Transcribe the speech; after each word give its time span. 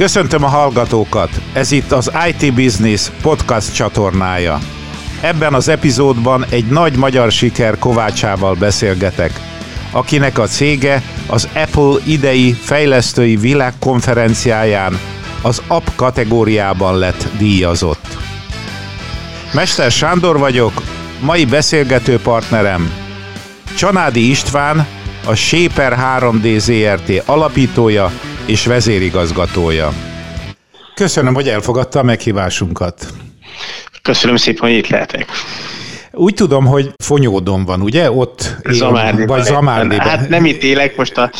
Köszöntöm 0.00 0.44
a 0.44 0.48
hallgatókat! 0.48 1.30
Ez 1.52 1.70
itt 1.70 1.92
az 1.92 2.12
IT 2.28 2.54
Business 2.54 3.10
podcast 3.22 3.74
csatornája. 3.74 4.58
Ebben 5.20 5.54
az 5.54 5.68
epizódban 5.68 6.44
egy 6.50 6.66
nagy 6.66 6.96
magyar 6.96 7.32
siker 7.32 7.78
kovácsával 7.78 8.54
beszélgetek, 8.54 9.40
akinek 9.90 10.38
a 10.38 10.46
cége 10.46 11.02
az 11.26 11.48
Apple 11.54 12.00
idei 12.06 12.52
fejlesztői 12.52 13.36
világkonferenciáján 13.36 14.98
az 15.42 15.62
app 15.68 15.86
kategóriában 15.96 16.98
lett 16.98 17.28
díjazott. 17.38 18.16
Mester 19.52 19.90
Sándor 19.90 20.38
vagyok, 20.38 20.82
mai 21.20 21.44
beszélgető 21.44 22.18
partnerem 22.18 22.92
Csanádi 23.76 24.30
István, 24.30 24.86
a 25.26 25.34
Shaper 25.34 25.96
3D 26.18 26.58
ZRT 26.58 27.22
alapítója 27.28 28.10
és 28.46 28.66
vezérigazgatója. 28.66 29.92
Köszönöm, 30.94 31.34
hogy 31.34 31.48
elfogadta 31.48 31.98
a 31.98 32.02
meghívásunkat. 32.02 33.06
Köszönöm 34.02 34.36
szépen, 34.36 34.68
hogy 34.68 34.78
itt 34.78 34.88
lehetek. 34.88 35.26
Úgy 36.12 36.34
tudom, 36.34 36.66
hogy 36.66 36.90
Fonyódon 37.04 37.64
van, 37.64 37.80
ugye? 37.80 38.10
Ott 38.10 38.56
Zamárdiban. 38.70 39.26
Vagy 39.26 39.44
Zamárdiban. 39.44 40.06
Hát 40.06 40.28
nem 40.28 40.44
itt 40.44 40.62
élek, 40.62 40.96
most 40.96 41.18
a, 41.18 41.30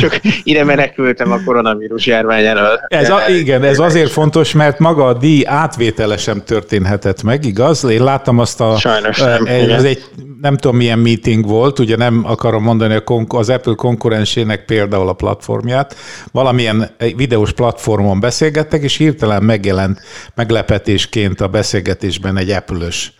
csak 0.00 0.20
ide 0.42 0.64
menekültem 0.64 1.32
a 1.32 1.42
koronavírus 1.44 2.06
járvány 2.06 2.44
elől. 2.44 2.80
Ez 2.88 3.10
a, 3.10 3.20
igen, 3.28 3.62
ez 3.62 3.78
azért 3.78 4.10
fontos, 4.10 4.52
mert 4.52 4.78
maga 4.78 5.06
a 5.06 5.12
díj 5.12 5.46
átvétele 5.46 6.16
sem 6.16 6.42
történhetett 6.44 7.22
meg, 7.22 7.44
igaz? 7.44 7.84
Én 7.84 8.04
láttam 8.04 8.38
azt 8.38 8.60
a... 8.60 8.76
Sajnos 8.76 9.18
nem. 9.18 9.46
Ez 9.46 9.84
egy 9.84 10.04
nem 10.40 10.56
tudom 10.56 10.76
milyen 10.76 10.98
meeting 10.98 11.46
volt, 11.46 11.78
ugye 11.78 11.96
nem 11.96 12.22
akarom 12.26 12.62
mondani 12.62 13.02
az 13.28 13.48
Apple 13.48 13.74
konkurensének 13.74 14.64
például 14.64 15.08
a 15.08 15.12
platformját, 15.12 15.96
valamilyen 16.32 16.90
videós 17.16 17.52
platformon 17.52 18.20
beszélgettek, 18.20 18.82
és 18.82 18.96
hirtelen 18.96 19.42
megjelent 19.42 20.00
meglepetésként 20.34 21.40
a 21.40 21.48
beszélgetésben 21.48 22.36
egy 22.36 22.50
Apple-ös 22.50 23.12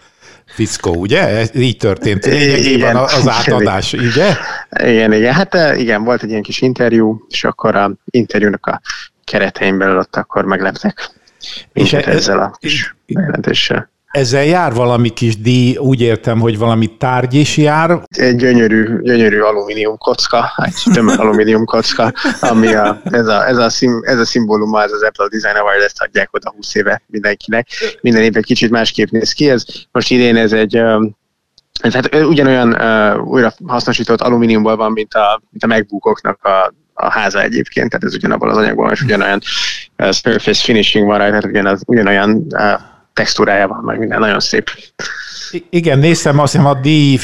fickó, 0.52 0.94
ugye? 0.94 1.28
Ez 1.28 1.54
így 1.54 1.76
történt 1.76 2.24
lényegében 2.24 2.96
az 2.96 3.28
átadás, 3.28 3.92
ugye? 3.92 4.34
Igen, 4.82 5.12
igen. 5.12 5.32
Hát 5.32 5.54
igen, 5.76 6.04
volt 6.04 6.22
egy 6.22 6.30
ilyen 6.30 6.42
kis 6.42 6.60
interjú, 6.60 7.26
és 7.28 7.44
akkor 7.44 7.76
a 7.76 7.92
interjúnak 8.10 8.66
a 8.66 8.80
keretein 9.24 9.78
belül 9.78 9.98
ott 9.98 10.16
akkor 10.16 10.44
megleptek. 10.44 11.10
És 11.72 11.92
e- 11.92 12.02
ezzel 12.06 12.38
a 12.38 12.56
kis 12.60 12.94
jelentéssel. 13.06 13.90
Ezzel 14.12 14.44
jár 14.44 14.74
valami 14.74 15.08
kis 15.08 15.40
díj, 15.40 15.76
úgy 15.76 16.00
értem, 16.00 16.40
hogy 16.40 16.58
valami 16.58 16.96
tárgy 16.96 17.34
is 17.34 17.56
jár. 17.56 18.02
Egy 18.08 18.36
gyönyörű, 18.36 19.00
gyönyörű 19.02 19.40
alumínium 19.40 19.96
kocka, 19.96 20.52
egy 20.56 20.92
tömör 20.94 21.20
alumínium 21.20 21.64
kocka, 21.64 22.12
ami 22.40 22.74
a, 22.74 23.00
ez, 23.04 23.26
a, 23.26 23.46
ez, 23.48 23.56
a 23.56 23.68
szim, 23.68 24.00
ez 24.02 24.18
a 24.18 24.24
szimbóluma, 24.24 24.82
ez 24.82 24.92
az 24.92 25.02
Apple 25.02 25.28
Design 25.28 25.56
Award, 25.56 25.82
ezt 25.82 26.02
adják 26.02 26.28
oda 26.32 26.52
20 26.56 26.74
éve 26.74 27.02
mindenkinek. 27.06 27.68
Minden 28.00 28.22
évben 28.22 28.42
kicsit 28.42 28.70
másképp 28.70 29.08
néz 29.08 29.32
ki. 29.32 29.50
Ez, 29.50 29.64
most 29.92 30.10
idén 30.10 30.36
ez 30.36 30.52
egy 30.52 30.82
ez 31.82 31.94
hát 31.94 32.14
ugyanolyan 32.14 32.72
uh, 32.72 33.26
újra 33.26 33.52
hasznosított 33.66 34.20
alumíniumból 34.20 34.76
van, 34.76 34.92
mint 34.92 35.14
a, 35.14 35.42
mint 35.50 35.64
a 35.64 35.66
MacBookoknak 35.66 36.44
a, 36.44 36.74
a 36.92 37.10
háza 37.10 37.42
egyébként, 37.42 37.88
tehát 37.88 38.04
ez 38.04 38.14
ugyanabban 38.14 38.48
az 38.48 38.56
anyagban, 38.56 38.90
és 38.90 39.02
ugyanolyan 39.02 39.40
uh, 39.98 40.12
surface 40.12 40.62
finishing 40.64 41.06
van 41.06 41.18
rajta, 41.18 41.30
tehát 41.38 41.50
ugyanaz, 41.50 41.82
ugyanolyan 41.86 42.46
uh, 42.50 42.80
textúrája 43.12 43.68
van, 43.68 43.82
meg 43.84 43.98
minden 43.98 44.20
nagyon 44.20 44.40
szép. 44.40 44.70
Igen, 45.70 45.98
néztem, 45.98 46.38
azt 46.38 46.52
hiszem 46.52 46.66
a 46.66 46.74
díj 46.74 47.18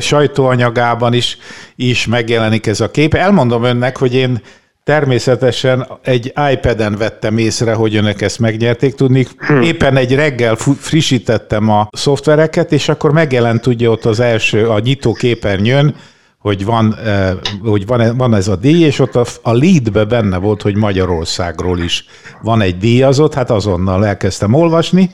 sajtóanyagában 0.00 1.12
is, 1.12 1.38
is 1.76 2.06
megjelenik 2.06 2.66
ez 2.66 2.80
a 2.80 2.90
kép. 2.90 3.14
Elmondom 3.14 3.64
önnek, 3.64 3.96
hogy 3.96 4.14
én 4.14 4.42
Természetesen 4.84 5.86
egy 6.02 6.32
iPad-en 6.52 6.96
vettem 6.96 7.38
észre, 7.38 7.74
hogy 7.74 7.96
önök 7.96 8.20
ezt 8.20 8.38
megnyerték. 8.38 8.94
Tudni, 8.94 9.26
hm. 9.38 9.60
éppen 9.60 9.96
egy 9.96 10.14
reggel 10.14 10.56
frissítettem 10.56 11.68
a 11.70 11.88
szoftvereket, 11.92 12.72
és 12.72 12.88
akkor 12.88 13.12
megjelent 13.12 13.66
ugye 13.66 13.90
ott 13.90 14.04
az 14.04 14.20
első, 14.20 14.68
a 14.68 14.78
nyitó 14.78 15.12
képernyőn, 15.12 15.94
hogy 16.42 16.64
van, 16.64 16.96
eh, 16.96 17.32
hogy 17.62 17.86
van, 17.86 18.34
ez 18.34 18.48
a 18.48 18.56
díj, 18.56 18.84
és 18.84 18.98
ott 18.98 19.16
a, 19.16 19.24
a 19.42 19.52
leadbe 19.52 20.04
benne 20.04 20.36
volt, 20.36 20.62
hogy 20.62 20.76
Magyarországról 20.76 21.78
is 21.78 22.04
van 22.42 22.60
egy 22.60 22.78
díjazott, 22.78 23.34
hát 23.34 23.50
azonnal 23.50 24.06
elkezdtem 24.06 24.54
olvasni, 24.54 25.10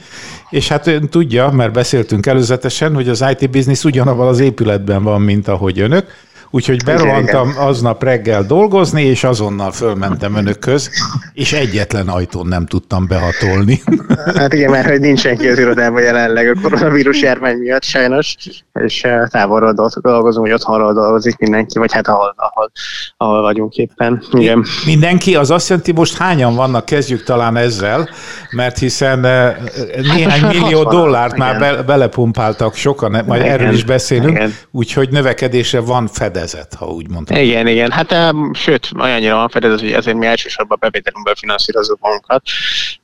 és 0.50 0.68
hát 0.68 0.86
ön 0.86 1.08
tudja, 1.08 1.50
mert 1.50 1.72
beszéltünk 1.72 2.26
előzetesen, 2.26 2.94
hogy 2.94 3.08
az 3.08 3.24
IT 3.30 3.50
business 3.50 3.84
ugyanabban 3.84 4.28
az 4.28 4.40
épületben 4.40 5.02
van, 5.02 5.20
mint 5.20 5.48
ahogy 5.48 5.80
önök, 5.80 6.06
Úgyhogy 6.50 6.84
berohantam 6.84 7.54
aznap 7.58 8.02
reggel 8.02 8.42
dolgozni, 8.42 9.02
és 9.02 9.24
azonnal 9.24 9.72
fölmentem 9.72 10.34
önökhöz, 10.34 10.90
és 11.32 11.52
egyetlen 11.52 12.08
ajtón 12.08 12.46
nem 12.46 12.66
tudtam 12.66 13.06
behatolni. 13.06 13.80
Hát 14.34 14.52
igen, 14.52 14.70
mert 14.70 14.88
hogy 14.88 15.00
nincs 15.00 15.20
senki 15.20 15.48
az 15.48 15.58
irodában 15.58 16.02
jelenleg 16.02 16.48
a 16.48 16.60
koronavírus 16.62 17.22
járvány 17.22 17.56
miatt 17.56 17.82
sajnos, 17.82 18.36
és 18.72 19.02
eh, 19.02 19.26
távolról 19.30 19.72
dolgozunk, 20.02 20.46
hogy 20.46 20.54
otthonról 20.54 20.92
dolgozik 20.92 21.38
mindenki, 21.38 21.78
vagy 21.78 21.92
hát 21.92 22.08
ahol, 22.08 22.34
ahol, 22.36 22.70
ahol 23.16 23.42
vagyunk 23.42 23.74
éppen. 23.74 24.22
Igen. 24.32 24.64
Mindenki, 24.86 25.36
az 25.36 25.50
azt 25.50 25.68
jelenti, 25.68 25.92
most 25.92 26.16
hányan 26.16 26.54
vannak, 26.54 26.84
kezdjük 26.84 27.22
talán 27.22 27.56
ezzel, 27.56 28.08
mert 28.50 28.78
hiszen 28.78 29.24
eh, 29.24 29.56
néhány 30.02 30.40
hát 30.40 30.52
millió 30.52 30.82
dollárt 30.82 31.36
igen. 31.36 31.46
már 31.46 31.58
be, 31.58 31.82
belepumpáltak 31.82 32.74
sokan, 32.74 33.10
majd 33.26 33.40
igen, 33.40 33.52
erről 33.52 33.72
is 33.72 33.84
beszélünk, 33.84 34.38
úgyhogy 34.70 35.08
növekedésre 35.10 35.80
van 35.80 36.06
fedez 36.06 36.37
fedezet, 36.38 36.74
ha 36.74 36.86
úgy 36.86 37.08
mondtam. 37.08 37.36
Igen, 37.36 37.66
igen. 37.66 37.90
Hát 37.90 38.12
um, 38.12 38.54
sőt, 38.54 38.90
olyannyira 39.00 39.34
van 39.34 39.48
fedezet, 39.48 39.80
hogy 39.80 39.92
ezért 39.92 40.16
mi 40.16 40.26
elsősorban 40.26 40.78
bevételünkből 40.80 41.34
finanszírozunk 41.34 42.00
magunkat, 42.00 42.42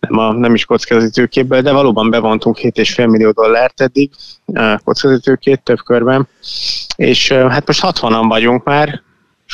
nem, 0.01 0.19
a, 0.19 0.33
nem 0.33 0.55
is 0.55 0.65
kockázatítőképből, 0.65 1.61
de 1.61 1.73
valóban 1.73 2.11
bevontunk 2.11 2.59
7,5 2.59 3.11
millió 3.11 3.31
dollárt 3.31 3.81
eddig 3.81 4.11
uh, 4.45 4.75
kockázatítőkét 4.85 5.63
több 5.63 5.79
körben, 5.85 6.29
és 6.97 7.31
uh, 7.31 7.51
hát 7.51 7.67
most 7.67 7.81
60-an 7.83 8.25
vagyunk 8.29 8.65
már, 8.65 9.03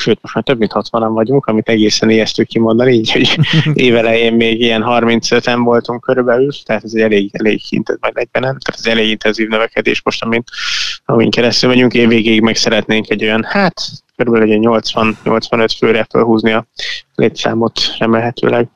sőt, 0.00 0.19
most 0.22 0.34
már 0.34 0.44
több 0.44 0.59
mint 0.59 0.72
60-an 0.75 1.11
vagyunk, 1.12 1.47
amit 1.47 1.69
egészen 1.69 2.11
ijesztő 2.11 2.43
kimondani, 2.43 2.93
így, 2.93 3.12
hogy 3.12 3.38
évelején 3.87 4.34
még 4.34 4.61
ilyen 4.61 4.84
35-en 4.87 5.61
voltunk 5.65 6.00
körülbelül, 6.00 6.50
tehát 6.65 6.84
ez 6.84 6.93
egy 6.94 7.00
elég, 7.00 7.31
elég 7.33 7.61
intenzív, 7.69 8.03
majd 8.03 8.15
40 8.15 8.43
tehát 8.43 8.81
ez 8.81 8.87
elég 8.87 9.09
intenzív 9.10 9.49
növekedés 9.49 10.03
most, 10.03 10.22
amint, 10.22 10.49
amin 11.05 11.31
keresztül 11.31 11.69
megyünk, 11.69 11.94
évvégéig 11.94 12.41
meg 12.41 12.56
szeretnénk 12.56 13.10
egy 13.10 13.22
olyan, 13.25 13.44
hát 13.44 13.75
körülbelül 14.16 14.53
egy 14.53 14.83
80-85 15.25 15.69
főre 15.78 16.06
felhúzni 16.10 16.53
a 16.53 16.66
létszámot 17.15 17.81
remélhetőleg. 17.99 18.69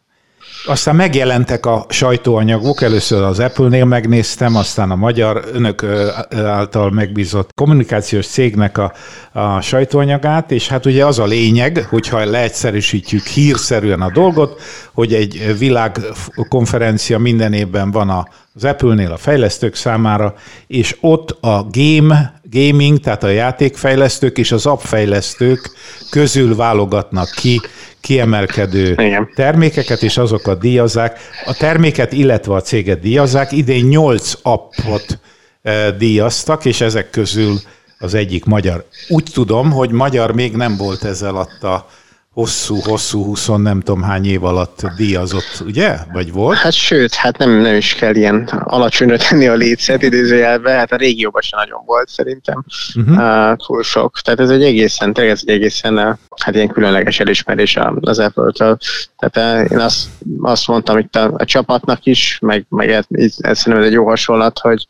Aztán 0.67 0.97
megjelentek 0.97 1.67
a 1.67 1.87
sajtóanyagok, 1.89 2.83
először 2.83 3.23
az 3.23 3.39
Apple-nél 3.39 3.85
megnéztem, 3.85 4.57
aztán 4.57 4.91
a 4.91 4.95
magyar 4.95 5.45
önök 5.53 5.85
által 6.31 6.91
megbízott 6.91 7.51
kommunikációs 7.55 8.27
cégnek 8.27 8.79
a, 8.79 8.93
a 9.33 9.61
sajtóanyagát, 9.61 10.51
és 10.51 10.69
hát 10.69 10.87
ugye 10.87 11.07
az 11.07 11.19
a 11.19 11.25
lényeg, 11.25 11.87
hogyha 11.91 12.25
leegyszerűsítjük 12.25 13.27
hírszerűen 13.27 14.01
a 14.01 14.11
dolgot, 14.11 14.61
hogy 14.93 15.15
egy 15.15 15.59
világkonferencia 15.59 17.19
minden 17.19 17.53
évben 17.53 17.91
van 17.91 18.27
az 18.55 18.65
Apple-nél 18.65 19.13
a 19.13 19.17
fejlesztők 19.17 19.75
számára, 19.75 20.35
és 20.67 20.97
ott 21.01 21.31
a 21.41 21.67
game, 21.71 22.41
gaming, 22.55 22.99
tehát 22.99 23.23
a 23.23 23.29
játékfejlesztők 23.29 24.39
és 24.39 24.53
az 24.53 24.67
appfejlesztők 24.67 25.71
közül 26.11 26.57
válogatnak 26.57 27.31
ki 27.31 27.61
kiemelkedő 28.01 28.91
Igen. 28.91 29.31
termékeket, 29.35 30.03
és 30.03 30.17
azokat 30.17 30.61
díjazzák. 30.61 31.19
A 31.45 31.55
terméket, 31.55 32.13
illetve 32.13 32.55
a 32.55 32.61
céget 32.61 33.01
díjazzák. 33.01 33.53
Idén 33.53 33.85
8 33.87 34.33
appot 34.43 35.19
e, 35.63 35.91
díjaztak, 35.91 36.65
és 36.65 36.81
ezek 36.81 37.11
közül 37.11 37.59
az 37.99 38.15
egyik 38.15 38.45
magyar. 38.45 38.85
Úgy 39.09 39.31
tudom, 39.33 39.71
hogy 39.71 39.91
magyar 39.91 40.35
még 40.35 40.57
nem 40.57 40.77
volt 40.77 41.05
ezzel 41.05 41.37
a 41.37 41.87
hosszú-hosszú, 42.35 43.25
huszon 43.25 43.61
nem 43.61 43.81
tudom 43.81 44.03
hány 44.03 44.25
év 44.25 44.45
alatt 44.45 44.87
díjazott, 44.97 45.63
ugye? 45.67 45.97
Vagy 46.13 46.33
volt? 46.33 46.57
Hát 46.57 46.73
sőt, 46.73 47.15
hát 47.15 47.39
nem, 47.39 47.51
nem 47.51 47.75
is 47.75 47.95
kell 47.95 48.15
ilyen 48.15 48.43
alacsonyra 48.65 49.17
tenni 49.17 49.47
a 49.47 49.55
létszet 49.55 50.03
idézőjelbe, 50.03 50.71
hát 50.71 50.93
a 50.93 50.97
régióban 50.97 51.43
sem 51.43 51.59
nagyon 51.59 51.83
volt 51.87 52.09
szerintem 52.09 52.65
uh-huh. 52.95 53.51
uh, 53.51 53.57
túl 53.67 53.83
sok. 53.83 54.21
Tehát 54.21 54.41
ez 54.41 54.51
egy 54.51 54.63
egészen, 54.63 55.13
tényleg 55.13 55.33
ez 55.33 55.43
egy 55.45 55.55
egészen 55.55 55.99
uh, 55.99 56.17
hát 56.37 56.55
ilyen 56.55 56.69
különleges 56.69 57.21
elismerés 57.21 57.79
az 58.01 58.19
Apple-től. 58.19 58.79
Tehát 59.19 59.65
uh, 59.65 59.73
én 59.73 59.79
azt, 59.79 60.09
azt 60.41 60.69
mondtam 60.69 60.99
itt 60.99 61.17
a, 61.17 61.33
a 61.37 61.45
csapatnak 61.45 62.07
is, 62.07 62.39
meg, 62.41 62.67
meg 62.69 62.91
ez, 62.91 63.05
ez 63.09 63.59
szerintem 63.59 63.77
ez 63.77 63.87
egy 63.87 63.93
jó 63.93 64.07
hasonlat, 64.07 64.59
hogy 64.59 64.87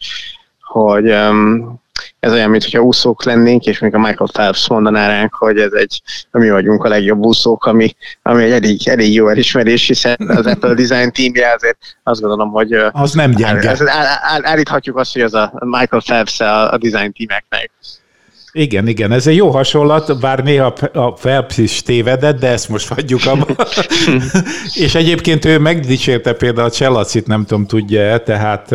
hogy 0.75 1.11
um, 1.11 1.83
ez 2.25 2.33
olyan, 2.33 2.51
mintha 2.51 2.81
úszók 2.81 3.25
lennénk, 3.25 3.67
és 3.67 3.79
még 3.79 3.95
a 3.95 3.99
Michael 3.99 4.31
Phelps 4.33 4.69
mondaná 4.69 5.07
ránk, 5.07 5.35
hogy 5.35 5.59
ez 5.59 5.73
egy, 5.73 6.03
mi 6.31 6.51
vagyunk 6.51 6.85
a 6.85 6.89
legjobb 6.89 7.25
úszók, 7.25 7.65
ami, 7.65 7.95
ami 8.23 8.43
egy 8.43 8.51
elég, 8.51 8.89
elég 8.89 9.13
jó 9.13 9.29
elismerés, 9.29 9.87
hiszen 9.87 10.17
az 10.27 10.47
Apple 10.47 10.75
Design 10.75 11.13
teamje 11.13 11.53
azért 11.55 11.79
azt 12.03 12.21
gondolom, 12.21 12.51
hogy 12.51 12.73
az 12.93 13.13
nem 13.13 13.31
gyenge. 13.31 13.69
Áll, 13.69 14.07
áll, 14.23 14.45
állíthatjuk 14.45 14.97
azt, 14.97 15.13
hogy 15.13 15.23
az 15.23 15.35
a 15.35 15.53
Michael 15.65 16.03
Phelps 16.03 16.41
a, 16.41 16.73
a 16.73 16.79
design 16.79 17.13
teameknek. 17.13 17.71
Igen, 18.57 18.89
igen, 18.89 19.13
ez 19.13 19.27
egy 19.27 19.37
jó 19.37 19.51
hasonlat, 19.51 20.21
bár 20.21 20.43
néha 20.43 20.75
a 20.93 21.13
Phelps 21.13 21.59
is 21.59 21.83
tévedett, 21.83 22.41
de 22.41 22.49
ezt 22.49 22.69
most 22.69 22.89
hagyjuk 22.89 23.21
abba. 23.27 23.47
és 24.85 24.95
egyébként 24.95 25.45
ő 25.45 25.59
megdicsérte 25.59 26.33
például 26.33 26.67
a 26.67 26.71
Cselacit, 26.71 27.27
nem 27.27 27.45
tudom, 27.45 27.67
tudja-e, 27.67 28.19
tehát 28.19 28.73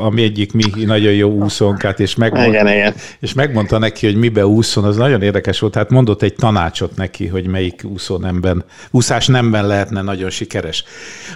ami 0.00 0.22
egyik 0.22 0.52
mi 0.52 0.62
nagyon 0.84 1.12
jó 1.12 1.30
úszonkát, 1.30 2.00
és 2.00 2.14
megmondta, 2.14 2.50
igen, 2.50 2.68
igen. 2.68 2.94
és 3.20 3.32
megmondta 3.34 3.78
neki, 3.78 4.06
hogy 4.06 4.16
mibe 4.16 4.46
úszon, 4.46 4.84
az 4.84 4.96
nagyon 4.96 5.22
érdekes 5.22 5.60
volt, 5.60 5.74
hát 5.74 5.90
mondott 5.90 6.22
egy 6.22 6.34
tanácsot 6.34 6.96
neki, 6.96 7.26
hogy 7.26 7.46
melyik 7.46 7.80
úszó 7.84 8.16
nemben, 8.16 8.64
úszás 8.90 9.26
nemben 9.26 9.66
lehetne 9.66 10.02
nagyon 10.02 10.30
sikeres. 10.30 10.84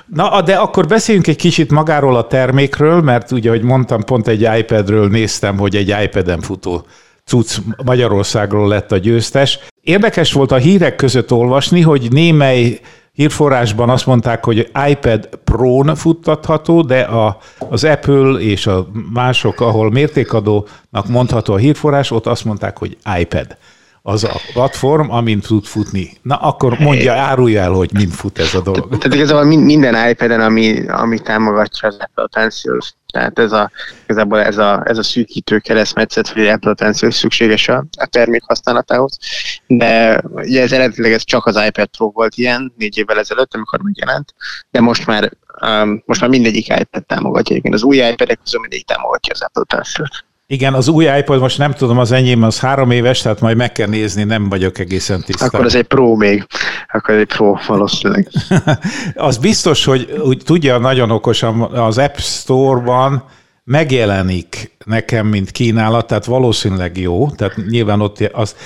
Na, 0.06 0.42
de 0.42 0.54
akkor 0.54 0.86
beszéljünk 0.86 1.26
egy 1.26 1.36
kicsit 1.36 1.70
magáról 1.70 2.16
a 2.16 2.26
termékről, 2.26 3.00
mert 3.00 3.30
ugye, 3.30 3.50
hogy 3.50 3.62
mondtam, 3.62 4.04
pont 4.04 4.28
egy 4.28 4.48
iPadről 4.58 5.08
néztem, 5.08 5.58
hogy 5.58 5.76
egy 5.76 5.94
iPad-en 6.02 6.40
futó 6.40 6.86
cucc 7.30 7.58
Magyarországról 7.84 8.68
lett 8.68 8.92
a 8.92 8.96
győztes. 8.96 9.58
Érdekes 9.80 10.32
volt 10.32 10.52
a 10.52 10.56
hírek 10.56 10.96
között 10.96 11.32
olvasni, 11.32 11.80
hogy 11.80 12.08
némely 12.10 12.80
hírforrásban 13.12 13.90
azt 13.90 14.06
mondták, 14.06 14.44
hogy 14.44 14.70
iPad 14.88 15.28
Pro-n 15.44 15.94
futtatható, 15.94 16.82
de 16.82 17.00
a, 17.00 17.38
az 17.68 17.84
Apple 17.84 18.40
és 18.40 18.66
a 18.66 18.88
mások, 19.12 19.60
ahol 19.60 19.90
mértékadónak 19.90 21.08
mondható 21.08 21.52
a 21.52 21.56
hírforrás, 21.56 22.10
ott 22.10 22.26
azt 22.26 22.44
mondták, 22.44 22.78
hogy 22.78 22.96
iPad 23.18 23.56
az 24.02 24.24
a 24.24 24.40
platform, 24.52 25.10
amint 25.10 25.46
tud 25.46 25.64
futni. 25.64 26.10
Na 26.22 26.36
akkor 26.36 26.78
mondja, 26.78 27.12
árulja 27.12 27.62
el, 27.62 27.72
hogy 27.72 27.90
mind 27.92 28.12
fut 28.12 28.38
ez 28.38 28.54
a 28.54 28.60
dolog. 28.60 28.98
Tehát 28.98 29.14
igazából 29.14 29.44
minden 29.44 30.08
iPad-en, 30.10 30.40
ami, 30.40 30.88
ami 30.88 31.18
támogatja 31.18 31.88
az 31.88 31.96
Apple 32.00 32.26
Pencil, 32.40 32.78
tehát 33.10 33.38
ez 33.38 33.52
a, 33.52 33.70
igazából 34.04 34.40
ez 34.40 34.58
a, 34.58 34.82
ez 34.84 34.98
a 34.98 35.02
szűkítő 35.02 35.58
keresztmetszet, 35.58 36.28
hogy 36.28 36.46
Apple 36.46 36.92
szükséges 36.92 37.68
a, 37.68 37.84
a 37.98 38.06
termék 38.06 38.42
használatához. 38.42 39.18
De 39.66 40.22
ugye 40.32 40.62
ez 40.62 40.72
eredetileg 40.72 41.12
ez 41.12 41.24
csak 41.24 41.46
az 41.46 41.62
iPad 41.66 41.86
Pro 41.86 42.10
volt 42.10 42.34
ilyen, 42.34 42.72
négy 42.76 42.98
évvel 42.98 43.18
ezelőtt, 43.18 43.54
amikor 43.54 43.80
megjelent, 43.82 44.34
de 44.70 44.80
most 44.80 45.06
már, 45.06 45.30
um, 45.62 46.02
most 46.06 46.20
már 46.20 46.30
mindegyik 46.30 46.68
iPad 46.68 47.06
támogatja. 47.06 47.56
Igen, 47.56 47.72
az 47.72 47.82
új 47.82 47.96
iPad-ek 47.96 48.38
közül 48.44 48.60
mindegyik 48.60 48.86
támogatja 48.86 49.32
az 49.32 49.42
Apple 49.42 49.64
Pencil-t. 49.64 50.28
Igen, 50.52 50.74
az 50.74 50.88
új 50.88 51.06
iPod, 51.18 51.40
most 51.40 51.58
nem 51.58 51.72
tudom, 51.72 51.98
az 51.98 52.12
enyém 52.12 52.42
az 52.42 52.60
három 52.60 52.90
éves, 52.90 53.22
tehát 53.22 53.40
majd 53.40 53.56
meg 53.56 53.72
kell 53.72 53.88
nézni, 53.88 54.24
nem 54.24 54.48
vagyok 54.48 54.78
egészen 54.78 55.22
tisztán. 55.22 55.48
Akkor 55.48 55.64
ez 55.64 55.74
egy 55.74 55.86
Pro 55.86 56.14
még, 56.14 56.46
akkor 56.92 57.14
egy 57.14 57.26
Pro 57.26 57.54
valószínűleg. 57.66 58.28
az 59.14 59.36
biztos, 59.36 59.84
hogy 59.84 60.20
úgy 60.24 60.42
tudja 60.44 60.78
nagyon 60.78 61.10
okosan, 61.10 61.60
az 61.62 61.98
App 61.98 62.16
Store-ban 62.16 63.24
megjelenik 63.64 64.76
nekem, 64.84 65.26
mint 65.26 65.50
kínálat, 65.50 66.06
tehát 66.06 66.24
valószínűleg 66.24 66.98
jó, 66.98 67.30
tehát 67.30 67.56
nyilván 67.68 68.00
ott 68.00 68.30
az, 68.32 68.56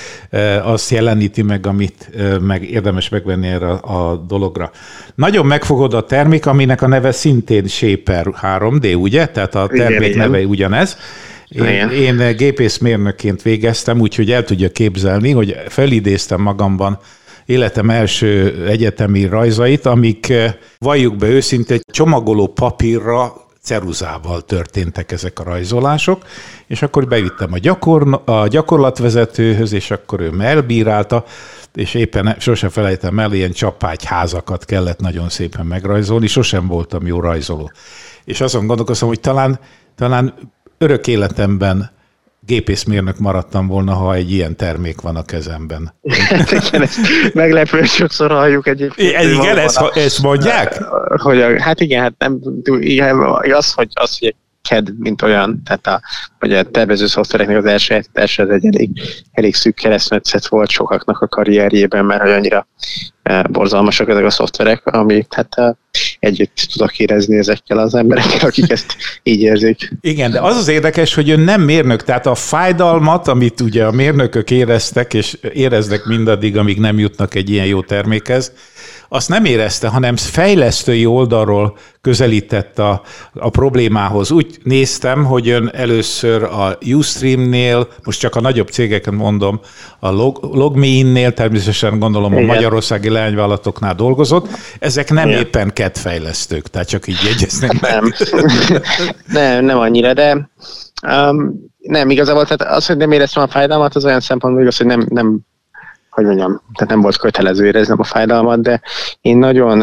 azt 0.63 0.89
jeleníti 0.89 1.41
meg, 1.41 1.67
amit 1.67 2.09
meg 2.41 2.69
érdemes 2.69 3.09
megvenni 3.09 3.47
erre 3.47 3.71
a 3.71 4.15
dologra. 4.27 4.71
Nagyon 5.15 5.45
megfogod 5.45 5.93
a 5.93 6.05
termék, 6.05 6.45
aminek 6.45 6.81
a 6.81 6.87
neve 6.87 7.11
szintén 7.11 7.67
Shaper 7.67 8.25
3D, 8.41 8.99
ugye? 8.99 9.25
Tehát 9.25 9.55
a 9.55 9.67
termék 9.67 10.09
igen, 10.09 10.17
neve 10.17 10.37
igen. 10.37 10.49
ugyanez 10.49 10.97
én, 11.49 11.89
én 11.89 12.35
gépészmérnökként 12.35 13.41
végeztem, 13.41 13.99
úgyhogy 13.99 14.31
el 14.31 14.43
tudja 14.43 14.69
képzelni, 14.69 15.31
hogy 15.31 15.55
felidéztem 15.67 16.41
magamban 16.41 16.99
életem 17.45 17.89
első 17.89 18.63
egyetemi 18.67 19.25
rajzait, 19.25 19.85
amik 19.85 20.29
eh, 20.29 20.53
valljuk 20.77 21.15
be 21.15 21.27
őszintén, 21.27 21.79
csomagoló 21.91 22.47
papírra 22.47 23.45
ceruzával 23.61 24.41
történtek 24.41 25.11
ezek 25.11 25.39
a 25.39 25.43
rajzolások, 25.43 26.25
és 26.67 26.81
akkor 26.81 27.07
bevittem 27.07 27.53
a, 27.53 27.57
gyakor, 27.57 28.21
a 28.25 28.47
gyakorlatvezetőhöz, 28.47 29.73
és 29.73 29.91
akkor 29.91 30.19
ő 30.19 30.33
elbírálta, 30.39 31.23
és 31.73 31.93
éppen 31.93 32.35
sosem 32.39 32.69
felejtem 32.69 33.19
el, 33.19 33.33
ilyen 33.33 33.51
csapágyházakat 33.51 34.65
kellett 34.65 34.99
nagyon 34.99 35.29
szépen 35.29 35.65
megrajzolni, 35.65 36.27
sosem 36.27 36.67
voltam 36.67 37.05
jó 37.05 37.19
rajzoló. 37.19 37.71
És 38.23 38.41
azon 38.41 38.67
gondolkoztam, 38.67 39.07
hogy 39.07 39.19
talán, 39.19 39.59
talán 39.95 40.33
örök 40.77 41.07
életemben 41.07 41.93
gépészmérnök 42.45 43.17
maradtam 43.19 43.67
volna, 43.67 43.93
ha 43.93 44.13
egy 44.13 44.31
ilyen 44.31 44.55
termék 44.55 45.01
van 45.01 45.15
a 45.15 45.23
kezemben. 45.23 45.93
igen, 46.67 46.81
ezt 46.81 46.99
meglepő, 47.33 47.83
sokszor 47.83 48.31
halljuk 48.31 48.67
egyébként. 48.67 49.23
Igen, 49.23 49.57
ezt, 49.57 49.81
ezt 49.93 50.21
mondják? 50.21 50.83
Hogy 51.21 51.41
a, 51.41 51.61
hát 51.61 51.79
igen, 51.79 52.01
hát 52.01 52.13
nem, 52.17 52.39
igen, 52.79 53.19
az, 53.19 53.73
hogy, 53.73 53.89
az, 53.93 54.17
hogy 54.19 54.35
CAD, 54.69 54.99
mint 54.99 55.21
olyan, 55.21 55.61
tehát 55.65 55.87
a, 55.87 56.01
hogy 56.39 56.53
a 56.53 56.63
tervező 56.63 57.07
szoftvereknek 57.07 57.57
az 57.57 57.65
első, 57.65 58.03
első 58.13 58.43
az 58.43 58.49
egy 58.49 58.65
elég, 58.65 58.89
elég 59.31 59.55
szűk 59.55 59.75
keresztmetszet 59.75 60.47
volt 60.47 60.69
sokaknak 60.69 61.21
a 61.21 61.27
karrierjében, 61.27 62.05
mert 62.05 62.21
hogy 62.21 62.31
annyira 62.31 62.67
e, 63.23 63.43
borzalmasak 63.43 64.09
ezek 64.09 64.25
a 64.25 64.29
szoftverek, 64.29 64.85
ami 64.85 65.25
hát 65.29 65.55
e, 65.55 65.77
együtt 66.19 66.67
tudok 66.73 66.99
érezni 66.99 67.37
ezekkel 67.37 67.77
az 67.77 67.95
emberekkel, 67.95 68.47
akik 68.47 68.71
ezt 68.71 68.95
így 69.23 69.41
érzik. 69.41 69.91
Igen, 70.01 70.31
de 70.31 70.39
az 70.39 70.57
az 70.57 70.67
érdekes, 70.67 71.13
hogy 71.13 71.29
ön 71.29 71.39
nem 71.39 71.61
mérnök, 71.61 72.03
tehát 72.03 72.25
a 72.25 72.35
fájdalmat, 72.35 73.27
amit 73.27 73.61
ugye 73.61 73.85
a 73.85 73.91
mérnökök 73.91 74.51
éreztek, 74.51 75.13
és 75.13 75.37
éreznek 75.53 76.05
mindaddig, 76.05 76.57
amíg 76.57 76.79
nem 76.79 76.99
jutnak 76.99 77.35
egy 77.35 77.49
ilyen 77.49 77.65
jó 77.65 77.81
termékhez, 77.81 78.51
azt 79.15 79.29
nem 79.29 79.45
érezte, 79.45 79.87
hanem 79.87 80.15
fejlesztői 80.15 81.05
oldalról 81.05 81.77
közelített 82.01 82.79
a, 82.79 83.01
a 83.33 83.49
problémához. 83.49 84.31
Úgy 84.31 84.57
néztem, 84.63 85.25
hogy 85.25 85.49
ön 85.49 85.69
először 85.73 86.43
a 86.43 86.77
Ustream-nél, 86.85 87.87
most 88.03 88.19
csak 88.19 88.35
a 88.35 88.41
nagyobb 88.41 88.67
cégeken 88.67 89.13
mondom, 89.13 89.59
a 89.99 90.09
Log, 90.09 90.39
LogMeIn-nél, 90.41 91.33
természetesen 91.33 91.99
gondolom 91.99 92.31
Igen. 92.31 92.43
a 92.43 92.47
magyarországi 92.47 93.09
leányvállalatoknál 93.09 93.95
dolgozott. 93.95 94.47
Ezek 94.79 95.09
nem 95.11 95.27
Igen. 95.27 95.39
éppen 95.39 95.73
kedvfejlesztők, 95.73 96.67
tehát 96.67 96.87
csak 96.87 97.07
így 97.07 97.19
jegyezném 97.25 97.79
Nem, 97.81 98.13
nem, 99.27 99.65
nem 99.65 99.77
annyira, 99.77 100.13
de 100.13 100.49
um, 101.07 101.53
nem, 101.77 102.09
igazából 102.09 102.45
tehát 102.45 102.75
az, 102.75 102.85
hogy 102.85 102.97
nem 102.97 103.11
éreztem 103.11 103.43
a 103.43 103.47
fájdalmat, 103.47 103.95
az 103.95 104.05
olyan 104.05 104.19
szempontból 104.19 104.61
igaz, 104.61 104.77
hogy 104.77 104.85
nem, 104.85 105.05
nem 105.09 105.39
hogy 106.15 106.25
mondjam, 106.25 106.61
tehát 106.73 106.93
nem 106.93 107.01
volt 107.01 107.17
kötelező 107.17 107.65
éreznem 107.65 107.99
a 107.99 108.03
fájdalmat, 108.03 108.61
de 108.61 108.81
én 109.21 109.37
nagyon, 109.37 109.81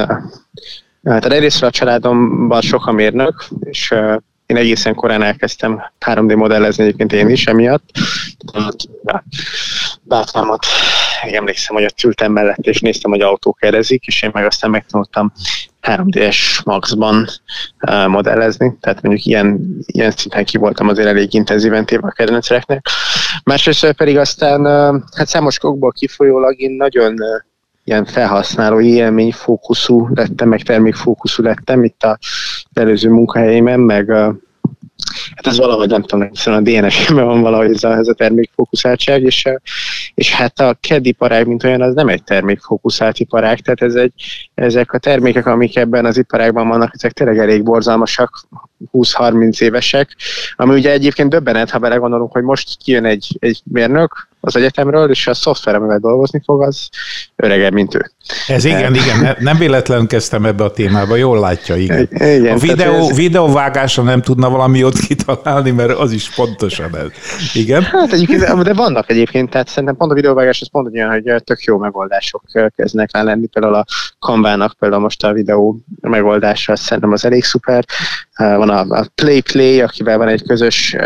hát 1.04 1.24
egyrészt 1.24 1.62
a 1.62 1.70
családomban 1.70 2.60
sok 2.60 2.86
a 2.86 2.92
mérnök, 2.92 3.44
és 3.60 3.94
én 4.46 4.56
egészen 4.56 4.94
korán 4.94 5.22
elkezdtem 5.22 5.82
3D 6.06 6.36
modellezni 6.36 6.84
egyébként 6.84 7.12
én 7.12 7.28
is 7.28 7.46
emiatt. 7.46 7.90
Bátyámat 10.02 10.66
emlékszem, 11.22 11.76
hogy 11.76 11.84
ott 11.84 12.02
ültem 12.02 12.32
mellett, 12.32 12.66
és 12.66 12.80
néztem, 12.80 13.10
hogy 13.10 13.20
autók 13.20 13.58
kerezik, 13.60 14.04
és 14.06 14.22
én 14.22 14.30
meg 14.32 14.44
aztán 14.44 14.70
megtanultam 14.70 15.32
3D-es 15.82 16.64
Maxban 16.64 17.26
modellezni, 18.06 18.76
tehát 18.80 19.02
mondjuk 19.02 19.24
ilyen, 19.24 19.76
ilyen 19.86 20.10
szinten 20.10 20.44
ki 20.44 20.58
voltam 20.58 20.88
azért 20.88 21.08
elég 21.08 21.34
intenzíven 21.34 21.84
téve 21.84 22.06
a 22.06 22.10
kedvenceknek. 22.10 22.86
Másrészt 23.44 23.92
pedig 23.92 24.18
aztán 24.18 24.64
hát 25.16 25.26
számos 25.26 25.58
kokból 25.58 25.92
kifolyólag 25.92 26.60
én 26.60 26.70
nagyon 26.70 27.14
ilyen 27.84 28.04
felhasználó 28.04 28.80
élmény 28.80 29.32
fókuszú 29.32 30.08
lettem, 30.14 30.48
meg 30.48 30.62
termékfókuszú 30.62 31.42
lettem 31.42 31.84
itt 31.84 32.02
a 32.02 32.18
előző 32.72 33.10
munkahelyémen, 33.10 33.80
meg 33.80 34.12
hát 35.34 35.46
ez 35.46 35.58
valahogy 35.58 35.88
nem 35.88 36.02
tudom, 36.02 36.28
hiszen 36.28 36.54
a 36.54 36.60
DNS-ben 36.60 37.24
van 37.24 37.40
valahogy 37.40 37.70
ez 37.70 37.84
a, 37.84 37.92
ez 37.92 38.08
a 38.08 38.14
termékfókuszáltság, 38.14 39.22
és, 39.22 39.44
és 40.14 40.32
hát 40.32 40.60
a 40.60 40.76
CAD 40.80 41.06
iparág, 41.06 41.46
mint 41.46 41.64
olyan, 41.64 41.82
az 41.82 41.94
nem 41.94 42.08
egy 42.08 42.24
termékfókuszált 42.24 43.18
iparág, 43.18 43.58
tehát 43.58 43.82
ez 43.82 43.94
egy, 43.94 44.12
ezek 44.54 44.92
a 44.92 44.98
termékek, 44.98 45.46
amik 45.46 45.76
ebben 45.76 46.04
az 46.04 46.16
iparágban 46.16 46.68
vannak, 46.68 46.90
ezek 46.94 47.12
tényleg 47.12 47.38
elég 47.38 47.62
borzalmasak, 47.62 48.46
20-30 48.92 49.60
évesek, 49.60 50.16
ami 50.56 50.74
ugye 50.74 50.90
egyébként 50.90 51.30
döbbenet, 51.30 51.70
ha 51.70 51.78
belegondolunk, 51.78 52.32
hogy 52.32 52.42
most 52.42 52.76
kijön 52.84 53.04
egy, 53.04 53.36
egy 53.38 53.62
mérnök, 53.64 54.28
az 54.44 54.56
egyetemről, 54.56 55.10
és 55.10 55.26
a 55.26 55.34
szoftver, 55.34 55.74
amivel 55.74 55.98
dolgozni 55.98 56.42
fog, 56.44 56.62
az 56.62 56.88
öregebb, 57.36 57.72
mint 57.72 57.94
ő. 57.94 58.10
Ez 58.46 58.64
igen, 58.64 58.94
igen, 58.94 59.36
nem 59.38 59.56
véletlenül 59.56 60.06
kezdtem 60.06 60.44
ebbe 60.44 60.64
a 60.64 60.70
témába, 60.70 61.16
jól 61.16 61.40
látja, 61.40 61.76
igen. 61.76 62.08
igen 62.10 62.56
a 62.56 62.58
videó, 62.58 62.94
ez... 62.94 63.16
videóvágásra 63.16 64.02
nem 64.02 64.22
tudna 64.22 64.50
valami 64.50 64.84
ott 64.84 64.98
kitalálni, 64.98 65.70
mert 65.70 65.90
az 65.90 66.12
is 66.12 66.34
pontosan 66.34 66.96
ez. 66.96 67.08
Igen? 67.54 67.82
Hát 67.82 68.12
egyébként, 68.12 68.62
de 68.62 68.74
vannak 68.74 69.10
egyébként, 69.10 69.50
tehát 69.50 69.68
szerintem 69.68 69.96
pont 69.96 70.10
a 70.10 70.14
videóvágás 70.14 70.60
az 70.60 70.70
pont 70.70 70.94
olyan, 70.94 71.10
hogy 71.10 71.42
tök 71.44 71.62
jó 71.62 71.78
megoldások 71.78 72.44
kezdnek 72.76 73.08
el 73.12 73.24
lenni, 73.24 73.46
például 73.46 73.74
a 73.74 73.84
Canvának 74.18 74.74
például 74.78 75.02
most 75.02 75.24
a 75.24 75.32
videó 75.32 75.80
megoldása, 76.00 76.76
szerintem 76.76 77.12
az 77.12 77.24
elég 77.24 77.44
szuper. 77.44 77.84
Van 78.36 78.68
a, 78.68 79.04
Play 79.14 79.40
Play, 79.40 79.80
akivel 79.80 80.18
van 80.18 80.28
egy 80.28 80.42
közös 80.42 80.96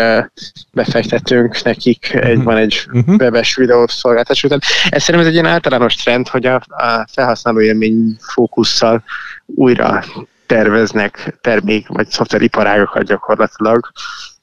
befektetőnk, 0.73 1.63
nekik 1.63 2.13
egy, 2.13 2.31
uh-huh. 2.31 2.45
van 2.45 2.57
egy 2.57 2.87
uh-huh 2.93 3.17
webes 3.19 3.57
videószolgáltatás 3.57 4.45
után. 4.45 4.61
Ez 4.89 5.03
szerintem 5.03 5.21
ez 5.21 5.27
egy 5.27 5.33
ilyen 5.33 5.53
általános 5.53 5.95
trend, 5.95 6.29
hogy 6.29 6.47
a, 6.47 6.55
a 6.55 7.07
felhasználó 7.13 7.61
élmény 7.61 8.17
fókusszal 8.21 9.05
újra 9.47 10.05
terveznek 10.47 11.39
termék 11.41 11.89
vagy 11.89 12.09
szoftveriparágokat 12.09 13.05
gyakorlatilag, 13.05 13.91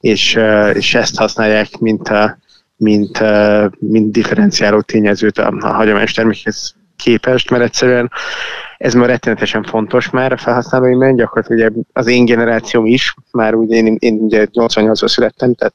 és, 0.00 0.38
és 0.72 0.94
ezt 0.94 1.16
használják, 1.16 1.78
mint 1.78 2.08
a, 2.08 2.38
mint, 2.76 3.22
mint 3.78 4.12
differenciáló 4.12 4.80
tényezőt 4.80 5.38
a, 5.38 5.52
a 5.60 5.72
hagyományos 5.72 6.12
termékhez 6.12 6.74
képest, 6.96 7.50
mert 7.50 7.62
egyszerűen 7.62 8.10
ez 8.84 8.94
már 8.94 9.08
rettenetesen 9.08 9.62
fontos 9.62 10.10
már 10.10 10.32
a 10.32 10.36
felhasználói 10.36 11.14
gyakorlatilag 11.14 11.72
ugye 11.72 11.82
az 11.92 12.06
én 12.06 12.24
generációm 12.24 12.86
is, 12.86 13.14
már 13.30 13.54
ugye 13.54 13.76
én, 13.76 13.96
én 13.98 14.14
ugye 14.14 14.46
88-ban 14.52 15.06
születtem, 15.06 15.54
tehát 15.54 15.74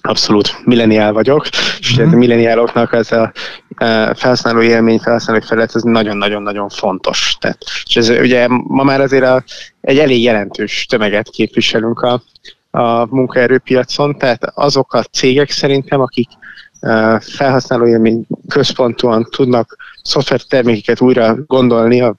abszolút 0.00 0.64
milleniál 0.64 1.12
vagyok, 1.12 1.48
és 1.78 1.98
mm-hmm. 1.98 2.12
a 2.12 2.16
milleniáloknak 2.16 2.92
ez 2.92 3.12
a, 3.12 3.32
a 3.76 4.14
felhasználó 4.14 4.60
élmény, 4.62 4.98
felhasználói 4.98 5.42
felület, 5.42 5.74
ez 5.74 5.82
nagyon-nagyon-nagyon 5.82 6.68
fontos. 6.68 7.36
Tehát, 7.40 7.58
és 7.84 7.96
ez 7.96 8.08
ugye 8.08 8.46
ma 8.48 8.82
már 8.82 9.00
azért 9.00 9.24
a, 9.24 9.44
egy 9.80 9.98
elég 9.98 10.22
jelentős 10.22 10.86
tömeget 10.86 11.28
képviselünk 11.28 12.00
a, 12.00 12.22
a 12.70 13.06
munkaerőpiacon, 13.14 14.18
tehát 14.18 14.50
azok 14.54 14.92
a 14.92 15.02
cégek 15.02 15.50
szerintem, 15.50 16.00
akik 16.00 16.28
felhasználó 17.20 17.86
élmény 17.86 18.26
központúan 18.48 19.26
tudnak 19.30 19.76
szoftvertermékeket 20.08 21.00
újra 21.00 21.36
gondolni, 21.46 22.00
a, 22.00 22.16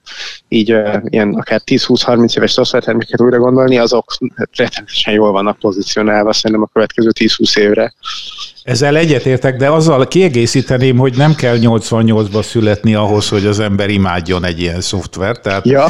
így 0.49 0.75
ilyen 1.03 1.33
akár 1.33 1.61
10-20-30 1.65 2.37
éves 2.37 2.51
szoftvertermékeket 2.51 3.21
újra 3.21 3.37
gondolni, 3.37 3.77
azok 3.77 4.13
rettenetesen 4.55 5.13
jól 5.13 5.31
vannak 5.31 5.59
pozícionálva 5.59 6.33
szerintem 6.33 6.61
a 6.61 6.69
következő 6.73 7.09
10-20 7.19 7.57
évre. 7.57 7.93
Ezzel 8.69 8.97
egyetértek, 8.97 9.55
de 9.55 9.69
azzal 9.69 10.07
kiegészíteném, 10.07 10.97
hogy 10.97 11.17
nem 11.17 11.35
kell 11.35 11.57
88-ba 11.61 12.43
születni 12.43 12.93
ahhoz, 12.93 13.29
hogy 13.29 13.45
az 13.45 13.59
ember 13.59 13.89
imádjon 13.89 14.45
egy 14.45 14.59
ilyen 14.61 14.81
szoftvert. 14.81 15.41
Tehát, 15.41 15.65
ja, 15.65 15.87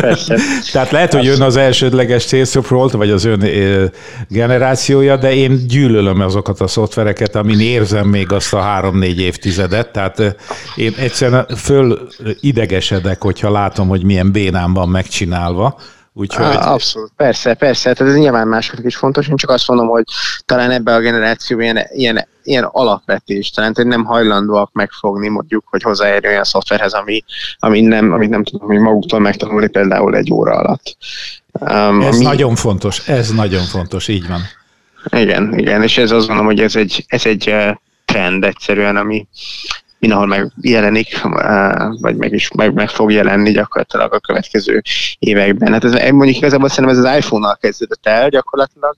persze. 0.00 0.38
tehát 0.72 0.90
lehet, 0.90 1.12
hogy 1.12 1.26
ön 1.26 1.42
az 1.42 1.56
elsődleges 1.56 2.24
célszofrolt, 2.24 2.92
vagy 2.92 3.10
az 3.10 3.24
ön 3.24 3.42
generációja, 4.28 5.16
de 5.16 5.34
én 5.34 5.66
gyűlölöm 5.66 6.20
azokat 6.20 6.60
a 6.60 6.66
szoftvereket, 6.66 7.36
amin 7.36 7.60
érzem 7.60 8.06
még 8.06 8.32
azt 8.32 8.54
a 8.54 8.60
három-négy 8.60 9.20
évtizedet. 9.20 9.92
Tehát 9.92 10.36
én 10.76 10.94
egyszerűen 10.98 11.46
föl 11.56 12.08
idegesedek, 12.40 13.22
hogyha 13.22 13.50
látom, 13.50 13.88
hogy 13.88 13.95
milyen 14.02 14.32
bénán 14.32 14.72
van 14.72 14.88
megcsinálva. 14.88 15.78
Úgyhogy... 16.18 16.56
Abszolút, 16.58 17.12
persze, 17.16 17.54
persze, 17.54 17.92
tehát 17.92 18.12
ez 18.12 18.18
nyilván 18.18 18.48
másoknak 18.48 18.86
is 18.86 18.96
fontos, 18.96 19.28
én 19.28 19.36
csak 19.36 19.50
azt 19.50 19.68
mondom, 19.68 19.88
hogy 19.88 20.04
talán 20.44 20.70
ebbe 20.70 20.94
a 20.94 21.00
generáció 21.00 21.60
ilyen, 21.60 21.78
ilyen, 21.88 22.28
ilyen 22.42 22.64
alapvetés, 22.64 23.50
talán 23.50 23.72
hogy 23.74 23.86
nem 23.86 24.04
hajlandóak 24.04 24.72
megfogni 24.72 25.28
mondjuk, 25.28 25.64
hogy 25.70 25.82
hozzáérjön 25.82 26.32
olyan 26.32 26.44
szoftverhez, 26.44 26.92
ami, 26.92 27.24
ami 27.58 27.80
nem, 27.80 28.12
amit 28.12 28.30
nem 28.30 28.44
tudom 28.44 28.68
hogy 28.68 28.78
maguktól 28.78 29.20
megtanulni 29.20 29.68
például 29.68 30.16
egy 30.16 30.32
óra 30.32 30.52
alatt. 30.52 30.96
Um, 31.52 32.00
ez 32.00 32.14
ami... 32.14 32.24
nagyon 32.24 32.54
fontos, 32.54 33.08
ez 33.08 33.30
nagyon 33.30 33.64
fontos, 33.64 34.08
így 34.08 34.28
van. 34.28 34.40
Igen, 35.20 35.58
igen, 35.58 35.82
és 35.82 35.98
ez 35.98 36.10
azt 36.10 36.26
gondolom, 36.26 36.46
hogy 36.46 36.60
ez 36.60 36.76
egy, 36.76 37.04
ez 37.08 37.26
egy 37.26 37.48
eh, 37.48 37.74
trend 38.04 38.44
egyszerűen, 38.44 38.96
ami, 38.96 39.26
mindenhol 40.06 40.26
megjelenik, 40.26 41.22
vagy 42.00 42.16
meg 42.16 42.32
is 42.32 42.50
meg, 42.50 42.74
meg 42.74 42.88
fog 42.88 43.12
jelenni 43.12 43.50
gyakorlatilag 43.50 44.12
a 44.12 44.20
következő 44.20 44.82
években. 45.18 45.72
Hát 45.72 45.84
ez 45.84 45.92
mondjuk 45.92 46.36
igazából 46.36 46.68
szerintem 46.68 46.98
ez 46.98 47.04
az 47.04 47.16
iPhone-nal 47.16 47.56
kezdődött 47.60 48.06
el 48.06 48.28
gyakorlatilag, 48.28 48.96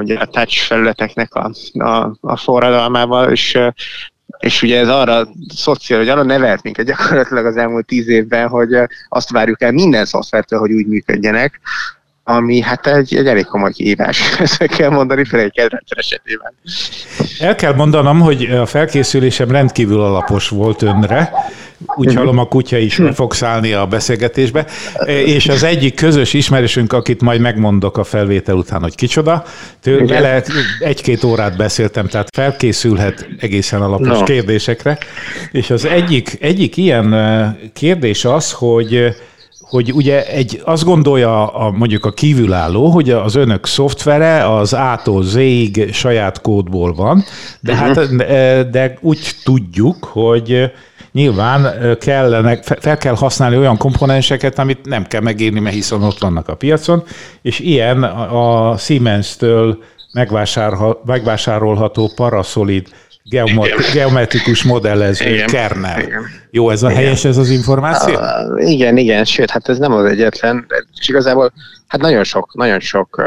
ugye 0.00 0.18
a 0.18 0.26
touch 0.26 0.58
felületeknek 0.58 1.34
a, 1.34 1.50
a, 1.72 2.16
a 2.20 2.36
forradalmával, 2.36 3.30
és 3.30 3.58
és 4.38 4.62
ugye 4.62 4.78
ez 4.78 4.88
arra 4.88 5.28
szociál, 5.54 5.98
hogy 5.98 6.08
arra 6.08 6.22
nevelt 6.22 6.62
minket 6.62 6.86
gyakorlatilag 6.86 7.46
az 7.46 7.56
elmúlt 7.56 7.86
tíz 7.86 8.08
évben, 8.08 8.48
hogy 8.48 8.76
azt 9.08 9.30
várjuk 9.30 9.62
el 9.62 9.72
minden 9.72 10.04
szoftvertől, 10.04 10.58
hogy 10.58 10.72
úgy 10.72 10.86
működjenek, 10.86 11.60
ami 12.30 12.60
hát 12.60 12.86
egy, 12.86 13.16
egy 13.16 13.26
elég 13.26 13.44
komoly 13.44 13.72
kihívás, 13.72 14.20
ezt 14.38 14.66
kell 14.66 14.90
mondani, 14.90 15.24
főleg 15.24 15.46
egy 15.46 15.52
kedvencer 15.52 15.98
esetében. 15.98 16.52
El 17.38 17.54
kell 17.54 17.74
mondanom, 17.74 18.20
hogy 18.20 18.42
a 18.44 18.66
felkészülésem 18.66 19.50
rendkívül 19.50 20.00
alapos 20.00 20.48
volt 20.48 20.82
önre, 20.82 21.32
úgy 21.96 22.06
mhm. 22.06 22.16
hallom, 22.16 22.38
a 22.38 22.44
kutya 22.44 22.76
is 22.76 22.96
be 22.96 23.12
fog 23.12 23.34
szállni 23.34 23.72
a 23.72 23.86
beszélgetésbe, 23.86 24.66
és 25.06 25.48
az 25.48 25.62
egyik 25.62 25.94
közös 25.94 26.32
ismerősünk, 26.32 26.92
akit 26.92 27.20
majd 27.20 27.40
megmondok 27.40 27.98
a 27.98 28.04
felvétel 28.04 28.56
után, 28.56 28.80
hogy 28.80 28.94
kicsoda, 28.94 29.44
tőle 29.80 30.42
egy-két 30.78 31.24
órát 31.24 31.56
beszéltem, 31.56 32.06
tehát 32.06 32.28
felkészülhet 32.32 33.28
egészen 33.38 33.82
alapos 33.82 34.18
no. 34.18 34.22
kérdésekre, 34.22 34.98
és 35.52 35.70
az 35.70 35.84
egyik, 35.84 36.36
egyik 36.40 36.76
ilyen 36.76 37.16
kérdés 37.72 38.24
az, 38.24 38.52
hogy 38.52 39.14
hogy 39.68 39.92
ugye 39.92 40.26
egy, 40.26 40.62
azt 40.64 40.84
gondolja 40.84 41.46
a, 41.46 41.70
mondjuk 41.70 42.04
a 42.04 42.12
kívülálló, 42.12 42.88
hogy 42.88 43.10
az 43.10 43.34
önök 43.34 43.66
szoftvere 43.66 44.56
az 44.56 44.72
A-tól 44.72 45.22
Z-ig 45.22 45.92
saját 45.92 46.40
kódból 46.40 46.94
van, 46.94 47.24
de 47.60 47.72
uh-huh. 47.72 47.86
hát 47.86 48.70
de 48.70 48.98
úgy 49.00 49.30
tudjuk, 49.44 50.04
hogy 50.04 50.70
nyilván 51.12 51.74
kellene, 52.00 52.58
fel 52.62 52.98
kell 52.98 53.14
használni 53.14 53.56
olyan 53.56 53.76
komponenseket, 53.76 54.58
amit 54.58 54.86
nem 54.86 55.06
kell 55.06 55.20
megírni, 55.20 55.60
mert 55.60 55.74
hiszen 55.74 56.02
ott 56.02 56.18
vannak 56.18 56.48
a 56.48 56.54
piacon, 56.54 57.02
és 57.42 57.58
ilyen 57.58 58.02
a 58.02 58.76
Siemens-től 58.76 59.78
megvásárolható 61.04 62.12
Parasolid 62.14 62.88
geometrikus 63.92 64.62
modellező 64.62 65.34
igen. 65.34 65.46
kernel. 65.46 66.00
Igen. 66.00 66.22
Jó, 66.50 66.70
ez 66.70 66.82
a 66.82 66.90
igen. 66.90 67.02
helyes 67.02 67.24
ez 67.24 67.36
az 67.36 67.50
információ? 67.50 68.14
Uh, 68.14 68.70
igen, 68.70 68.96
igen, 68.96 69.24
sőt, 69.24 69.50
hát 69.50 69.68
ez 69.68 69.78
nem 69.78 69.92
az 69.92 70.04
egyetlen, 70.04 70.66
és 71.00 71.08
igazából 71.08 71.52
hát 71.86 72.00
nagyon 72.00 72.24
sok, 72.24 72.54
nagyon 72.54 72.80
sok 72.80 73.18
uh, 73.18 73.24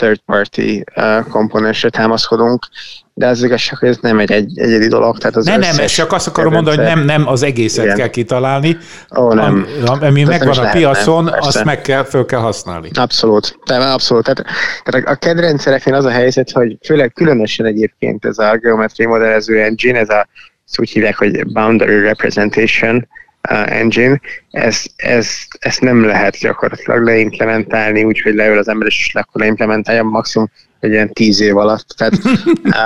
third 0.00 0.20
party 0.26 0.84
uh, 0.96 1.28
komponensre 1.28 1.90
támaszkodunk, 1.90 2.66
de 3.14 3.26
az 3.26 3.42
igazság, 3.42 3.78
hogy 3.78 3.88
ez 3.88 3.98
nem 4.00 4.18
egy, 4.18 4.32
egy 4.32 4.58
egyedi 4.58 4.88
dolog. 4.88 5.18
Tehát 5.18 5.36
az 5.36 5.44
nem, 5.44 5.60
nem, 5.60 5.78
ezt 5.78 5.94
csak 5.94 6.12
azt 6.12 6.26
akarom 6.26 6.52
mondani, 6.52 6.76
hogy 6.76 6.86
nem, 6.86 7.04
nem 7.04 7.28
az 7.28 7.42
egészet 7.42 7.84
igen. 7.84 7.96
kell 7.96 8.08
kitalálni, 8.08 8.76
Ó, 9.16 9.32
nem. 9.32 9.66
ami, 9.84 10.06
ami 10.06 10.24
megvan 10.24 10.58
a 10.58 10.70
piacon, 10.70 11.24
nem, 11.24 11.34
azt 11.38 11.64
meg 11.64 11.80
kell, 11.80 12.04
föl 12.04 12.24
kell 12.24 12.40
használni. 12.40 12.90
Abszolút, 12.94 13.58
tehát, 13.64 13.92
abszolút. 13.94 14.24
Tehát, 14.24 14.44
tehát 14.84 15.08
a 15.08 15.14
kedrendszereknél 15.14 15.94
az 15.94 16.04
a 16.04 16.10
helyzet, 16.10 16.50
hogy 16.50 16.76
főleg 16.86 17.12
különösen 17.12 17.66
egyébként 17.66 18.24
ez 18.24 18.38
a 18.38 18.56
geometriai 18.56 19.10
modellező 19.10 19.60
engine, 19.62 19.98
ez 19.98 20.08
a, 20.08 20.28
ezt 20.66 20.80
úgy 20.80 20.90
hívják, 20.90 21.16
hogy 21.16 21.46
boundary 21.46 22.00
representation, 22.00 23.08
engine, 23.50 24.20
ez, 24.50 24.82
ez, 24.96 25.28
ezt 25.58 25.80
nem 25.80 26.04
lehet 26.04 26.36
gyakorlatilag 26.36 27.04
leimplementálni, 27.04 28.04
úgyhogy 28.04 28.34
leül 28.34 28.58
az 28.58 28.68
ember 28.68 28.86
és 28.86 29.10
akkor 29.14 29.40
leimplementálja 29.40 30.02
maximum 30.02 30.50
egy 30.80 30.90
ilyen 30.90 31.12
tíz 31.12 31.40
év 31.40 31.56
alatt. 31.56 31.88
Tehát, 31.96 32.12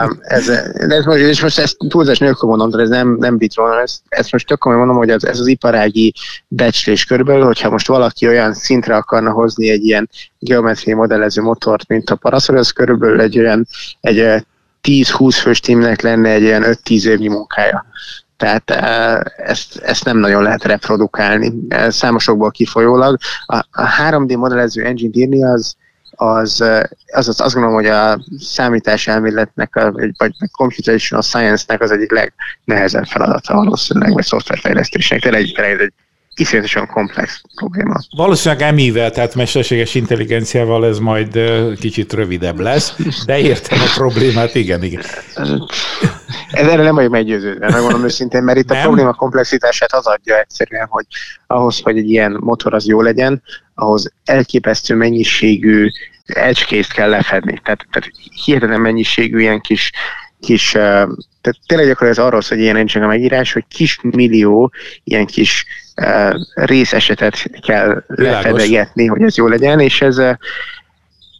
um, 0.02 0.18
ez, 0.20 0.48
ez 0.88 1.04
most, 1.04 1.20
és 1.20 1.42
most 1.42 1.58
ezt 1.58 1.76
túlzás 1.88 2.18
nélkül 2.18 2.48
mondom, 2.48 2.70
de 2.70 2.82
ez 2.82 2.88
nem, 2.88 3.16
nem 3.18 3.38
vitron, 3.38 3.78
ezt, 3.78 4.00
ezt 4.08 4.32
most 4.32 4.46
tök 4.46 4.64
mondom, 4.64 4.96
hogy 4.96 5.10
ez, 5.10 5.24
ez 5.24 5.38
az 5.38 5.46
iparági 5.46 6.14
becslés 6.48 7.04
körülbelül, 7.04 7.44
hogyha 7.44 7.70
most 7.70 7.86
valaki 7.86 8.26
olyan 8.26 8.54
szintre 8.54 8.96
akarna 8.96 9.30
hozni 9.30 9.70
egy 9.70 9.84
ilyen 9.84 10.10
geometriai 10.38 10.96
modellező 10.96 11.42
motort, 11.42 11.88
mint 11.88 12.10
a 12.10 12.16
Parasol, 12.16 12.56
az 12.56 12.70
körülbelül 12.70 13.20
egy 13.20 13.38
olyan 13.38 13.66
egy 14.00 14.44
10-20 14.82 15.38
fős 15.40 15.60
tímnek 15.60 16.00
lenne 16.00 16.30
egy 16.30 16.42
ilyen 16.42 16.64
5-10 16.66 17.04
évnyi 17.04 17.28
munkája. 17.28 17.86
Tehát 18.36 18.70
ezt, 19.36 19.76
ezt 19.76 20.04
nem 20.04 20.18
nagyon 20.18 20.42
lehet 20.42 20.64
reprodukálni 20.64 21.52
számosokból 21.88 22.50
kifolyólag. 22.50 23.16
A, 23.46 23.56
a 23.56 23.88
3D 24.02 24.38
modellező 24.38 24.84
engine 24.84 25.12
írni 25.12 25.44
az, 25.44 25.76
az, 26.10 26.60
az, 27.06 27.28
az 27.28 27.40
azt 27.40 27.54
gondolom, 27.54 27.74
hogy 27.74 27.86
a 27.86 28.24
számítás 28.38 29.06
elméletnek, 29.06 29.76
a, 29.76 29.92
vagy, 29.92 30.10
vagy 30.16 30.32
computational 30.52 31.22
science-nek 31.22 31.80
az 31.80 31.90
egyik 31.90 32.10
legnehezebb 32.10 33.04
feladata 33.04 33.54
valószínűleg, 33.54 34.12
vagy 34.12 34.24
szoftverfejlesztésnek. 34.24 35.20
Tényleg 35.20 35.40
egy, 35.40 35.54
egy, 35.58 35.80
egy 35.80 35.92
iszonyatosan 36.34 36.86
komplex 36.86 37.40
probléma. 37.54 37.94
Valószínűleg 38.16 38.68
emivel, 38.68 39.10
tehát 39.10 39.34
mesterséges 39.34 39.94
intelligenciával 39.94 40.86
ez 40.86 40.98
majd 40.98 41.38
kicsit 41.80 42.12
rövidebb 42.12 42.60
lesz, 42.60 42.96
de 43.26 43.38
értem 43.38 43.80
a 43.80 43.92
problémát, 43.94 44.54
igen, 44.54 44.82
igen. 44.82 45.02
Ez 46.50 46.66
erre 46.66 46.82
nem 46.82 46.94
vagyok 46.94 47.10
meggyőződve, 47.10 47.70
megmondom 47.70 48.04
őszintén, 48.04 48.42
mert 48.42 48.58
itt 48.58 48.68
nem? 48.68 48.78
a 48.78 48.82
probléma 48.82 49.12
komplexitását 49.12 49.92
az 49.92 50.06
adja 50.06 50.38
egyszerűen, 50.38 50.86
hogy 50.90 51.06
ahhoz, 51.46 51.80
hogy 51.80 51.98
egy 51.98 52.10
ilyen 52.10 52.36
motor 52.40 52.74
az 52.74 52.86
jó 52.86 53.00
legyen, 53.00 53.42
ahhoz 53.74 54.12
elképesztő 54.24 54.94
mennyiségű 54.94 55.88
edge 56.24 56.84
kell 56.94 57.08
lefedni. 57.08 57.60
Tehát, 57.64 57.86
tehát 57.90 58.10
hihetetlen 58.44 58.80
mennyiségű 58.80 59.40
ilyen 59.40 59.60
kis, 59.60 59.92
kis 60.44 60.70
tehát 61.44 61.60
tényleg 61.66 61.88
gyakorlatilag 61.88 62.10
ez 62.10 62.18
arról 62.18 62.40
szól, 62.40 62.56
hogy 62.56 62.66
ilyen 62.66 62.76
engine 62.76 63.04
a 63.04 63.08
megírás, 63.08 63.52
hogy 63.52 63.64
kis 63.68 63.98
millió 64.02 64.72
ilyen 65.04 65.26
kis 65.26 65.66
részesetet 66.54 67.50
kell 67.66 68.04
lefedegetni, 68.06 69.06
hogy 69.06 69.22
ez 69.22 69.36
jó 69.36 69.46
legyen, 69.46 69.80
és 69.80 70.02
ez, 70.02 70.20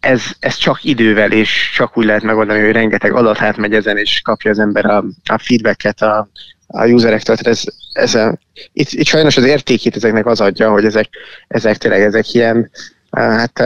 ez, 0.01 0.23
ez 0.39 0.57
csak 0.57 0.85
idővel, 0.85 1.33
és 1.33 1.73
csak 1.75 1.99
úgy 1.99 2.05
lehet 2.05 2.23
megoldani, 2.23 2.61
hogy 2.61 2.73
rengeteg 2.73 3.13
adat 3.13 3.41
átmegy 3.41 3.75
ezen, 3.75 3.97
és 3.97 4.21
kapja 4.21 4.51
az 4.51 4.59
ember 4.59 4.85
a, 4.85 5.05
a 5.25 5.39
feedbacket 5.39 6.03
a, 6.03 6.29
a 6.67 6.87
userektől. 6.87 7.37
Tehát 7.37 7.59
ez, 7.59 7.63
ez 7.93 8.15
a, 8.15 8.39
itt, 8.73 8.91
itt 8.91 9.07
sajnos 9.07 9.37
az 9.37 9.45
értékét 9.45 9.97
ezeknek 9.97 10.27
az 10.27 10.41
adja, 10.41 10.71
hogy 10.71 10.85
ezek, 10.85 11.09
ezek 11.49 11.77
tényleg 11.77 12.01
ezek 12.01 12.33
ilyen, 12.33 12.71
hát 13.11 13.63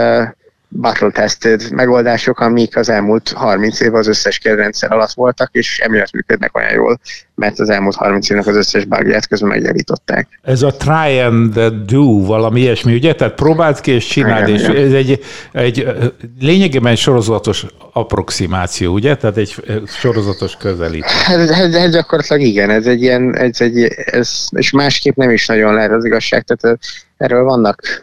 battle 0.69 1.11
tested 1.11 1.71
megoldások, 1.71 2.41
amik 2.41 2.77
az 2.77 2.89
elmúlt 2.89 3.33
30 3.33 3.81
év 3.81 3.95
az 3.95 4.07
összes 4.07 4.41
rendszer 4.43 4.93
alatt 4.93 5.13
voltak, 5.13 5.49
és 5.53 5.79
emiatt 5.79 6.13
működnek 6.13 6.57
olyan 6.57 6.73
jól, 6.73 7.01
mert 7.35 7.59
az 7.59 7.71
elmúlt 7.71 7.95
30 7.95 8.31
évnek 8.31 8.47
az 8.47 8.57
összes 8.57 8.85
bugját 8.85 9.27
közben 9.27 9.49
megjavították. 9.49 10.29
Ez 10.43 10.63
a 10.63 10.71
try 10.71 11.19
and 11.19 11.59
do, 11.87 12.25
valami 12.27 12.61
ilyesmi, 12.61 12.95
ugye? 12.95 13.15
Tehát 13.15 13.35
próbáld 13.35 13.81
ki 13.81 13.91
és 13.91 14.07
csináld, 14.07 14.49
és 14.49 14.63
ez 14.63 14.93
egy, 14.93 15.21
egy 15.53 15.87
lényegében 16.41 16.93
egy 16.93 16.99
sorozatos 16.99 17.67
approximáció, 17.93 18.93
ugye? 18.93 19.17
Tehát 19.17 19.37
egy 19.37 19.55
sorozatos 19.87 20.57
közelítés. 20.57 21.29
Ez, 21.29 21.41
ez, 21.41 21.51
ez, 21.51 21.75
ez 21.75 21.93
gyakorlatilag 21.93 22.43
igen, 22.43 22.71
ez 22.71 22.87
egy 22.87 23.03
ilyen, 23.03 23.37
ez 23.37 23.61
egy, 23.61 23.85
ez, 24.05 24.47
és 24.51 24.71
másképp 24.71 25.17
nem 25.17 25.31
is 25.31 25.47
nagyon 25.47 25.75
lehet 25.75 25.91
az 25.91 26.05
igazság, 26.05 26.43
tehát 26.43 26.79
erről 27.17 27.45
vannak 27.45 28.03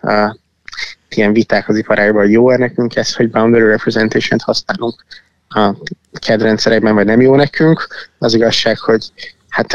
ilyen 1.17 1.33
viták 1.33 1.69
az 1.69 1.77
iparágban, 1.77 2.21
hogy 2.21 2.31
jó-e 2.31 2.57
nekünk 2.57 2.95
ez, 2.95 3.15
hogy 3.15 3.29
boundary 3.29 3.65
representation-t 3.65 4.41
használunk 4.41 5.05
a 5.47 5.75
kedrendszerekben, 6.19 6.93
vagy 6.93 7.05
nem 7.05 7.21
jó 7.21 7.35
nekünk. 7.35 7.87
Az 8.17 8.33
igazság, 8.33 8.79
hogy 8.79 9.11
hát 9.49 9.73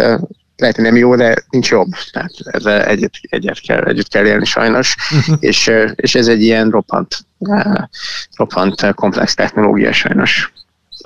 lehet, 0.56 0.76
hogy 0.76 0.85
nem 0.85 0.97
jó, 0.97 1.16
de 1.16 1.37
nincs 1.50 1.70
jobb. 1.70 1.88
Tehát 2.12 2.30
ezzel 2.44 2.85
egyet, 2.85 3.12
egyet 3.23 3.61
kell, 3.61 3.85
együtt 3.85 4.09
kell 4.09 4.26
élni 4.26 4.44
sajnos, 4.44 4.97
és, 5.40 5.70
és 5.94 6.14
ez 6.14 6.28
egy 6.28 6.42
ilyen 6.42 6.70
roppant, 6.70 7.18
roppant 8.37 8.94
komplex 8.94 9.35
technológia 9.35 9.92
sajnos. 9.92 10.52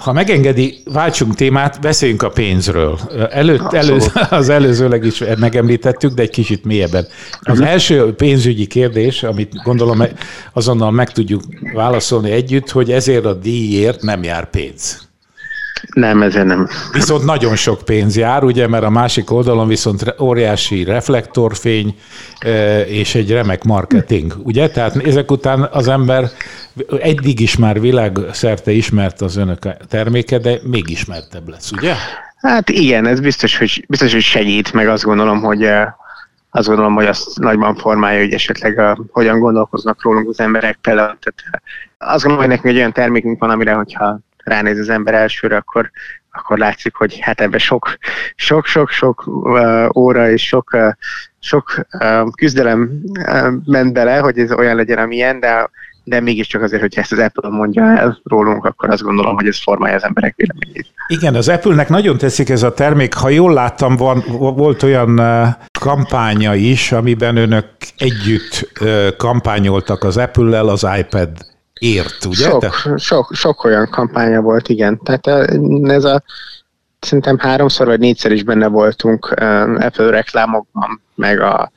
Ha 0.02 0.12
megengedi, 0.12 0.82
váltsunk 0.84 1.34
témát, 1.34 1.80
beszéljünk 1.80 2.22
a 2.22 2.28
pénzről. 2.28 2.98
Előtt, 3.30 3.72
elő, 3.72 3.98
az 4.30 4.48
előzőleg 4.48 5.04
is 5.04 5.22
megemlítettük, 5.38 6.12
de 6.12 6.22
egy 6.22 6.30
kicsit 6.30 6.64
mélyebben. 6.64 7.06
Az 7.40 7.58
uh-huh. 7.58 7.72
első 7.72 8.14
pénzügyi 8.14 8.66
kérdés, 8.66 9.22
amit 9.22 9.62
gondolom 9.62 10.02
azonnal 10.52 10.90
meg 10.90 11.12
tudjuk 11.12 11.42
válaszolni 11.74 12.30
együtt, 12.30 12.70
hogy 12.70 12.92
ezért 12.92 13.24
a 13.24 13.34
díjért 13.34 14.02
nem 14.02 14.22
jár 14.22 14.50
pénz. 14.50 15.04
Nem, 15.92 16.22
ezért 16.22 16.46
nem. 16.46 16.68
Viszont 16.92 17.24
nagyon 17.24 17.56
sok 17.56 17.82
pénz 17.84 18.16
jár, 18.16 18.44
ugye, 18.44 18.68
mert 18.68 18.84
a 18.84 18.90
másik 18.90 19.30
oldalon 19.30 19.68
viszont 19.68 20.14
óriási 20.20 20.84
reflektorfény 20.84 21.94
és 22.86 23.14
egy 23.14 23.30
remek 23.30 23.64
marketing, 23.64 24.34
ugye? 24.42 24.70
Tehát 24.70 24.96
ezek 25.06 25.30
után 25.30 25.68
az 25.72 25.88
ember 25.88 26.30
eddig 27.00 27.40
is 27.40 27.56
már 27.56 27.80
világszerte 27.80 28.70
ismert 28.70 29.20
az 29.20 29.36
önök 29.36 29.58
terméke, 29.88 30.38
de 30.38 30.58
még 30.62 30.90
ismertebb 30.90 31.48
lesz, 31.48 31.70
ugye? 31.72 31.94
Hát 32.36 32.68
igen, 32.68 33.06
ez 33.06 33.20
biztos, 33.20 33.58
hogy, 33.58 33.84
biztos, 33.88 34.12
hogy 34.12 34.22
segít, 34.22 34.72
meg 34.72 34.88
azt 34.88 35.04
gondolom, 35.04 35.40
hogy 35.40 35.68
azt 36.50 36.66
gondolom, 36.66 36.94
hogy 36.94 37.06
azt 37.06 37.38
nagyban 37.38 37.76
formálja, 37.76 38.20
hogy 38.20 38.32
esetleg 38.32 38.78
a, 38.78 38.98
hogyan 39.10 39.38
gondolkoznak 39.38 40.02
rólunk 40.02 40.28
az 40.28 40.40
emberek 40.40 40.76
például. 40.76 41.18
Tehát 41.20 41.62
azt 41.98 42.24
gondolom, 42.24 42.38
hogy 42.38 42.48
nekünk 42.48 42.72
egy 42.74 42.78
olyan 42.78 42.92
termékünk 42.92 43.40
van, 43.40 43.50
amire, 43.50 43.72
hogyha 43.72 44.18
ránéz 44.36 44.78
az 44.78 44.88
ember 44.88 45.14
elsőre, 45.14 45.56
akkor, 45.56 45.90
akkor 46.30 46.58
látszik, 46.58 46.94
hogy 46.94 47.18
hát 47.18 47.40
ebben 47.40 47.58
sok, 47.58 47.96
sok, 48.34 48.66
sok, 48.66 48.90
sok 48.90 49.26
uh, 49.26 49.96
óra 49.96 50.30
és 50.30 50.46
sok, 50.46 50.70
uh, 50.72 50.92
sok 51.38 51.86
uh, 51.92 52.30
küzdelem 52.30 52.90
uh, 53.18 53.52
ment 53.64 53.92
bele, 53.92 54.18
hogy 54.18 54.38
ez 54.38 54.52
olyan 54.52 54.76
legyen, 54.76 54.98
amilyen, 54.98 55.40
de 55.40 55.70
de 56.04 56.20
mégiscsak 56.20 56.62
azért, 56.62 56.80
hogyha 56.80 57.00
ezt 57.00 57.12
az 57.12 57.18
Apple 57.18 57.50
mondja 57.50 57.84
el 57.84 58.20
rólunk, 58.24 58.64
akkor 58.64 58.90
azt 58.90 59.02
gondolom, 59.02 59.34
hogy 59.34 59.46
ez 59.46 59.62
formálja 59.62 59.96
az 59.96 60.04
emberek 60.04 60.34
véleményét. 60.36 60.86
Igen, 61.06 61.34
az 61.34 61.48
Apple-nek 61.48 61.88
nagyon 61.88 62.18
teszik 62.18 62.48
ez 62.48 62.62
a 62.62 62.72
termék. 62.72 63.14
Ha 63.14 63.28
jól 63.28 63.52
láttam, 63.52 63.96
van, 63.96 64.24
volt 64.38 64.82
olyan 64.82 65.20
kampánya 65.80 66.54
is, 66.54 66.92
amiben 66.92 67.36
önök 67.36 67.66
együtt 67.96 68.72
kampányoltak 69.16 70.02
az 70.02 70.16
Apple-lel 70.16 70.68
az 70.68 70.86
iPad 70.98 71.30
ért, 71.80 72.24
ugye? 72.24 72.48
Sok, 72.48 72.60
Te? 72.60 72.96
sok, 72.96 73.30
sok 73.34 73.64
olyan 73.64 73.88
kampánya 73.90 74.40
volt, 74.40 74.68
igen. 74.68 75.00
Tehát 75.02 75.26
ez 75.82 76.04
a 76.04 76.22
szerintem 77.00 77.38
háromszor 77.38 77.86
vagy 77.86 77.98
négyszer 77.98 78.32
is 78.32 78.42
benne 78.42 78.66
voltunk 78.66 79.26
Apple 79.78 80.10
reklámokban, 80.10 81.02
meg 81.14 81.40
a 81.40 81.72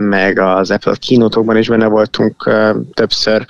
meg 0.00 0.38
az 0.38 0.70
Apple 0.70 0.96
kínótokban 0.98 1.56
is 1.56 1.68
benne 1.68 1.86
voltunk 1.86 2.50
többször, 2.94 3.46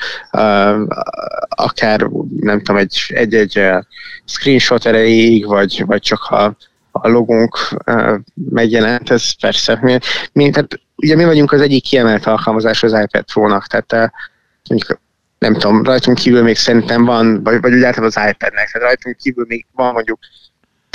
akár 1.49 2.01
nem 2.41 2.59
tudom, 2.59 2.77
egy, 2.77 2.99
egy-egy 3.09 3.59
uh, 3.59 3.83
screenshot 4.25 4.87
erejéig, 4.87 5.47
vagy, 5.47 5.85
vagy 5.87 6.03
csak 6.03 6.25
a, 6.25 6.57
a 6.91 7.09
logónk 7.09 7.59
megjelent, 8.51 9.11
ez 9.11 9.31
persze. 9.41 9.79
Mi, 9.83 9.99
mi, 10.33 10.51
tehát, 10.51 10.81
ugye 10.97 11.17
mi 11.17 11.25
vagyunk 11.25 11.53
az 11.53 11.61
egyik 11.61 11.83
kiemelt 11.83 12.27
alkalmazás 12.27 12.83
az 12.83 12.93
iPad 12.93 13.25
Pro-nak, 13.33 13.67
tehát 13.67 14.13
mondjuk 14.69 15.01
nem 15.39 15.53
tudom, 15.53 15.83
rajtunk 15.83 16.19
kívül 16.19 16.43
még 16.43 16.57
szerintem 16.57 17.05
van, 17.05 17.43
vagy, 17.43 17.61
vagy 17.61 17.73
úgy 17.73 17.83
általában 17.83 18.13
az 18.17 18.31
iPad-nek, 18.31 18.71
tehát 18.71 18.89
rajtunk 18.89 19.17
kívül 19.17 19.45
még 19.49 19.67
van 19.73 19.93
mondjuk 19.93 20.19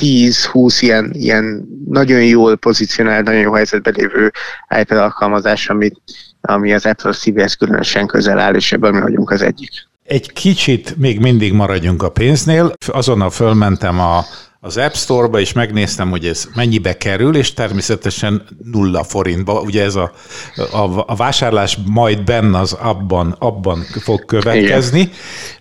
10-20 0.01 0.77
ilyen, 0.79 1.12
ilyen 1.13 1.67
nagyon 1.89 2.23
jól 2.23 2.55
pozícionált, 2.55 3.25
nagyon 3.25 3.41
jó 3.41 3.53
helyzetben 3.53 3.93
lévő 3.97 4.31
iPad 4.79 4.97
alkalmazás, 4.97 5.69
amit, 5.69 6.01
ami 6.41 6.73
az 6.73 6.86
Apple 6.86 7.13
szívéhez 7.13 7.53
különösen 7.53 8.08
közel 8.08 8.39
áll, 8.39 8.55
és 8.55 8.71
ebből 8.71 8.91
mi 8.91 8.99
vagyunk 8.99 9.29
az 9.31 9.41
egyik. 9.41 9.71
Egy 10.03 10.34
kicsit 10.34 10.97
még 10.97 11.19
mindig 11.19 11.53
maradjunk 11.53 12.03
a 12.03 12.10
pénznél. 12.10 12.73
Azonnal 12.88 13.29
fölmentem 13.29 13.99
a 13.99 14.25
az 14.65 14.78
App 14.78 14.93
Store-ba, 14.93 15.39
és 15.39 15.54
megnéztem, 15.54 16.10
hogy 16.10 16.25
ez 16.25 16.47
mennyibe 16.56 16.97
kerül, 16.97 17.36
és 17.36 17.54
természetesen 17.54 18.43
nulla 18.71 19.04
forintba. 19.04 19.62
Ugye 19.62 19.84
ez 19.84 19.95
a, 19.95 20.12
a, 20.56 21.04
a 21.08 21.15
vásárlás 21.15 21.78
majd 21.86 22.23
benne 22.23 22.60
az 22.60 22.73
abban, 22.73 23.36
abban 23.39 23.86
fog 24.01 24.25
következni, 24.25 24.99
Igen. 24.99 25.13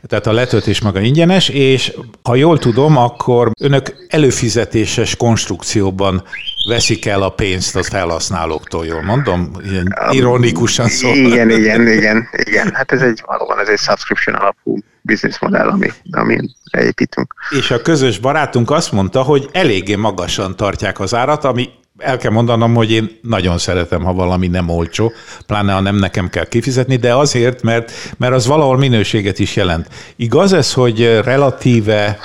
tehát 0.06 0.26
a 0.26 0.32
letöltés 0.32 0.80
maga 0.80 1.00
ingyenes, 1.00 1.48
és 1.48 1.92
ha 2.22 2.34
jól 2.34 2.58
tudom, 2.58 2.96
akkor 2.96 3.50
önök 3.60 4.06
előfizetéses 4.08 5.16
konstrukcióban 5.16 6.22
veszik 6.68 7.06
el 7.06 7.22
a 7.22 7.28
pénzt 7.28 7.76
az 7.76 7.88
felhasználóktól, 7.88 8.86
jól 8.86 9.02
mondom? 9.02 9.50
Ilyen 9.70 9.94
ironikusan 10.10 10.88
szól. 10.88 11.16
Igen, 11.16 11.50
igen, 11.50 11.88
igen, 11.88 12.28
igen. 12.32 12.70
Hát 12.74 12.92
ez 12.92 13.02
egy 13.02 13.22
valóban 13.26 13.58
ez 13.58 13.68
egy 13.68 13.78
subscription 13.78 14.34
alapú 14.34 14.78
business 15.02 15.38
modell, 15.38 15.68
ami, 15.68 15.88
ami 16.10 16.38
építünk. 16.78 17.34
És 17.50 17.70
a 17.70 17.80
közös 17.80 18.18
barátunk 18.18 18.70
azt 18.70 18.92
mondta, 18.92 19.22
hogy 19.22 19.48
eléggé 19.52 19.94
magasan 19.94 20.56
tartják 20.56 21.00
az 21.00 21.14
árat, 21.14 21.44
ami 21.44 21.68
el 21.98 22.16
kell 22.16 22.30
mondanom, 22.30 22.74
hogy 22.74 22.90
én 22.90 23.18
nagyon 23.22 23.58
szeretem, 23.58 24.02
ha 24.02 24.12
valami 24.12 24.46
nem 24.46 24.68
olcsó, 24.68 25.12
pláne 25.46 25.72
ha 25.72 25.80
nem 25.80 25.96
nekem 25.96 26.28
kell 26.28 26.44
kifizetni, 26.44 26.96
de 26.96 27.14
azért, 27.14 27.62
mert, 27.62 27.92
mert 28.16 28.32
az 28.32 28.46
valahol 28.46 28.78
minőséget 28.78 29.38
is 29.38 29.56
jelent. 29.56 29.88
Igaz 30.16 30.52
ez, 30.52 30.72
hogy 30.72 31.20
relatíve 31.24 32.18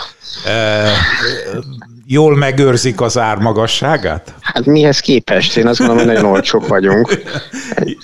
e, 0.46 0.92
jól 2.12 2.36
megőrzik 2.36 3.02
az 3.02 3.18
ár 3.18 3.38
magasságát? 3.38 4.34
Hát 4.42 4.66
mihez 4.66 5.00
képest? 5.00 5.58
Én 5.58 5.68
azt 5.68 5.80
gondolom, 5.80 6.06
hogy 6.06 6.14
nagyon 6.14 6.32
olcsók 6.32 6.68
vagyunk. 6.68 7.22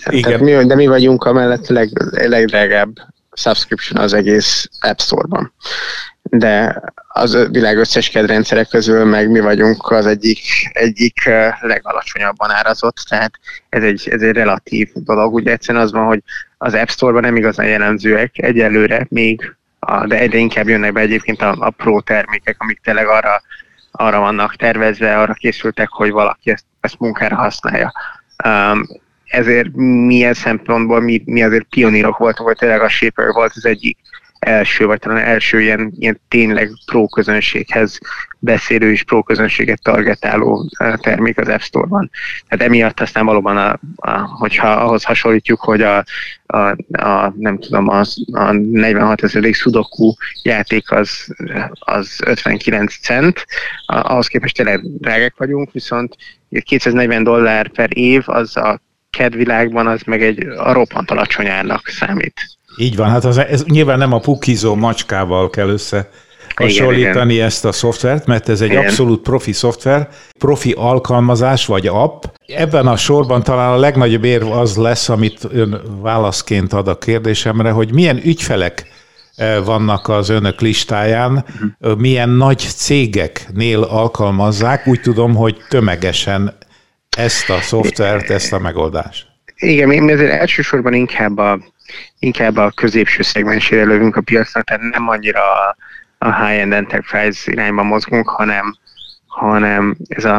Igen. 0.10 0.40
mi, 0.40 0.66
de 0.66 0.76
mi 0.76 0.88
vagyunk 0.88 1.24
a 1.24 1.34
mellett 1.34 1.68
leg, 1.68 1.90
legdrágább 2.12 2.96
subscription 3.34 4.02
az 4.02 4.14
egész 4.14 4.70
App 4.80 5.00
Store-ban. 5.00 5.54
De 6.22 6.82
az 7.08 7.48
világ 7.52 7.78
összes 7.78 8.10
kedrendszerek 8.10 8.68
közül 8.68 9.06
meg 9.06 9.32
mi 9.32 9.40
vagyunk 9.40 9.92
az 9.92 10.06
egyik, 10.06 10.40
egyik 10.72 11.30
legalacsonyabban 11.62 12.52
árazott, 12.52 13.06
tehát 13.10 13.32
ez 13.70 13.84
egy, 13.84 14.08
ez 14.12 14.22
egy 14.22 14.34
relatív 14.34 14.90
dolog. 14.94 15.34
Ugye 15.34 15.52
egyszerűen 15.52 15.84
az 15.84 15.92
van, 15.92 16.06
hogy 16.06 16.24
az 16.58 16.74
App 16.74 16.88
Store-ban 16.88 17.22
nem 17.22 17.36
igazán 17.36 17.68
jellemzőek 17.68 18.32
egyelőre 18.38 19.06
még, 19.10 19.56
de 20.06 20.20
egyre 20.20 20.38
inkább 20.38 20.68
jönnek 20.68 20.94
be 20.94 21.00
egyébként 21.00 21.42
a, 21.42 21.56
a 21.60 21.70
Pro 21.70 22.02
termékek, 22.02 22.56
amik 22.60 22.80
tényleg 22.84 23.08
arra, 23.08 23.42
arra 23.96 24.20
vannak 24.20 24.56
tervezve, 24.56 25.20
arra 25.20 25.34
készültek, 25.34 25.90
hogy 25.90 26.12
valaki 26.12 26.52
ezt, 26.52 26.66
ezt 26.80 27.00
munkára 27.00 27.36
használja. 27.36 27.92
Um, 28.46 28.88
ezért 29.26 29.76
milyen 30.06 30.34
szempontból 30.34 31.00
mi, 31.00 31.22
mi 31.26 31.44
azért 31.44 31.68
pionírok 31.70 32.18
voltunk, 32.18 32.48
vagy 32.48 32.58
tényleg 32.58 32.82
a 32.82 32.90
Shaper 32.90 33.32
volt 33.32 33.52
az 33.56 33.66
egyik 33.66 33.98
első, 34.46 34.86
vagy 34.86 35.00
talán 35.00 35.18
első 35.18 35.62
ilyen, 35.62 35.94
ilyen 36.00 36.22
tényleg 36.28 36.72
pro 36.86 37.08
közönséghez 37.08 38.00
beszélő 38.40 38.92
és 38.92 39.04
pro 39.04 39.24
targetáló 39.82 40.70
termék 40.98 41.40
az 41.40 41.48
App 41.48 41.60
Store-ban. 41.60 42.12
Tehát 42.48 42.66
emiatt 42.66 43.00
aztán 43.00 43.26
valóban, 43.26 43.58
a, 43.58 43.80
a, 43.96 44.12
hogyha 44.20 44.68
ahhoz 44.68 45.04
hasonlítjuk, 45.04 45.60
hogy 45.60 45.82
a, 45.82 46.04
a, 46.46 46.58
a 46.92 47.34
nem 47.38 47.60
tudom, 47.60 47.88
a, 47.88 48.02
a 48.32 48.52
46 48.52 49.24
ezerig 49.24 49.56
Sudoku 49.56 50.14
játék 50.44 50.92
az, 50.92 51.36
az 51.80 52.20
59 52.26 52.98
cent, 53.00 53.46
ahhoz 53.86 54.28
képest 54.28 54.56
tényleg 54.56 54.82
drágák 54.84 55.34
vagyunk, 55.38 55.72
viszont 55.72 56.16
240 56.64 57.24
dollár 57.24 57.68
per 57.68 57.90
év 57.98 58.24
az 58.26 58.58
a 58.58 58.82
kedvilágban 59.10 59.88
az 59.88 60.02
meg 60.02 60.24
egy 60.24 60.48
a 60.48 60.72
roppant 60.72 61.12
alacsony 61.12 61.48
árnak 61.48 61.88
számít. 61.88 62.42
Így 62.78 62.96
van, 62.96 63.10
hát 63.10 63.26
az, 63.26 63.38
ez 63.38 63.64
nyilván 63.64 63.98
nem 63.98 64.14
a 64.14 64.20
pukizó 64.20 64.76
macskával 64.76 65.50
kell 65.50 65.70
össze 65.70 66.10
hasonlítani 66.56 67.34
igen, 67.34 67.46
ezt 67.46 67.66
a 67.66 67.72
szoftvert, 67.72 68.26
mert 68.26 68.50
ez 68.50 68.62
egy 68.62 68.70
igen. 68.70 68.84
abszolút 68.84 69.22
profi 69.22 69.52
szoftver, 69.52 70.10
profi 70.40 70.72
alkalmazás 70.72 71.66
vagy 71.66 71.88
app. 71.88 72.24
Ebben 72.48 72.88
a 72.88 72.96
sorban 72.96 73.44
talán 73.44 73.72
a 73.72 73.78
legnagyobb 73.78 74.24
érv 74.24 74.52
az 74.52 74.76
lesz, 74.76 75.10
amit 75.10 75.48
ön 75.52 75.82
válaszként 76.02 76.74
ad 76.74 76.88
a 76.88 76.98
kérdésemre, 76.98 77.72
hogy 77.72 77.94
milyen 77.94 78.22
ügyfelek 78.24 78.88
vannak 79.66 80.08
az 80.08 80.30
önök 80.30 80.62
listáján. 80.62 81.46
Uh-huh. 81.80 82.00
Milyen 82.00 82.30
nagy 82.30 82.60
cégeknél 82.60 83.82
alkalmazzák? 83.82 84.88
Úgy 84.88 85.02
tudom, 85.02 85.36
hogy 85.36 85.58
tömegesen 85.70 86.58
ezt 87.18 87.50
a 87.50 87.62
szoftvert, 87.62 88.30
ezt 88.30 88.54
a 88.54 88.60
megoldást. 88.60 89.28
Igen, 89.56 89.88
mi 89.88 90.12
azért 90.12 90.32
elsősorban 90.32 90.94
inkább 90.94 91.38
a, 91.38 91.60
inkább 92.20 92.58
a 92.58 92.72
középső 92.72 93.22
szegmensére 93.22 93.84
lövünk 93.84 94.16
a 94.16 94.22
piacnak, 94.22 94.64
tehát 94.64 94.92
nem 94.92 95.10
annyira 95.10 95.42
a, 95.42 95.76
a 96.18 96.46
high-end 96.46 96.74
enterprise 96.74 97.52
irányba 97.52 97.84
mozgunk, 97.84 98.30
hanem, 98.30 98.78
hanem 99.28 99.96
ez 100.08 100.26
a, 100.26 100.38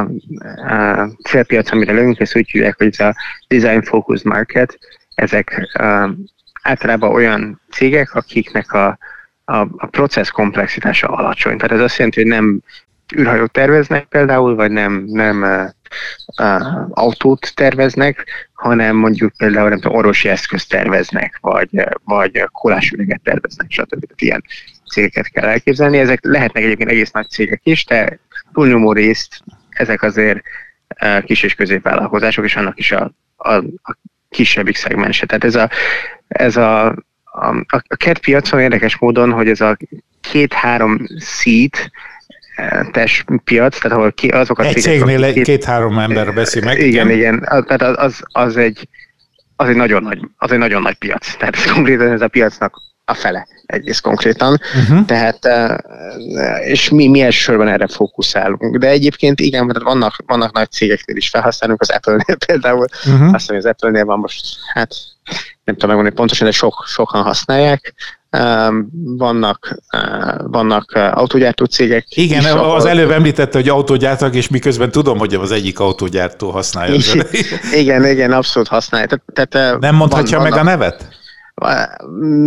a 0.69 1.09
célpiac, 1.29 1.73
amire 1.73 1.93
lövünk, 1.93 2.21
ezt 2.21 2.37
úgy 2.37 2.51
hívják, 2.51 2.77
hogy 2.77 2.87
ez 2.87 3.01
a 3.01 3.15
design 3.49 3.83
focused 3.83 4.27
market, 4.27 4.79
ezek 5.15 5.69
uh, 5.79 6.11
általában 6.63 7.13
olyan 7.13 7.61
cégek, 7.71 8.15
akiknek 8.15 8.73
a, 8.73 8.99
a, 9.45 9.57
a 9.57 9.87
processz 9.87 10.29
komplexitása 10.29 11.09
alacsony. 11.09 11.57
Tehát 11.57 11.73
ez 11.77 11.81
azt 11.81 11.97
jelenti, 11.97 12.21
hogy 12.21 12.31
nem 12.31 12.61
űrhajót 13.15 13.51
terveznek 13.51 14.05
például, 14.05 14.55
vagy 14.55 14.71
nem, 14.71 15.05
nem 15.07 15.43
uh, 15.43 16.91
autót 16.91 17.55
terveznek, 17.55 18.25
hanem 18.53 18.97
mondjuk 18.97 19.33
például 19.37 19.69
nem 19.69 19.81
tudom, 19.81 19.97
orvosi 19.97 20.29
eszközt 20.29 20.69
terveznek, 20.69 21.39
vagy, 21.41 21.69
vagy 22.05 22.49
kolásüreget 22.53 23.21
terveznek, 23.23 23.71
stb. 23.71 24.05
Ilyen 24.17 24.45
cégeket 24.93 25.29
kell 25.29 25.49
elképzelni. 25.49 25.99
Ezek 25.99 26.19
lehetnek 26.23 26.63
egyébként 26.63 26.91
egész 26.91 27.11
nagy 27.11 27.29
cégek 27.29 27.61
is, 27.63 27.85
de 27.85 28.19
túlnyomó 28.53 28.93
részt 28.93 29.43
ezek 29.71 30.03
azért 30.03 30.43
uh, 31.03 31.25
kis 31.25 31.43
és 31.43 31.55
középvállalkozások, 31.55 32.45
és 32.45 32.57
annak 32.57 32.79
is 32.79 32.93
a, 32.93 33.13
a, 33.37 33.55
a 33.83 33.97
kisebbik 34.29 34.77
szegmense. 34.77 35.27
Tehát 35.27 35.45
ez 35.45 35.55
a, 35.55 35.71
ez 36.29 36.57
a, 36.57 36.87
a, 37.25 37.65
a 37.89 37.97
kertpiacon 37.97 38.61
érdekes 38.61 38.99
módon, 38.99 39.33
hogy 39.33 39.49
ez 39.49 39.61
a 39.61 39.77
két-három 40.21 41.07
szít, 41.19 41.91
tes 42.93 43.25
piac, 43.45 43.79
tehát 43.79 43.99
ahol 43.99 44.13
ki, 44.13 44.29
azok 44.29 44.59
a 44.59 44.65
Egy 44.65 44.81
cégnél 44.81 45.33
két, 45.33 45.45
két-három 45.45 45.99
ember 45.99 46.35
beszél 46.35 46.65
meg. 46.65 46.79
Igen, 46.79 47.11
igen, 47.11 47.35
igen 47.35 47.65
tehát 47.67 47.83
az, 47.83 47.95
az, 47.99 48.21
az, 48.27 48.57
egy, 48.57 48.89
az 49.57 49.69
egy 49.69 49.77
nagyon 49.77 50.03
nagy, 50.03 50.21
az 50.37 50.51
egy 50.51 50.59
nagyon 50.59 50.83
nagy 50.83 50.95
piac. 50.95 51.37
Tehát 51.37 51.57
ez 51.57 51.73
konkrétan 51.73 52.13
ez 52.13 52.21
a 52.21 52.29
piacnak 52.29 52.77
a 53.05 53.15
fele 53.15 53.47
egész 53.67 54.01
konkrétan. 54.01 54.61
Uh-huh. 54.75 55.05
Tehát, 55.05 55.49
és 56.65 56.89
mi, 56.89 57.09
mi 57.09 57.21
elsősorban 57.21 57.69
erre 57.69 57.87
fókuszálunk. 57.87 58.77
De 58.77 58.89
egyébként 58.89 59.41
igen, 59.41 59.67
mert 59.67 59.83
vannak, 59.83 60.17
vannak 60.27 60.53
nagy 60.53 60.71
cégeknél 60.71 61.17
is 61.17 61.29
felhasználunk, 61.29 61.81
az 61.81 61.91
Apple-nél 61.91 62.37
például. 62.47 62.87
Uh-huh. 63.07 63.35
Azt 63.35 63.51
mondja, 63.51 63.69
az 63.69 63.75
Apple-nél 63.75 64.05
van 64.05 64.19
most, 64.19 64.45
hát 64.73 64.95
nem 65.65 65.75
tudom 65.75 65.89
megmondani 65.89 66.15
pontosan, 66.15 66.47
de 66.47 66.53
sok, 66.53 66.85
sokan 66.87 67.23
használják 67.23 67.95
vannak, 69.17 69.79
vannak 70.47 70.93
autógyártó 71.13 71.65
cégek. 71.65 72.07
Igen, 72.09 72.41
is, 72.41 72.47
az 72.47 72.55
ahol... 72.55 72.89
előbb 72.89 73.11
említette, 73.11 73.59
hogy 73.59 73.69
autógyártak, 73.69 74.35
és 74.35 74.49
miközben 74.49 74.91
tudom, 74.91 75.19
hogy 75.19 75.35
az 75.35 75.51
egyik 75.51 75.79
autógyártó 75.81 76.51
használja. 76.51 77.01
igen, 77.73 78.07
igen, 78.07 78.33
abszolút 78.33 78.69
használja. 78.69 79.07
Tehát, 79.33 79.81
nem 79.81 79.95
mondhatja 79.95 80.39
van, 80.39 80.49
meg 80.49 80.53
vannak... 80.53 80.67
a 80.67 80.71
nevet? 80.71 81.16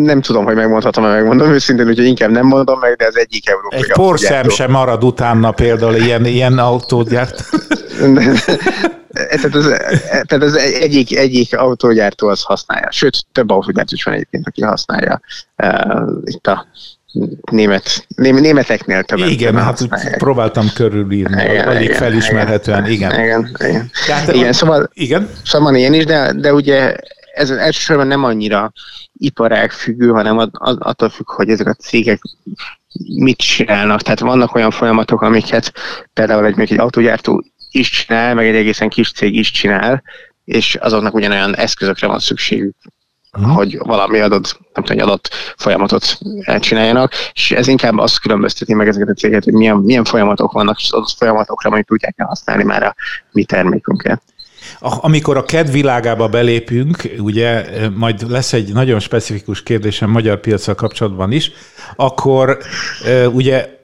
Nem 0.03 0.21
tudom, 0.21 0.45
hogy 0.45 0.55
megmondhatom, 0.55 1.03
vagy 1.03 1.13
megmondom 1.13 1.51
őszintén, 1.51 1.87
úgyhogy 1.87 2.05
inkább 2.05 2.29
nem 2.29 2.45
mondom 2.45 2.79
meg, 2.79 2.95
de 2.95 3.05
az 3.05 3.17
egyik 3.17 3.49
európai 3.49 3.79
Egy 3.79 3.91
porszem 3.91 4.49
sem 4.49 4.71
marad 4.71 5.03
utána 5.03 5.51
például 5.51 5.95
ilyen, 5.95 6.25
ilyen 6.25 6.57
autógyárt. 6.57 7.49
tehát 9.13 9.55
az, 9.55 9.65
tehát 10.01 10.43
az 10.43 10.55
egyik, 10.55 11.17
egyik 11.17 11.57
autógyártó 11.57 12.27
az 12.27 12.41
használja, 12.41 12.91
sőt, 12.91 13.25
több 13.31 13.49
autógyártó 13.49 13.91
is 13.93 14.03
van 14.03 14.13
egyébként, 14.13 14.47
aki 14.47 14.61
használja 14.61 15.21
uh, 15.63 16.11
itt 16.23 16.47
a 16.47 16.67
német, 17.51 18.07
németeknél 18.15 19.03
több. 19.03 19.19
Igen, 19.19 19.57
hát 19.57 19.87
próbáltam 20.17 20.67
körülírni, 20.73 21.43
igen, 21.43 21.67
alig 21.67 21.81
igen, 21.81 21.95
felismerhetően, 21.95 22.85
igen. 22.85 23.11
Igen, 23.11 23.23
igen. 23.23 23.69
igen. 23.69 23.91
Tehát, 24.07 24.33
igen 24.33 24.53
szóval, 24.53 24.89
igen? 24.93 25.29
szóval 25.43 25.71
van 25.71 25.79
ilyen 25.79 25.93
is, 25.93 26.05
de, 26.05 26.33
de 26.33 26.53
ugye 26.53 26.95
ez 27.33 27.49
elsősorban 27.49 28.07
nem 28.07 28.23
annyira 28.23 28.71
iparág 29.13 29.71
függő, 29.71 30.09
hanem 30.09 30.49
attól 30.59 31.09
függ, 31.09 31.29
hogy 31.31 31.49
ezek 31.49 31.67
a 31.67 31.73
cégek 31.73 32.21
mit 33.15 33.37
csinálnak. 33.37 34.01
Tehát 34.01 34.19
vannak 34.19 34.55
olyan 34.55 34.71
folyamatok, 34.71 35.21
amiket 35.21 35.73
például 36.13 36.45
egy, 36.45 36.59
egy 36.59 36.79
autógyártó 36.79 37.43
is 37.71 37.89
csinál, 37.89 38.33
meg 38.33 38.47
egy 38.47 38.55
egészen 38.55 38.89
kis 38.89 39.11
cég 39.11 39.35
is 39.35 39.51
csinál, 39.51 40.03
és 40.45 40.75
azoknak 40.75 41.13
ugyanolyan 41.13 41.55
eszközökre 41.55 42.07
van 42.07 42.19
szükségük, 42.19 42.75
uh-huh. 43.31 43.55
hogy 43.55 43.77
valami 43.77 44.19
adott, 44.19 44.59
nem 44.73 44.83
tudom, 44.83 45.07
adott 45.07 45.29
folyamatot 45.57 46.17
csináljanak, 46.59 47.13
és 47.33 47.51
ez 47.51 47.67
inkább 47.67 47.97
azt 47.97 48.19
különbözteti 48.19 48.73
meg 48.73 48.87
ezeket 48.87 49.09
a 49.09 49.13
cégeket, 49.13 49.43
hogy 49.43 49.53
milyen, 49.53 49.77
milyen 49.77 50.03
folyamatok 50.03 50.51
vannak, 50.51 50.79
és 50.79 50.91
az 50.91 51.13
folyamatokra 51.17 51.69
majd 51.69 51.85
tudják 51.85 52.15
használni 52.17 52.63
már 52.63 52.83
a 52.83 52.95
mi 53.31 53.43
termékünket. 53.43 54.21
Amikor 54.79 55.37
a 55.37 55.43
kedv 55.43 55.71
világába 55.71 56.27
belépünk, 56.27 57.15
ugye 57.17 57.65
majd 57.95 58.29
lesz 58.29 58.53
egy 58.53 58.73
nagyon 58.73 58.99
specifikus 58.99 59.63
kérdésem 59.63 60.09
magyar 60.09 60.39
piacsal 60.39 60.75
kapcsolatban 60.75 61.31
is, 61.31 61.51
akkor 61.95 62.57
ugye 63.31 63.77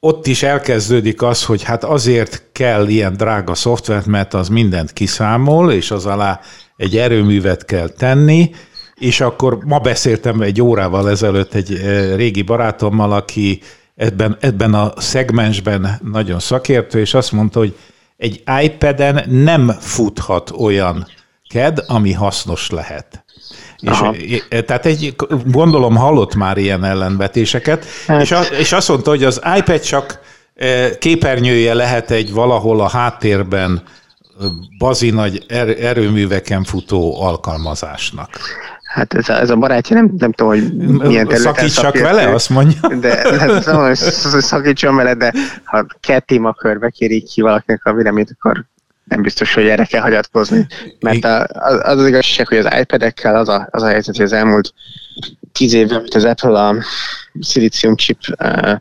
ott 0.00 0.26
is 0.26 0.42
elkezdődik 0.42 1.22
az, 1.22 1.44
hogy 1.44 1.62
hát 1.62 1.84
azért 1.84 2.42
kell 2.52 2.88
ilyen 2.88 3.16
drága 3.16 3.54
szoftvert, 3.54 4.06
mert 4.06 4.34
az 4.34 4.48
mindent 4.48 4.92
kiszámol, 4.92 5.72
és 5.72 5.90
az 5.90 6.06
alá 6.06 6.40
egy 6.76 6.96
erőművet 6.96 7.64
kell 7.64 7.88
tenni, 7.88 8.50
és 8.94 9.20
akkor 9.20 9.58
ma 9.64 9.78
beszéltem 9.78 10.40
egy 10.40 10.62
órával 10.62 11.10
ezelőtt 11.10 11.54
egy 11.54 11.80
régi 12.16 12.42
barátommal, 12.42 13.12
aki 13.12 13.60
ebben, 13.96 14.36
ebben 14.40 14.74
a 14.74 14.92
szegmensben 14.96 16.00
nagyon 16.12 16.40
szakértő, 16.40 17.00
és 17.00 17.14
azt 17.14 17.32
mondta, 17.32 17.58
hogy 17.58 17.76
egy 18.22 18.42
iPad-en 18.62 19.24
nem 19.28 19.68
futhat 19.80 20.50
olyan 20.50 21.06
CAD, 21.48 21.84
ami 21.86 22.12
hasznos 22.12 22.70
lehet. 22.70 23.24
És, 23.78 24.42
tehát 24.66 24.86
egy, 24.86 25.14
gondolom 25.46 25.96
hallott 25.96 26.34
már 26.34 26.56
ilyen 26.56 26.84
ellenvetéseket, 26.84 27.84
hát. 28.06 28.22
és, 28.22 28.32
a, 28.32 28.40
és 28.42 28.72
azt 28.72 28.88
mondta, 28.88 29.10
hogy 29.10 29.24
az 29.24 29.40
iPad 29.56 29.80
csak 29.80 30.20
e, 30.54 30.98
képernyője 30.98 31.74
lehet 31.74 32.10
egy 32.10 32.32
valahol 32.32 32.80
a 32.80 32.88
háttérben 32.88 33.82
bazi 34.78 35.10
nagy 35.10 35.44
er, 35.48 35.68
erőműveken 35.68 36.64
futó 36.64 37.22
alkalmazásnak. 37.22 38.40
Hát 38.92 39.14
ez 39.14 39.28
a, 39.28 39.32
ez 39.40 39.50
a 39.50 39.56
barátja, 39.56 39.96
nem, 39.96 40.10
nem 40.18 40.32
tudom, 40.32 40.52
hogy 40.52 40.72
milyen 40.72 41.26
területen 41.26 41.54
Szakítsak 41.54 41.98
vele, 41.98 42.28
azt 42.28 42.50
mondja? 42.50 42.88
De 43.00 43.38
hát, 43.38 43.62
szóval, 43.62 43.94
szakítson 43.94 44.96
vele, 44.96 45.14
de 45.14 45.32
ha 45.64 45.86
két 46.00 46.24
témakörbe 46.24 46.90
kérik 46.90 47.24
ki 47.24 47.40
valakinek 47.40 47.84
a 47.84 47.92
véleményt, 47.92 48.30
akkor 48.38 48.64
nem 49.04 49.22
biztos, 49.22 49.54
hogy 49.54 49.66
erre 49.66 49.84
kell 49.84 50.00
hagyatkozni. 50.00 50.66
Mert 51.00 51.24
a, 51.24 51.46
az, 51.52 51.98
az 51.98 52.06
igazság, 52.06 52.48
hogy 52.48 52.58
az 52.58 52.68
iPad-ekkel 52.80 53.36
az 53.36 53.48
a, 53.48 53.68
az 53.70 53.82
a 53.82 53.86
helyzet, 53.86 54.16
hogy 54.16 54.24
az 54.24 54.32
elmúlt 54.32 54.74
tíz 55.52 55.72
évben, 55.72 55.98
amit 55.98 56.14
az 56.14 56.24
Apple 56.24 56.60
a 56.60 56.76
szilícium 57.40 57.96
chip 57.96 58.18
uh, 58.38 58.72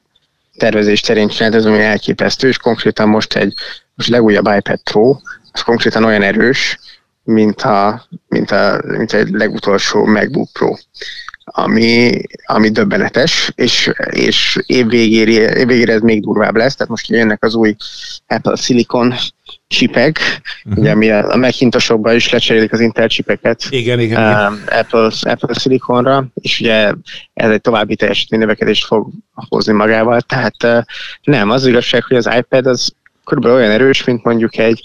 tervezés 0.58 1.02
terén 1.02 1.28
csinált, 1.28 1.56
ez 1.56 1.66
ami 1.66 1.82
elképesztő, 1.82 2.48
és 2.48 2.58
konkrétan 2.58 3.08
most 3.10 3.34
egy 3.34 3.54
most 3.96 4.10
legújabb 4.10 4.50
iPad 4.58 4.80
Pro, 4.84 5.16
az 5.52 5.62
konkrétan 5.62 6.04
olyan 6.04 6.22
erős, 6.22 6.80
mint, 7.32 7.62
a, 7.62 8.08
mint, 8.28 8.52
a, 8.52 8.82
mint 8.88 9.14
egy 9.14 9.30
legutolsó 9.30 10.06
MacBook 10.06 10.50
Pro 10.54 10.74
ami, 11.54 12.22
ami 12.46 12.70
döbbenetes, 12.70 13.52
és, 13.56 13.92
és 14.10 14.60
évvégére, 14.66 15.58
évvégére 15.58 15.94
ez 15.94 16.02
még 16.02 16.22
durvább 16.22 16.56
lesz, 16.56 16.76
tehát 16.76 16.92
most 16.92 17.08
jönnek 17.08 17.44
az 17.44 17.56
új 17.56 17.76
Apple 18.28 18.56
Silicon 18.56 19.14
csipek, 19.68 20.20
uh-huh. 20.64 20.82
ugye 20.82 20.92
ami 20.92 21.10
a 21.10 21.36
Macintosokban 21.36 22.16
is 22.16 22.30
lecserélik 22.30 22.74
az 22.74 22.80
Intel 22.80 23.08
csipeket 23.08 23.68
igen, 23.70 24.00
igen, 24.00 24.22
igen. 24.22 24.64
Apple, 24.68 25.12
Apple 25.22 25.54
Siliconra, 25.54 26.26
és 26.42 26.60
ugye 26.60 26.94
ez 27.34 27.52
egy 27.52 27.62
további 27.62 27.96
teljesítménynövekedést 27.96 28.86
fog 28.86 29.10
hozni 29.34 29.74
magával, 29.74 30.22
tehát 30.22 30.64
uh, 30.64 30.82
nem, 31.24 31.50
az 31.50 31.66
igazság, 31.66 32.04
hogy 32.04 32.18
az 32.18 32.30
iPad 32.38 32.66
az 32.66 32.94
körülbelül 33.26 33.58
olyan 33.58 33.72
erős, 33.72 34.04
mint 34.04 34.24
mondjuk 34.24 34.58
egy 34.58 34.84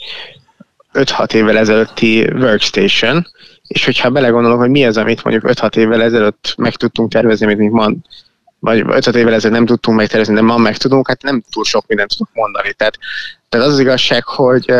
5-6 0.96 1.32
évvel 1.32 1.58
ezelőtti 1.58 2.30
workstation, 2.32 3.26
és 3.66 3.84
hogyha 3.84 4.10
belegondolok, 4.10 4.58
hogy 4.58 4.70
mi 4.70 4.86
az, 4.86 4.96
amit 4.96 5.24
mondjuk 5.24 5.52
5-6 5.52 5.76
évvel 5.76 6.02
ezelőtt 6.02 6.54
meg 6.56 6.74
tudtunk 6.74 7.12
tervezni, 7.12 7.52
amit 7.52 7.70
ma, 7.70 7.90
vagy 8.58 8.84
5 8.88 9.06
évvel 9.06 9.34
ezelőtt 9.34 9.56
nem 9.56 9.66
tudtunk 9.66 9.96
megtervezni, 9.96 10.34
de 10.34 10.40
ma 10.40 10.56
meg 10.56 10.76
tudunk, 10.76 11.08
hát 11.08 11.22
nem 11.22 11.42
túl 11.50 11.64
sok 11.64 11.86
mindent 11.86 12.10
tudok 12.16 12.28
mondani. 12.32 12.72
Tehát 12.72 12.98
Tehát 13.48 13.66
az 13.66 13.72
az 13.72 13.78
igazság, 13.80 14.24
hogy, 14.24 14.72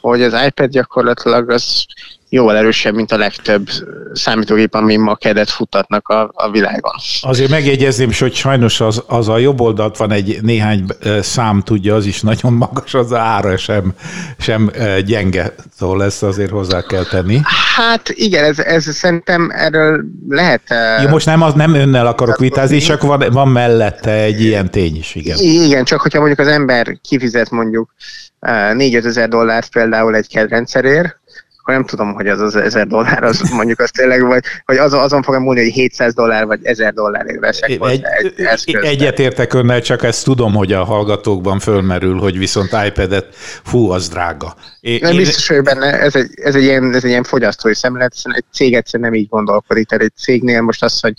hogy 0.00 0.22
az 0.22 0.36
iPad 0.46 0.70
gyakorlatilag 0.70 1.50
az 1.50 1.86
jóval 2.28 2.56
erősebb, 2.56 2.94
mint 2.94 3.12
a 3.12 3.16
legtöbb 3.16 3.68
számítógép, 4.12 4.74
ami 4.74 4.96
ma 4.96 5.14
kedet 5.14 5.50
futatnak 5.50 6.08
a, 6.08 6.30
a 6.34 6.50
világon. 6.50 6.92
Azért 7.20 7.50
megjegyezném, 7.50 8.10
hogy 8.18 8.34
sajnos 8.34 8.80
az, 8.80 9.02
az 9.06 9.28
a 9.28 9.38
jobb 9.38 9.60
oldalt 9.60 9.96
van 9.96 10.12
egy 10.12 10.38
néhány 10.42 10.84
szám, 11.20 11.62
tudja, 11.62 11.94
az 11.94 12.06
is 12.06 12.20
nagyon 12.20 12.52
magas, 12.52 12.94
az 12.94 13.12
ára 13.12 13.56
sem, 13.56 13.92
sem 14.38 14.70
gyenge, 15.06 15.54
szóval 15.76 16.04
ezt 16.04 16.22
azért 16.22 16.50
hozzá 16.50 16.82
kell 16.82 17.04
tenni. 17.04 17.40
Hát 17.76 18.08
igen, 18.08 18.44
ez, 18.44 18.58
ez 18.58 18.94
szerintem 18.94 19.50
erről 19.54 20.04
lehet... 20.28 20.62
Jó, 21.02 21.08
most 21.08 21.26
nem, 21.26 21.42
az, 21.42 21.54
nem 21.54 21.74
önnel 21.74 22.06
akarok 22.06 22.38
vitázni, 22.38 22.78
csak 22.78 23.02
van, 23.02 23.24
van 23.30 23.48
mellette 23.48 24.12
egy 24.12 24.40
ilyen 24.40 24.70
tény 24.70 24.96
is, 24.96 25.14
igen. 25.14 25.36
Igen, 25.38 25.84
csak 25.84 26.00
hogyha 26.00 26.18
mondjuk 26.18 26.38
az 26.38 26.46
ember 26.46 26.98
kifizet 27.08 27.50
mondjuk 27.50 27.94
4 28.72 28.94
ezer 28.94 29.28
dollárt 29.28 29.68
például 29.68 30.14
egy 30.14 30.28
kedrendszerért, 30.28 31.20
akkor 31.68 31.80
nem 31.80 31.96
tudom, 31.96 32.14
hogy 32.14 32.26
az 32.28 32.40
az 32.40 32.56
1000 32.56 32.86
dollár, 32.86 33.22
az 33.22 33.40
mondjuk 33.58 33.80
az 33.80 33.90
tényleg, 33.90 34.26
vagy, 34.26 34.42
vagy 34.64 34.76
azon, 34.76 35.00
azon 35.00 35.22
fogom 35.22 35.42
múlni, 35.42 35.62
hogy 35.62 35.72
700 35.72 36.14
dollár 36.14 36.46
vagy 36.46 36.60
1000 36.62 36.92
dollárért 36.92 37.40
veszek 37.40 37.70
egy, 37.70 38.04
egy 38.44 38.76
Egyetértek 38.82 39.54
önnel, 39.54 39.80
csak 39.80 40.02
ezt 40.02 40.24
tudom, 40.24 40.54
hogy 40.54 40.72
a 40.72 40.84
hallgatókban 40.84 41.58
fölmerül, 41.58 42.18
hogy 42.18 42.38
viszont 42.38 42.76
iPad-et, 42.86 43.26
fú, 43.64 43.90
az 43.90 44.08
drága. 44.08 44.54
É, 44.80 44.98
nem 44.98 45.10
én... 45.10 45.16
biztos, 45.16 45.48
hogy 45.48 45.62
benne 45.62 46.00
ez 46.00 46.14
egy, 46.14 46.30
ez 46.34 46.54
egy, 46.54 46.62
ilyen, 46.62 46.94
ez 46.94 47.04
egy 47.04 47.10
ilyen 47.10 47.22
fogyasztói 47.22 47.74
szemlélet, 47.74 48.12
hiszen 48.14 48.34
egy 48.34 48.44
cég 48.52 48.74
egyszerűen 48.74 49.10
nem 49.10 49.20
így 49.20 49.28
gondolkodik. 49.28 49.88
Tehát 49.88 50.04
egy 50.04 50.16
cégnél 50.16 50.60
most 50.60 50.82
az, 50.82 51.00
hogy 51.00 51.14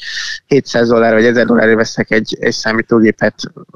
700 0.48 0.88
dollár 0.88 1.14
vagy 1.14 1.26
1000 1.26 1.46
dollárért 1.46 1.78
veszek 1.78 2.12
egy, 2.12 2.38
egy 2.40 2.54
számítógépet, 2.54 3.36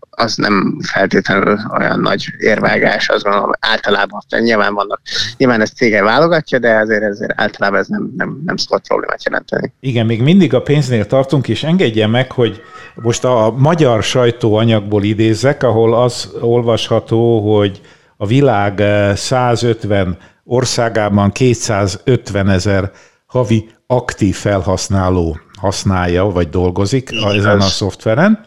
az 0.10 0.36
nem 0.36 0.80
feltétlenül 0.82 1.60
olyan 1.78 2.00
nagy 2.00 2.26
érvágás, 2.38 3.10
azt 3.10 3.24
gondolom 3.24 3.52
általában. 3.60 4.22
Nyilván 4.40 4.74
vannak, 4.74 5.02
nyilván 5.38 5.62
ezt 5.62 5.76
cége 5.76 6.04
válogatja, 6.04 6.60
de 6.64 6.78
azért, 6.78 7.04
ezért 7.04 7.34
általában 7.36 7.80
ez 7.80 7.88
nem, 7.88 8.14
nem, 8.18 8.42
nem 8.46 8.58
szokott 8.58 8.88
problémát 8.88 9.24
jelenteni. 9.24 9.74
Igen, 9.80 10.06
még 10.06 10.22
mindig 10.22 10.54
a 10.54 10.62
pénznél 10.62 11.06
tartunk, 11.06 11.48
és 11.48 11.64
engedje 11.64 12.08
meg, 12.08 12.32
hogy 12.32 12.62
most 12.96 13.24
a 13.24 13.54
magyar 13.58 14.04
sajtóanyagból 14.04 15.04
idézek, 15.04 15.64
ahol 15.64 15.94
az 16.04 16.32
olvasható, 16.42 17.56
hogy 17.56 17.82
a 18.18 18.26
világ 18.26 18.84
150 19.16 20.08
eh, 20.08 20.16
országában 20.44 21.32
250 21.32 22.50
ezer 22.50 22.92
havi 23.26 23.70
aktív 23.88 24.36
felhasználó 24.36 25.38
használja 25.60 26.24
vagy 26.24 26.50
dolgozik 26.50 27.12
Igen, 27.12 27.38
ezen 27.38 27.60
a 27.60 27.62
szoftveren. 27.62 28.46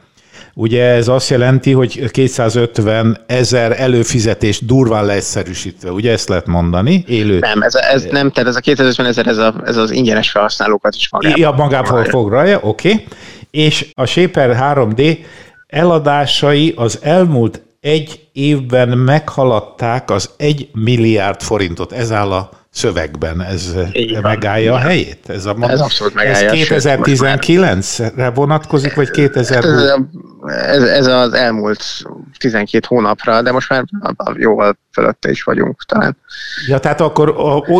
Ugye 0.59 0.83
ez 0.85 1.09
azt 1.09 1.31
jelenti, 1.31 1.73
hogy 1.73 2.11
250 2.11 3.19
ezer 3.27 3.81
előfizetés 3.81 4.61
durván 4.61 5.05
leegyszerűsítve, 5.05 5.90
ugye 5.90 6.12
ezt 6.12 6.29
lehet 6.29 6.47
mondani? 6.47 7.05
Élő. 7.07 7.38
Nem, 7.38 7.62
ez, 7.62 7.75
ez 7.75 8.07
nem, 8.11 8.31
tehát 8.31 8.49
ez 8.49 8.57
a 8.57 8.61
250 8.61 9.07
ezer, 9.07 9.27
ez, 9.27 9.38
a, 9.38 9.55
ez 9.64 9.77
az 9.77 9.90
ingyenes 9.90 10.31
felhasználókat 10.31 10.95
is 10.95 11.11
magában. 11.11 11.40
Ja, 11.40 11.51
magában 11.51 12.05
foglalja, 12.05 12.59
oké. 12.62 12.92
Okay. 12.92 13.07
És 13.51 13.90
a 13.95 14.05
Shaper 14.05 14.57
3D 14.61 15.19
eladásai 15.66 16.73
az 16.77 16.99
elmúlt 17.03 17.62
egy 17.81 18.29
évben 18.33 18.88
meghaladták 18.88 20.11
az 20.11 20.31
egy 20.37 20.69
milliárd 20.73 21.42
forintot. 21.42 21.92
Ez 21.92 22.12
áll 22.12 22.33
a 22.33 22.51
szövegben. 22.76 23.42
Ez 23.42 23.74
Igen, 23.92 24.22
megállja 24.22 24.74
a 24.74 24.78
helyét? 24.78 25.18
Ez, 25.26 25.46
a, 25.46 25.56
ez 25.60 25.80
abszolút 25.80 26.14
megállja. 26.14 26.50
Ez 26.50 26.68
2019-re 26.68 28.30
vonatkozik, 28.30 28.94
vagy 28.94 29.10
2020? 29.10 29.82
Ez, 30.46 30.82
ez 30.82 31.06
az 31.06 31.32
elmúlt 31.32 31.84
12 32.38 32.86
hónapra, 32.88 33.42
de 33.42 33.52
most 33.52 33.68
már 33.68 33.84
jóval 34.34 34.78
fölötte 34.92 35.30
is 35.30 35.42
vagyunk 35.42 35.82
talán. 35.86 36.16
Ja, 36.66 36.78
tehát 36.78 37.00
akkor 37.00 37.34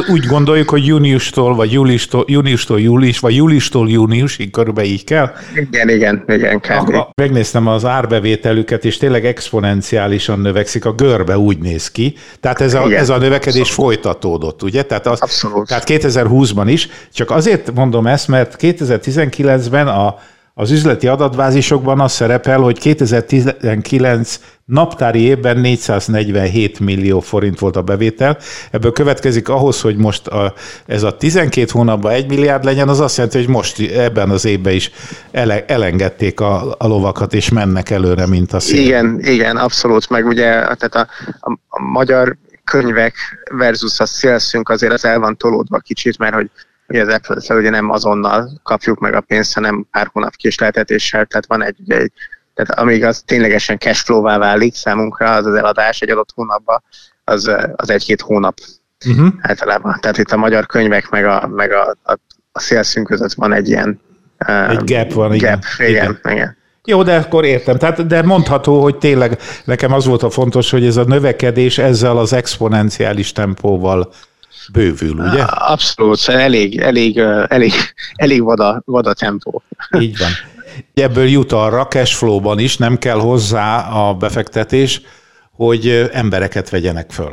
úgy 0.09 0.27
gondoljuk, 0.27 0.71
hogy 0.71 0.87
júniustól, 0.87 1.55
vagy 1.55 1.73
júliustól, 1.73 2.25
júniustól 2.27 2.81
július, 2.81 3.19
vagy 3.19 3.35
júliustól 3.35 3.91
júniusig 3.91 4.51
körülbelül 4.51 4.91
így 4.91 5.05
kell? 5.05 5.33
Igen, 5.55 5.89
igen, 5.89 6.25
igen. 6.27 6.57
A, 6.57 7.09
megnéztem 7.15 7.67
az 7.67 7.85
árbevételüket, 7.85 8.85
és 8.85 8.97
tényleg 8.97 9.25
exponenciálisan 9.25 10.41
növekszik, 10.41 10.85
a 10.85 10.93
görbe 10.93 11.39
úgy 11.39 11.59
néz 11.59 11.91
ki. 11.91 12.15
Tehát 12.41 12.61
ez 12.61 12.75
a, 12.75 12.87
igen, 12.87 13.01
ez 13.01 13.09
a 13.09 13.19
növekedés 13.19 13.61
abszolút. 13.61 13.95
folytatódott, 13.95 14.63
ugye? 14.63 14.83
Tehát, 14.87 15.07
az, 15.07 15.21
abszolút. 15.21 15.69
tehát 15.69 15.85
2020-ban 15.87 16.65
is. 16.67 16.89
Csak 17.13 17.31
azért 17.31 17.75
mondom 17.75 18.07
ezt, 18.07 18.29
mert 18.29 18.57
2019-ben 18.61 19.89
a 19.89 20.17
az 20.59 20.71
üzleti 20.71 21.07
adatbázisokban 21.07 22.01
az 22.01 22.13
szerepel, 22.13 22.61
hogy 22.61 22.79
2019 22.79 24.41
naptári 24.65 25.21
évben 25.21 25.59
447 25.59 26.81
millió 26.81 27.21
forint 27.21 27.59
volt 27.59 27.77
a 27.77 27.83
bevétel. 27.83 28.39
Ebből 28.71 28.93
következik 28.93 29.49
ahhoz, 29.49 29.81
hogy 29.81 29.97
most 29.97 30.27
a, 30.27 30.55
ez 30.87 31.03
a 31.03 31.17
12 31.17 31.67
hónapban 31.73 32.13
1 32.13 32.29
milliárd 32.29 32.65
legyen, 32.65 32.89
az 32.89 33.01
azt 33.01 33.17
jelenti, 33.17 33.39
hogy 33.39 33.49
most 33.49 33.81
ebben 33.81 34.31
az 34.31 34.45
évben 34.45 34.75
is 34.75 34.91
ele, 35.31 35.65
elengedték 35.67 36.41
a, 36.41 36.75
a 36.79 36.87
lovakat, 36.87 37.35
és 37.35 37.49
mennek 37.49 37.91
előre, 37.91 38.27
mint 38.27 38.53
a 38.53 38.61
szél. 38.61 38.81
Igen, 38.81 39.21
igen, 39.23 39.57
abszolút. 39.57 40.11
Meg 40.11 40.27
ugye 40.27 40.51
tehát 40.51 40.95
a, 40.95 41.07
a, 41.41 41.59
a 41.69 41.83
magyar 41.83 42.37
könyvek 42.71 43.15
versus 43.51 44.01
a 44.01 44.07
szélszünk 44.07 44.69
azért 44.69 44.93
az 44.93 45.05
el 45.05 45.19
van 45.19 45.37
tolódva 45.37 45.79
kicsit, 45.79 46.19
mert 46.19 46.35
hogy 46.35 46.51
ugye 46.89 47.03
az 47.03 47.09
apple 47.09 47.57
ugye 47.57 47.71
nem 47.71 47.91
azonnal 47.91 48.61
kapjuk 48.63 48.99
meg 48.99 49.15
a 49.15 49.21
pénzt, 49.21 49.55
hanem 49.55 49.87
pár 49.91 50.09
hónap 50.13 50.35
késleltetéssel, 50.35 51.25
tehát 51.25 51.47
van 51.47 51.63
egy, 51.63 51.77
egy 51.87 52.13
tehát 52.55 52.81
amíg 52.81 53.05
az 53.05 53.23
ténylegesen 53.27 53.79
cashflow-vá 53.79 54.39
válik 54.39 54.75
számunkra, 54.75 55.31
az 55.31 55.47
az 55.47 55.55
eladás 55.55 56.01
egy 56.01 56.11
adott 56.11 56.33
hónapban, 56.35 56.83
az, 57.25 57.51
az 57.77 57.91
egy-két 57.91 58.21
hónap 58.21 58.59
uh-huh. 59.07 59.29
általában. 59.41 59.99
Tehát 60.01 60.19
itt 60.19 60.31
a 60.31 60.37
magyar 60.37 60.67
könyvek 60.67 61.09
meg 61.09 61.25
a, 61.25 61.47
meg 61.47 61.73
a, 61.73 61.97
a, 62.03 62.19
a 62.53 62.61
szélszünk 62.61 63.07
között 63.07 63.33
van 63.33 63.53
egy 63.53 63.69
ilyen 63.69 64.01
egy 64.69 64.85
gap 64.85 65.13
van, 65.13 65.29
gap, 65.29 65.39
igen. 65.39 65.63
igen. 65.79 65.89
igen. 65.89 66.33
igen. 66.33 66.57
Jó, 66.87 67.03
de 67.03 67.17
akkor 67.17 67.45
értem. 67.45 67.77
Tehát, 67.79 68.07
de 68.07 68.23
mondható, 68.23 68.83
hogy 68.83 68.97
tényleg 68.97 69.39
nekem 69.65 69.93
az 69.93 70.07
volt 70.07 70.23
a 70.23 70.31
fontos, 70.31 70.71
hogy 70.71 70.87
ez 70.87 70.97
a 70.97 71.05
növekedés 71.05 71.79
ezzel 71.79 72.19
az 72.19 72.33
exponenciális 72.33 73.33
tempóval 73.33 74.13
bővül, 74.73 75.19
ugye? 75.19 75.43
Abszolút, 75.43 76.29
elég, 76.29 76.79
elég, 76.79 77.19
elég, 77.49 77.73
elég 78.15 78.43
vada, 78.43 78.83
vada 78.85 79.13
tempó. 79.13 79.63
Így 79.99 80.19
van. 80.19 80.31
Ebből 80.95 81.27
jut 81.27 81.53
arra 81.53 81.87
cashflow-ban 81.87 82.59
is, 82.59 82.77
nem 82.77 82.99
kell 82.99 83.19
hozzá 83.19 83.79
a 83.79 84.15
befektetés, 84.15 85.01
hogy 85.53 86.09
embereket 86.13 86.71
vegyenek 86.71 87.11
föl. 87.11 87.33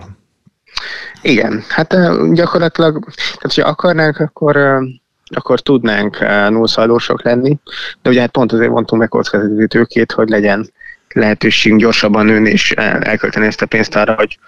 Igen, 1.21 1.63
hát 1.67 1.95
gyakorlatilag, 2.33 3.03
tehát 3.15 3.41
hogyha 3.41 3.69
akarnánk, 3.69 4.19
akkor 4.19 4.79
akkor 5.35 5.59
tudnánk 5.59 6.19
nullszaldósok 6.49 7.23
lenni, 7.23 7.57
de 8.01 8.09
ugye 8.09 8.19
hát 8.19 8.31
pont 8.31 8.51
azért 8.51 8.69
vontunk 8.69 9.01
meg 9.01 9.09
kockázati 9.09 9.67
tőkét, 9.67 10.11
hogy 10.11 10.29
legyen 10.29 10.69
lehetőségünk 11.13 11.81
gyorsabban 11.81 12.25
nőni 12.25 12.49
és 12.49 12.71
elkölteni 12.71 13.45
ezt 13.45 13.61
a 13.61 13.65
pénzt 13.65 13.95
arra, 13.95 14.13
hogy 14.13 14.39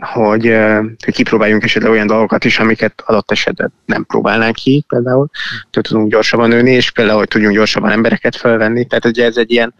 hogy, 0.00 0.56
hogy 1.04 1.14
kipróbáljunk 1.14 1.62
esetleg 1.62 1.90
olyan 1.90 2.06
dolgokat 2.06 2.44
is, 2.44 2.58
amiket 2.58 3.02
adott 3.06 3.30
esetben 3.30 3.72
nem 3.84 4.04
próbálnánk 4.04 4.54
ki, 4.54 4.84
például, 4.88 5.30
hogy 5.72 5.82
tudunk 5.82 6.10
gyorsabban 6.10 6.48
nőni, 6.48 6.70
és 6.70 6.90
például, 6.90 7.18
hogy 7.18 7.28
tudjunk 7.28 7.54
gyorsabban 7.54 7.90
embereket 7.90 8.36
felvenni. 8.36 8.86
Tehát 8.86 9.04
ugye 9.04 9.24
ez 9.24 9.36
egy 9.36 9.50
ilyen, 9.50 9.74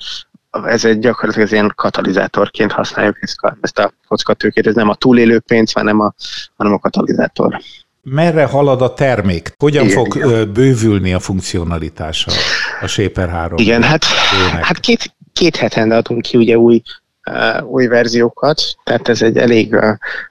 ez 0.65 0.85
egy 0.85 0.99
gyakorlatilag 0.99 1.47
ez 1.47 1.53
ilyen 1.53 1.73
katalizátorként 1.75 2.73
használjuk 2.73 3.19
ezt 3.21 3.41
a, 3.41 3.57
ezt 3.61 3.79
a 3.79 3.93
kockatőkét, 4.09 4.67
ez 4.67 4.75
nem 4.75 4.89
a 4.89 4.95
túlélő 4.95 5.39
pénz, 5.39 5.73
hanem 5.73 6.01
a, 6.01 6.15
hanem 6.57 6.73
a 6.73 6.79
katalizátor. 6.79 7.61
Merre 8.03 8.45
halad 8.45 8.83
a 8.83 8.95
termék? 8.95 9.55
Hogyan 9.59 9.85
igen, 9.85 9.97
fog 9.97 10.17
igen. 10.17 10.53
bővülni 10.53 11.13
a 11.13 11.19
funkcionalitása 11.19 12.31
a 12.81 12.87
Shaper 12.87 13.29
3? 13.29 13.59
Igen, 13.59 13.83
hát, 13.83 14.05
hát 14.63 14.81
két, 14.81 15.15
két 15.33 15.57
hetente 15.57 15.97
adunk 15.97 16.23
ki 16.23 16.37
ugye 16.37 16.59
új 16.59 16.83
új 17.63 17.87
verziókat, 17.87 18.63
tehát 18.85 19.09
ez 19.09 19.23
egy 19.23 19.37
elég 19.37 19.77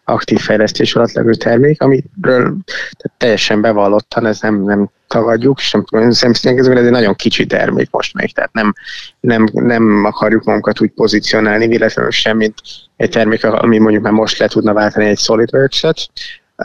aktív 0.04 0.40
fejlesztés 0.40 0.96
alatt 0.96 1.12
levő 1.12 1.34
termék, 1.34 1.82
amiről 1.82 2.58
tehát 2.98 3.18
teljesen 3.18 3.62
bevallottan, 3.62 4.26
ez 4.26 4.42
nem, 4.42 4.64
nem 4.64 4.90
tagadjuk, 5.08 5.60
és 5.60 5.72
nem 5.72 5.84
tudom, 5.86 6.12
szerintem 6.12 6.78
ez 6.78 6.84
egy 6.84 6.92
nagyon 6.92 7.16
kicsi 7.16 7.46
termék 7.46 7.88
most 7.92 8.14
még, 8.14 8.34
tehát 8.34 8.54
nem, 8.54 8.74
nem, 9.20 9.48
nem 9.52 10.06
akarjuk 10.06 10.44
magunkat 10.44 10.82
úgy 10.82 10.92
pozícionálni, 10.92 11.68
véletlenül 11.68 12.12
sem, 12.12 12.38
mint 12.38 12.54
egy 12.98 13.10
termék, 13.10 13.44
ami 13.44 13.78
mondjuk 13.78 14.04
már 14.04 14.14
most 14.14 14.38
le 14.38 14.48
tudna 14.48 14.74
váltani 14.74 15.06
egy 15.06 15.20
SolidWorks-et. 15.20 16.10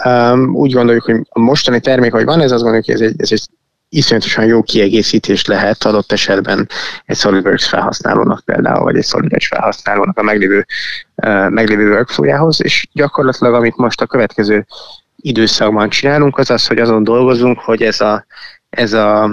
Um, 0.05 0.55
úgy 0.55 0.73
gondoljuk, 0.73 1.05
hogy 1.05 1.21
a 1.29 1.39
mostani 1.39 1.81
termék, 1.81 2.13
hogy 2.13 2.25
van, 2.25 2.41
ez 2.41 2.51
azt 2.51 2.63
gondoljuk, 2.63 2.87
hogy 2.87 2.95
ez 2.95 3.01
egy, 3.01 3.15
ez 3.17 3.33
egy 3.33 3.43
iszonyatosan 3.89 4.45
jó 4.45 4.63
kiegészítés 4.63 5.45
lehet 5.45 5.85
adott 5.85 6.13
esetben 6.13 6.69
egy 7.05 7.17
SolidWorks 7.17 7.69
felhasználónak 7.69 8.45
például, 8.45 8.85
vagy 8.85 8.97
egy 8.97 9.05
SolidEdge 9.05 9.47
felhasználónak 9.47 10.19
a 10.19 10.23
meglévő, 10.23 10.67
uh, 11.15 11.49
meglévő 11.49 11.91
workflowjához, 11.91 12.63
és 12.63 12.89
gyakorlatilag 12.93 13.55
amit 13.55 13.77
most 13.77 14.01
a 14.01 14.07
következő 14.07 14.67
időszakban 15.17 15.89
csinálunk, 15.89 16.39
az 16.39 16.51
az, 16.51 16.67
hogy 16.67 16.79
azon 16.79 17.05
dolgozunk, 17.05 17.59
hogy 17.59 17.83
ez 17.83 18.01
a, 18.01 18.27
ez 18.71 18.93
a 18.93 19.31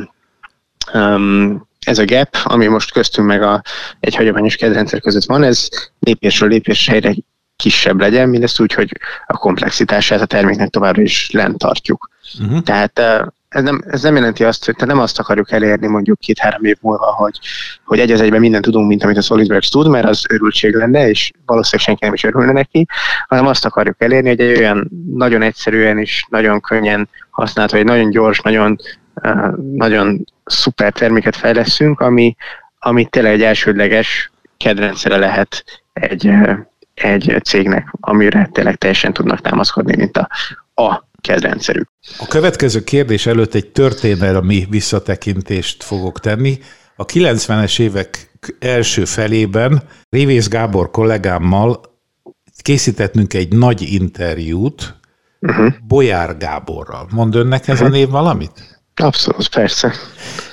um, 0.93 1.67
ez 1.85 1.97
a 1.97 2.05
gap, 2.05 2.37
ami 2.43 2.67
most 2.67 2.91
köztünk 2.91 3.27
meg 3.27 3.41
a, 3.41 3.61
egy 3.99 4.15
hagyományos 4.15 4.55
kedrendszer 4.55 5.01
között 5.01 5.23
van, 5.23 5.43
ez 5.43 5.69
lépésről 5.99 6.49
lépésre 6.49 7.13
kisebb 7.55 7.99
legyen, 7.99 8.29
mindezt 8.29 8.59
úgy, 8.59 8.73
hogy 8.73 8.91
a 9.25 9.37
komplexitását 9.37 10.21
a 10.21 10.25
terméknek 10.25 10.69
továbbra 10.69 11.01
is 11.01 11.31
lent 11.31 11.57
tartjuk. 11.57 12.09
Uh-huh. 12.39 12.61
Tehát 12.61 13.01
ez 13.53 13.63
nem, 13.63 13.83
ez 13.87 14.01
nem 14.01 14.15
jelenti 14.15 14.43
azt, 14.43 14.65
hogy 14.65 14.75
nem 14.87 14.99
azt 14.99 15.19
akarjuk 15.19 15.51
elérni 15.51 15.87
mondjuk 15.87 16.19
két-három 16.19 16.63
év 16.63 16.77
múlva, 16.81 17.05
hogy, 17.05 17.39
hogy 17.85 17.99
egy 17.99 18.11
az 18.11 18.21
egyben 18.21 18.39
mindent 18.39 18.63
tudunk, 18.63 18.87
mint 18.87 19.03
amit 19.03 19.17
a 19.17 19.21
SolidWorks 19.21 19.69
tud, 19.69 19.87
mert 19.87 20.07
az 20.07 20.25
örültség 20.29 20.75
lenne, 20.75 21.09
és 21.09 21.31
valószínűleg 21.45 21.85
senki 21.85 22.05
nem 22.05 22.13
is 22.13 22.23
örülne 22.23 22.51
neki, 22.51 22.85
hanem 23.27 23.47
azt 23.47 23.65
akarjuk 23.65 24.01
elérni, 24.01 24.29
hogy 24.29 24.39
egy 24.39 24.57
olyan 24.57 24.89
nagyon 25.13 25.41
egyszerűen 25.41 25.97
és 25.97 26.25
nagyon 26.29 26.61
könnyen 26.61 27.09
használható, 27.29 27.77
egy 27.77 27.85
nagyon 27.85 28.09
gyors, 28.09 28.39
nagyon, 28.39 28.77
nagyon 29.75 30.25
szuper 30.45 30.91
terméket 30.91 31.35
fejleszünk, 31.35 31.99
ami, 31.99 32.35
ami 32.79 33.05
tényleg 33.05 33.33
egy 33.33 33.43
elsődleges 33.43 34.31
kedvencere 34.57 35.17
lehet 35.17 35.63
egy, 35.93 36.31
egy 36.93 37.35
cégnek, 37.43 37.93
amire 37.99 38.49
tényleg 38.51 38.75
teljesen 38.75 39.13
tudnak 39.13 39.41
támaszkodni, 39.41 39.95
mint 39.95 40.17
a, 40.17 40.29
a 40.83 41.07
kedvencerük. 41.21 41.89
A 42.19 42.27
következő 42.27 42.83
kérdés 42.83 43.25
előtt 43.25 43.53
egy 43.53 43.71
történelmi 43.71 44.67
visszatekintést 44.69 45.83
fogok 45.83 46.19
tenni. 46.19 46.59
A 46.95 47.05
90-es 47.05 47.79
évek 47.79 48.31
első 48.59 49.05
felében 49.05 49.83
Révész 50.09 50.47
Gábor 50.47 50.91
kollégámmal 50.91 51.81
készítettünk 52.61 53.33
egy 53.33 53.53
nagy 53.53 53.81
interjút 53.81 54.95
uh-huh. 55.39 55.73
Bolyár 55.87 56.37
Gáborral. 56.37 57.07
Mond 57.11 57.35
önnek 57.35 57.67
ez 57.67 57.73
uh-huh. 57.73 57.87
a 57.87 57.91
név 57.91 58.09
valamit? 58.09 58.82
Abszolút, 58.95 59.47
persze. 59.47 59.93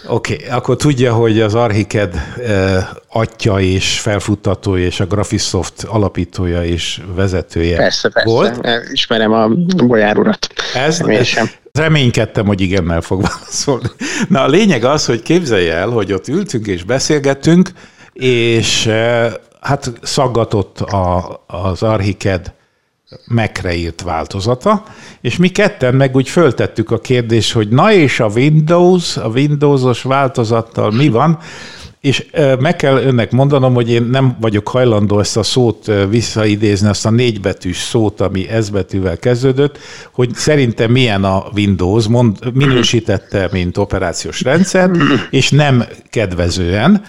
Oké, 0.07 0.35
okay, 0.35 0.49
akkor 0.49 0.77
tudja, 0.77 1.15
hogy 1.15 1.41
az 1.41 1.55
Archicad 1.55 2.15
eh, 2.47 2.87
atya 3.09 3.61
és 3.61 4.01
felfuttatója 4.01 4.85
és 4.85 5.01
a 5.01 5.07
Graphisoft 5.07 5.83
alapítója 5.83 6.65
és 6.65 7.01
vezetője 7.15 7.77
persze, 7.77 8.09
persze. 8.09 8.31
volt. 8.31 8.69
Ismerem 8.93 9.33
a 9.33 9.49
Bolyár 9.87 10.19
urat. 10.19 10.47
Ez, 10.75 11.01
ez 11.01 11.27
sem. 11.27 11.51
Reménykedtem, 11.73 12.47
hogy 12.47 12.61
igennel 12.61 13.01
fog 13.01 13.23
válaszolni. 13.23 13.89
Na 14.29 14.43
a 14.43 14.49
lényeg 14.49 14.85
az, 14.85 15.07
hogy 15.07 15.23
képzelje 15.23 15.75
el, 15.75 15.89
hogy 15.89 16.13
ott 16.13 16.29
ültünk 16.29 16.67
és 16.67 16.85
beszélgettünk, 16.85 17.71
és 18.13 18.87
eh, 18.87 19.33
hát 19.61 19.93
szaggatott 20.03 20.81
a, 20.81 21.41
az 21.47 21.83
Archicad 21.83 22.53
Mac-re 23.27 23.75
változata, 24.05 24.85
és 25.21 25.37
mi 25.37 25.49
ketten 25.49 25.95
meg 25.95 26.17
úgy 26.17 26.29
föltettük 26.29 26.91
a 26.91 26.99
kérdést, 26.99 27.53
hogy 27.53 27.69
na 27.69 27.93
és 27.93 28.21
a 28.21 28.27
Windows, 28.27 29.17
a 29.17 29.29
Windowsos 29.29 30.03
változattal 30.03 30.91
mi 30.91 31.09
van, 31.09 31.39
és 32.01 32.27
meg 32.59 32.77
kell 32.77 32.97
önnek 32.97 33.31
mondanom, 33.31 33.75
hogy 33.75 33.91
én 33.91 34.03
nem 34.03 34.37
vagyok 34.41 34.69
hajlandó 34.69 35.19
ezt 35.19 35.37
a 35.37 35.43
szót 35.43 35.93
visszaidézni, 36.09 36.89
azt 36.89 37.07
a 37.07 37.11
négybetűs 37.11 37.77
szót, 37.77 38.21
ami 38.21 38.49
ez 38.49 38.71
betűvel 38.71 39.19
kezdődött, 39.19 39.79
hogy 40.13 40.35
szerintem 40.35 40.91
milyen 40.91 41.25
a 41.25 41.45
Windows, 41.55 42.07
mond, 42.07 42.55
minősítette, 42.55 43.49
mint 43.53 43.77
operációs 43.77 44.43
rendszer, 44.43 44.91
és 45.31 45.51
nem 45.51 45.85
kedvezően. 46.11 47.03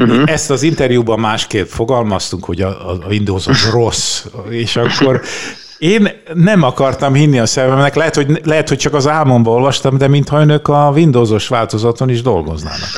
Uh-huh. 0.00 0.30
Ezt 0.30 0.50
az 0.50 0.62
interjúban 0.62 1.20
másképp 1.20 1.66
fogalmaztunk, 1.66 2.44
hogy 2.44 2.60
a, 2.60 2.90
a 2.90 2.98
Windows 3.08 3.46
az 3.46 3.70
rossz, 3.70 4.24
és 4.48 4.76
akkor 4.76 5.20
én 5.78 6.08
nem 6.34 6.62
akartam 6.62 7.14
hinni 7.14 7.38
a 7.38 7.46
szememnek, 7.46 7.94
lehet 7.94 8.14
hogy, 8.14 8.40
lehet, 8.44 8.68
hogy 8.68 8.78
csak 8.78 8.94
az 8.94 9.08
álmomban 9.08 9.54
olvastam, 9.54 9.98
de 9.98 10.08
mintha 10.08 10.40
önök 10.40 10.68
a 10.68 10.92
Windowsos 10.94 11.48
változaton 11.48 12.08
is 12.08 12.22
dolgoznának. 12.22 12.88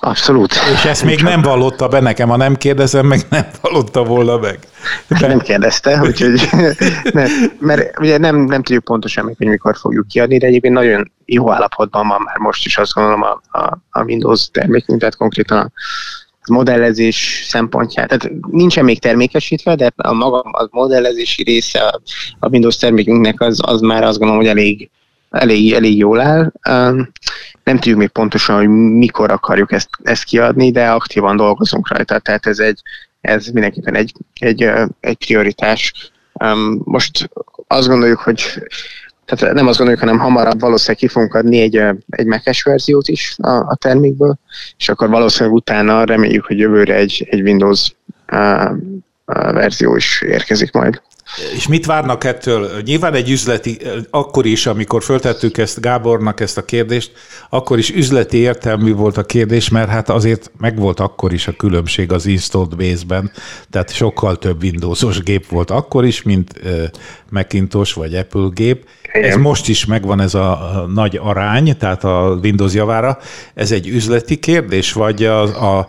Abszolút. 0.00 0.54
És 0.74 0.84
ezt 0.84 1.04
még 1.04 1.22
nem 1.22 1.42
vallotta 1.42 1.88
be 1.88 2.00
nekem, 2.00 2.28
ha 2.28 2.36
nem 2.36 2.56
kérdezem, 2.56 3.06
meg 3.06 3.20
nem 3.30 3.46
vallotta 3.60 4.04
volna 4.04 4.38
meg. 4.38 4.58
De... 5.20 5.26
Nem 5.26 5.38
kérdezte, 5.38 6.00
úgyhogy 6.02 6.48
nem, 7.12 7.28
mert 7.58 7.98
ugye 7.98 8.18
nem, 8.18 8.36
nem 8.36 8.62
tudjuk 8.62 8.84
pontosan 8.84 9.24
még, 9.24 9.36
hogy 9.38 9.46
mikor 9.46 9.76
fogjuk 9.76 10.08
kiadni, 10.08 10.38
de 10.38 10.46
egyébként 10.46 10.74
nagyon 10.74 11.12
jó 11.24 11.52
állapotban 11.52 12.08
van 12.08 12.20
már 12.24 12.36
most 12.36 12.66
is 12.66 12.78
azt 12.78 12.92
gondolom 12.92 13.22
a, 13.22 13.58
a, 13.58 13.78
a 13.90 14.02
Windows 14.02 14.50
termékünk, 14.50 14.98
tehát 15.00 15.16
konkrétan 15.16 15.58
a 15.58 15.70
modellezés 16.52 17.44
szempontját. 17.48 18.08
Tehát 18.08 18.30
nincsen 18.50 18.84
még 18.84 19.00
termékesítve, 19.00 19.74
de 19.74 19.92
a 19.96 20.12
maga 20.12 20.40
a 20.40 20.68
modellezési 20.70 21.42
része 21.42 21.80
a, 21.80 22.00
a 22.38 22.48
Windows 22.48 22.76
termékünknek 22.76 23.40
az, 23.40 23.60
az 23.62 23.80
már 23.80 24.02
azt 24.02 24.18
gondolom, 24.18 24.42
hogy 24.42 24.50
elég, 24.50 24.90
elég, 25.30 25.72
elég 25.72 25.96
jól 25.96 26.20
áll. 26.20 26.52
Nem 27.64 27.78
tudjuk 27.78 27.98
még 27.98 28.08
pontosan, 28.08 28.56
hogy 28.56 28.68
mikor 28.68 29.30
akarjuk 29.30 29.72
ezt, 29.72 29.88
ezt 30.02 30.24
kiadni, 30.24 30.70
de 30.70 30.90
aktívan 30.90 31.36
dolgozunk 31.36 31.88
rajta, 31.88 32.18
tehát 32.18 32.46
ez, 32.46 32.58
egy, 32.58 32.80
ez 33.20 33.46
mindenképpen 33.46 33.94
egy, 33.94 34.12
egy, 34.40 34.70
egy 35.00 35.16
prioritás. 35.16 36.10
Most 36.84 37.30
azt 37.66 37.88
gondoljuk, 37.88 38.18
hogy 38.18 38.62
tehát 39.24 39.54
nem 39.54 39.66
azt 39.66 39.76
gondoljuk, 39.76 40.04
hanem 40.04 40.18
hamarabb 40.18 40.60
valószínűleg 40.60 40.96
ki 40.96 41.08
fogunk 41.08 41.34
adni 41.34 41.60
egy, 41.60 41.76
egy 42.08 42.26
mac 42.26 42.62
verziót 42.62 43.08
is 43.08 43.34
a, 43.38 43.50
a 43.50 43.76
termékből, 43.80 44.38
és 44.78 44.88
akkor 44.88 45.08
valószínűleg 45.08 45.56
utána 45.56 46.04
reméljük, 46.04 46.44
hogy 46.44 46.58
jövőre 46.58 46.94
egy, 46.94 47.26
egy 47.30 47.40
Windows 47.40 47.92
uh, 48.32 48.70
verzió 49.24 49.96
is 49.96 50.22
érkezik 50.22 50.72
majd. 50.72 51.02
És 51.54 51.68
mit 51.68 51.86
várnak 51.86 52.24
ettől? 52.24 52.70
Nyilván 52.84 53.14
egy 53.14 53.30
üzleti, 53.30 53.78
akkor 54.10 54.46
is, 54.46 54.66
amikor 54.66 55.02
föltettük 55.02 55.58
ezt 55.58 55.80
Gábornak 55.80 56.40
ezt 56.40 56.58
a 56.58 56.64
kérdést, 56.64 57.12
akkor 57.50 57.78
is 57.78 57.90
üzleti 57.90 58.36
értelmű 58.36 58.94
volt 58.94 59.16
a 59.16 59.24
kérdés, 59.24 59.68
mert 59.68 59.88
hát 59.88 60.08
azért 60.08 60.50
megvolt 60.58 61.00
akkor 61.00 61.32
is 61.32 61.48
a 61.48 61.52
különbség 61.52 62.12
az 62.12 62.26
installed 62.26 62.76
base-ben, 62.76 63.32
tehát 63.70 63.94
sokkal 63.94 64.38
több 64.38 64.62
Windowsos 64.62 65.20
gép 65.22 65.46
volt 65.46 65.70
akkor 65.70 66.04
is, 66.04 66.22
mint 66.22 66.60
Macintosh 67.30 67.96
vagy 67.96 68.14
Apple 68.14 68.48
gép. 68.54 68.88
Igen. 69.12 69.30
Ez 69.30 69.36
most 69.36 69.68
is 69.68 69.84
megvan 69.84 70.20
ez 70.20 70.34
a 70.34 70.86
nagy 70.94 71.18
arány, 71.22 71.76
tehát 71.76 72.04
a 72.04 72.38
Windows 72.42 72.74
javára. 72.74 73.18
Ez 73.54 73.72
egy 73.72 73.88
üzleti 73.88 74.36
kérdés, 74.36 74.92
vagy 74.92 75.24
a, 75.24 75.42
a, 75.42 75.78
a 75.78 75.88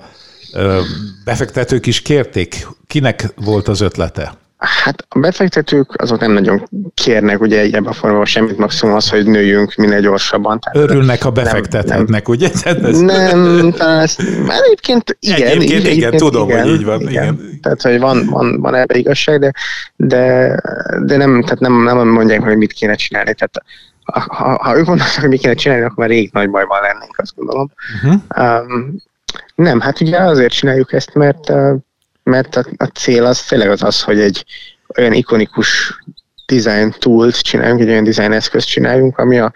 befektetők 1.26 1.86
is 1.86 2.02
kérték? 2.02 2.68
Kinek 2.88 3.34
volt 3.36 3.68
az 3.68 3.82
ötlete? 3.82 4.39
Hát 4.60 5.06
a 5.10 5.20
befektetők 5.20 6.02
azok 6.02 6.20
nem 6.20 6.32
nagyon 6.32 6.70
kérnek 6.94 7.42
ugye 7.42 7.62
ebben 7.62 7.86
a 7.86 7.94
formában 7.94 8.26
semmit, 8.26 8.58
maximum 8.58 8.96
az, 8.96 9.10
hogy 9.10 9.26
nőjünk 9.26 9.76
minél 9.76 10.02
gyorsabban. 10.02 10.60
Tehát 10.60 10.90
Örülnek, 10.90 11.22
ha 11.22 11.30
befektethetnek, 11.30 12.28
nem, 12.28 12.36
ugye? 12.36 12.50
Tehát 12.50 12.84
ez... 12.84 13.00
Nem, 13.00 13.72
tehát 13.72 14.16
egyébként 14.66 15.18
igen. 15.20 15.48
Egyébként, 15.48 15.84
igen, 15.84 15.92
igen, 15.92 16.12
tudom, 16.12 16.50
igen, 16.50 16.62
hogy 16.64 16.72
így 16.72 16.86
van. 16.86 17.02
Igen. 17.02 17.12
igen. 17.12 17.60
Tehát, 17.62 17.82
hogy 17.82 18.00
van, 18.00 18.26
van, 18.26 18.62
van 18.62 18.76
ebbe 18.76 18.98
igazság, 18.98 19.40
de, 19.40 19.52
de, 19.96 20.56
de 21.06 21.18
nem, 21.18 21.42
tehát 21.42 21.60
nem, 21.60 21.84
nem 21.84 22.08
mondják, 22.08 22.42
hogy 22.42 22.58
mit 22.58 22.74
kéne 22.74 22.96
csinálni. 22.96 23.34
Tehát 23.34 23.64
ha, 24.04 24.58
ha 24.64 24.78
ők 24.78 24.86
mondanak, 24.86 25.14
hogy 25.20 25.30
mit 25.30 25.42
kéne 25.42 25.54
csinálni, 25.54 25.84
akkor 25.84 25.98
már 25.98 26.10
rég 26.10 26.30
nagy 26.34 26.50
bajban 26.50 26.82
lennénk, 26.82 27.18
azt 27.18 27.36
gondolom. 27.36 27.72
Uh-huh. 28.04 28.22
Um, 28.38 28.96
nem, 29.56 29.80
hát 29.80 30.02
ugye 30.02 30.18
azért 30.18 30.54
csináljuk 30.54 30.94
ezt, 30.94 31.14
mert 31.14 31.50
uh, 31.50 31.76
mert 32.30 32.56
a, 32.56 32.66
a 32.78 32.86
cél 32.86 33.26
az 33.26 33.44
tényleg 33.44 33.70
az 33.70 33.84
az, 33.84 34.02
hogy 34.02 34.20
egy 34.20 34.46
olyan 34.98 35.14
ikonikus 35.14 36.00
design 36.46 36.96
tool 37.00 37.32
csináljunk, 37.32 37.82
egy 37.82 37.90
olyan 37.90 38.04
design 38.04 38.32
eszközt 38.32 38.68
csináljunk, 38.68 39.18
ami 39.18 39.40
a 39.40 39.54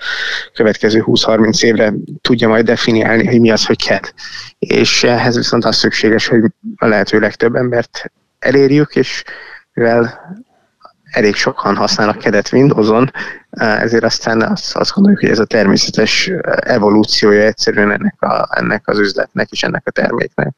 következő 0.54 1.04
20-30 1.06 1.64
évre 1.64 1.94
tudja 2.22 2.48
majd 2.48 2.66
definiálni, 2.66 3.26
hogy 3.26 3.40
mi 3.40 3.52
az, 3.52 3.66
hogy 3.66 3.78
CAD. 3.80 4.14
És 4.60 5.04
ehhez 5.04 5.36
viszont 5.36 5.66
az 5.66 5.76
szükséges, 5.76 6.28
hogy 6.28 6.44
a 6.76 6.86
lehető 6.86 7.20
legtöbb 7.20 7.56
embert 7.56 8.12
elérjük, 8.40 8.96
és 8.96 9.24
mivel 9.74 10.20
elég 11.12 11.36
sokan 11.36 11.76
használnak 11.76 12.22
CAD-et 12.22 12.52
Windows-on, 12.52 13.12
ezért 13.58 14.04
aztán 14.04 14.42
azt, 14.42 14.76
azt 14.76 14.94
gondoljuk, 14.94 15.22
hogy 15.22 15.30
ez 15.30 15.40
a 15.40 15.46
természetes 15.46 16.32
evolúciója 16.60 17.42
egyszerűen 17.42 17.92
ennek, 17.92 18.22
a, 18.22 18.48
ennek 18.50 18.88
az 18.88 19.00
üzletnek 19.00 19.52
és 19.52 19.64
ennek 19.64 19.84
a 19.86 19.92
terméknek. 19.92 20.54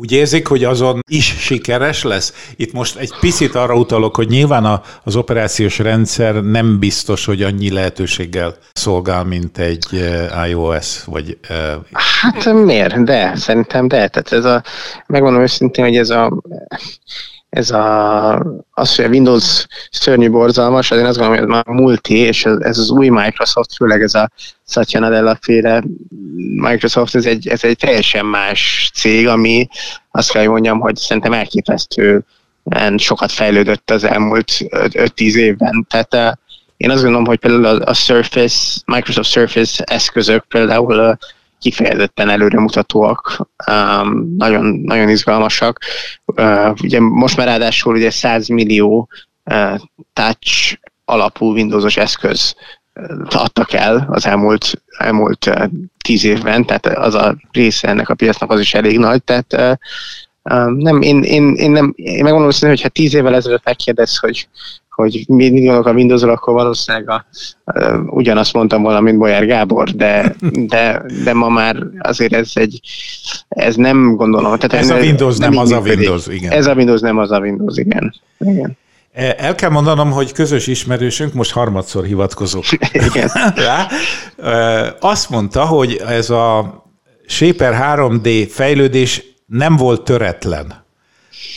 Úgy 0.00 0.12
érzik, 0.12 0.46
hogy 0.46 0.64
azon 0.64 1.00
is 1.08 1.24
sikeres 1.24 2.02
lesz? 2.02 2.52
Itt 2.56 2.72
most 2.72 2.96
egy 2.96 3.12
picit 3.20 3.54
arra 3.54 3.74
utalok, 3.74 4.16
hogy 4.16 4.28
nyilván 4.28 4.64
a, 4.64 4.82
az 5.04 5.16
operációs 5.16 5.78
rendszer 5.78 6.34
nem 6.34 6.78
biztos, 6.78 7.24
hogy 7.24 7.42
annyi 7.42 7.70
lehetőséggel 7.70 8.56
szolgál, 8.72 9.24
mint 9.24 9.58
egy 9.58 9.86
eh, 9.92 10.48
iOS, 10.48 11.04
vagy... 11.04 11.38
Uh... 11.50 11.84
Hát 11.92 12.52
miért? 12.52 13.04
De, 13.04 13.36
szerintem 13.36 13.88
de. 13.88 14.08
Tehát 14.08 14.32
ez 14.32 14.44
a, 14.44 14.62
megmondom 15.06 15.42
őszintén, 15.42 15.84
hogy 15.84 15.96
ez 15.96 16.10
a 16.10 16.42
ez 17.50 17.70
a, 17.70 18.34
az, 18.70 18.96
hogy 18.96 19.04
a 19.04 19.08
Windows 19.08 19.66
szörnyű 19.90 20.30
borzalmas, 20.30 20.90
azért 20.90 21.06
azt 21.06 21.18
gondolom, 21.18 21.40
hogy 21.40 21.48
ez 21.48 21.54
már 21.54 21.76
multi, 21.76 22.16
és 22.16 22.44
ez, 22.44 22.56
ez 22.60 22.78
az 22.78 22.90
új 22.90 23.08
Microsoft, 23.08 23.74
főleg 23.74 24.02
ez 24.02 24.14
a 24.14 24.30
Satya 24.66 24.98
Nadella 24.98 25.38
féle 25.40 25.82
Microsoft, 26.54 27.14
ez 27.14 27.26
egy, 27.26 27.48
ez 27.48 27.64
egy 27.64 27.76
teljesen 27.76 28.26
más 28.26 28.90
cég, 28.94 29.26
ami 29.26 29.68
azt 30.10 30.30
kell, 30.30 30.42
hogy 30.42 30.50
mondjam, 30.50 30.80
hogy 30.80 30.96
szerintem 30.96 31.32
elképesztő 31.32 32.24
sokat 32.96 33.32
fejlődött 33.32 33.90
az 33.90 34.04
elmúlt 34.04 34.52
5-10 34.60 35.34
évben. 35.34 35.86
Tehát 35.90 36.14
uh, 36.14 36.32
én 36.76 36.90
azt 36.90 37.02
gondolom, 37.02 37.26
hogy 37.26 37.38
például 37.38 37.64
a, 37.64 37.90
a 37.90 37.94
Surface, 37.94 38.80
Microsoft 38.86 39.30
Surface 39.30 39.84
eszközök 39.84 40.44
például 40.48 40.98
uh, 40.98 41.16
kifejezetten 41.60 42.28
előremutatóak, 42.28 43.48
um, 43.70 44.34
nagyon, 44.36 44.64
nagyon 44.64 45.08
izgalmasak. 45.08 45.78
Ugye 46.82 47.00
most 47.00 47.36
már 47.36 47.46
ráadásul 47.46 47.94
ugye 47.94 48.10
100 48.10 48.48
millió 48.48 49.08
touch 50.12 50.78
alapú 51.04 51.52
Windowsos 51.52 51.96
eszköz 51.96 52.54
adtak 53.30 53.72
el 53.72 54.06
az 54.10 54.26
elmúlt, 54.26 54.82
elmúlt 54.98 55.50
tíz 56.04 56.24
évben, 56.24 56.64
tehát 56.64 56.86
az 56.86 57.14
a 57.14 57.36
része 57.52 57.88
ennek 57.88 58.08
a 58.08 58.14
piacnak 58.14 58.50
az 58.50 58.60
is 58.60 58.74
elég 58.74 58.98
nagy, 58.98 59.22
tehát 59.22 59.78
nem, 60.76 61.00
én, 61.00 61.22
én, 61.22 61.54
én, 61.54 61.70
nem, 61.70 61.92
én 61.96 62.22
megmondom 62.22 62.50
hogy 62.58 62.68
hogyha 62.68 62.88
tíz 62.88 63.14
évvel 63.14 63.34
ezelőtt 63.34 63.64
megkérdez, 63.64 64.16
hogy, 64.16 64.48
hogy 64.88 65.24
mi 65.26 65.48
gondolok 65.48 65.86
a 65.86 65.92
windows 65.92 66.22
akkor 66.22 66.54
valószínűleg 66.54 67.10
a, 67.10 67.26
uh, 67.64 68.00
ugyanazt 68.06 68.52
mondtam 68.52 68.82
volna, 68.82 69.00
mint 69.00 69.18
Bolyár 69.18 69.46
Gábor, 69.46 69.90
de, 69.90 70.34
de, 70.52 71.02
de 71.24 71.32
ma 71.32 71.48
már 71.48 71.76
azért 71.98 72.32
ez 72.32 72.50
egy, 72.54 72.80
ez 73.48 73.74
nem 73.74 74.16
gondolom. 74.16 74.58
Tehát 74.58 74.84
ez 74.84 74.90
a 74.90 74.98
Windows 74.98 75.36
nem, 75.36 75.50
nem 75.50 75.58
az 75.58 75.70
a 75.70 75.80
Windows, 75.80 76.26
igen. 76.26 76.52
Ez 76.52 76.66
a 76.66 76.74
Windows 76.74 77.00
nem 77.00 77.18
az 77.18 77.30
a 77.30 77.38
Windows, 77.38 77.76
igen. 77.76 78.14
igen. 78.38 78.76
E, 79.12 79.34
el 79.38 79.54
kell 79.54 79.70
mondanom, 79.70 80.10
hogy 80.10 80.32
közös 80.32 80.66
ismerősünk, 80.66 81.32
most 81.32 81.52
harmadszor 81.52 82.04
hivatkozok 82.04 82.64
rá, 83.66 83.86
e, 84.36 84.96
azt 85.00 85.30
mondta, 85.30 85.64
hogy 85.64 86.02
ez 86.08 86.30
a 86.30 86.74
Shaper 87.26 87.96
3D 87.96 88.48
fejlődés 88.50 89.27
nem 89.48 89.76
volt 89.76 90.02
töretlen. 90.02 90.84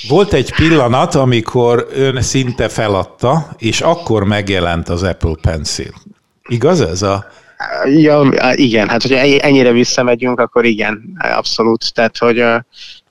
Volt 0.07 0.33
egy 0.33 0.53
pillanat, 0.55 1.15
amikor 1.15 1.87
ön 1.93 2.21
szinte 2.21 2.69
feladta, 2.69 3.49
és 3.57 3.81
akkor 3.81 4.23
megjelent 4.23 4.89
az 4.89 5.03
Apple 5.03 5.35
Pencil. 5.41 5.93
Igaz 6.47 6.81
ez 6.81 7.01
a... 7.01 7.25
Ja, 7.85 8.29
igen, 8.55 8.89
hát 8.89 9.01
hogyha 9.01 9.17
ennyire 9.17 9.71
visszamegyünk, 9.71 10.39
akkor 10.39 10.65
igen, 10.65 11.17
abszolút. 11.19 11.93
Tehát, 11.93 12.17
hogy 12.17 12.43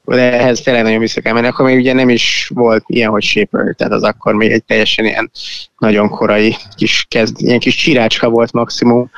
de 0.05 0.41
ehhez 0.41 0.61
tényleg 0.61 0.83
nagyon 0.83 0.99
vissza 0.99 1.20
kell 1.20 1.33
menni, 1.33 1.47
akkor 1.47 1.64
még 1.64 1.78
ugye 1.78 1.93
nem 1.93 2.09
is 2.09 2.51
volt 2.55 2.85
ilyen, 2.87 3.11
hogy 3.11 3.22
Shaper, 3.22 3.74
tehát 3.74 3.93
az 3.93 4.03
akkor 4.03 4.35
még 4.35 4.51
egy 4.51 4.64
teljesen 4.64 5.05
ilyen 5.05 5.31
nagyon 5.78 6.09
korai 6.09 6.57
kis 6.76 7.07
kezd, 7.09 7.37
ilyen 7.41 7.59
kis 7.59 7.74
csirácska 7.74 8.28
volt 8.28 8.53
maximum. 8.53 9.11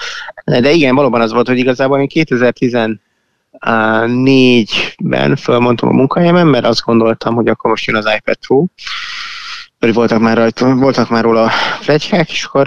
De 0.45 0.71
igen, 0.71 0.95
valóban 0.95 1.21
az 1.21 1.33
volt, 1.33 1.47
hogy 1.47 1.59
igazából 1.59 2.01
én 2.01 2.07
2014-ben 3.63 5.37
fölmondtam 5.37 5.89
a 5.89 5.93
munkahelyemen, 5.93 6.47
mert 6.47 6.67
azt 6.67 6.85
gondoltam, 6.85 7.35
hogy 7.35 7.49
akkor 7.49 7.71
most 7.71 7.87
jön 7.87 7.97
az 7.97 8.11
iPad 8.17 8.37
Pro, 8.47 8.65
hogy 9.79 9.95
voltak 9.95 10.21
már, 10.21 10.37
rajta, 10.37 10.75
voltak 10.75 11.09
már 11.09 11.23
róla 11.23 11.51
plegykák, 11.85 12.31
és 12.31 12.45
akkor, 12.45 12.67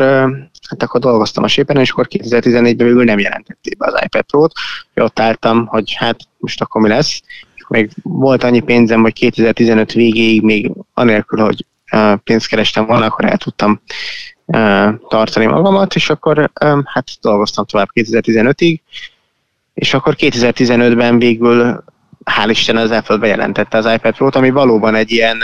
hát 0.70 0.84
akkor 0.84 1.00
dolgoztam 1.00 1.44
a 1.44 1.48
Shaper-en, 1.48 1.82
és 1.82 1.92
akkor 1.92 2.08
2014-ben 2.10 2.88
végül 2.88 3.04
nem 3.04 3.20
jelentették 3.20 3.78
be 3.78 3.86
az 3.86 4.02
iPad 4.04 4.22
Pro-t. 4.22 4.54
Ott 4.96 5.20
álltam, 5.20 5.66
hogy 5.66 5.94
hát 5.94 6.20
most 6.38 6.62
akkor 6.62 6.82
mi 6.82 6.88
lesz, 6.88 7.22
még 7.68 7.92
volt 8.04 8.44
annyi 8.44 8.60
pénzem, 8.60 9.02
hogy 9.02 9.14
2015 9.14 9.94
végéig 9.94 10.42
még 10.42 10.72
anélkül, 10.94 11.44
hogy 11.44 11.66
pénzt 12.24 12.48
kerestem 12.48 12.86
volna, 12.86 13.06
akkor 13.06 13.26
el 13.26 13.38
tudtam 13.38 13.82
tartani 15.08 15.46
magamat, 15.46 15.96
és 15.96 16.10
akkor 16.10 16.52
hát 16.86 17.08
dolgoztam 17.22 17.66
tovább 17.66 17.90
2015-ig, 17.94 18.80
és 19.76 19.94
akkor 19.94 20.16
2015-ben 20.18 21.20
végül 21.20 21.84
hál' 22.26 22.50
Isten 22.50 22.78
az 22.78 22.92
Apple 22.92 23.18
bejelentette 23.18 23.78
az 23.78 23.86
iPad 23.86 24.16
Pro-t, 24.16 24.36
ami 24.36 24.50
valóban 24.50 24.96
egy 24.96 25.12
ilyen 25.12 25.38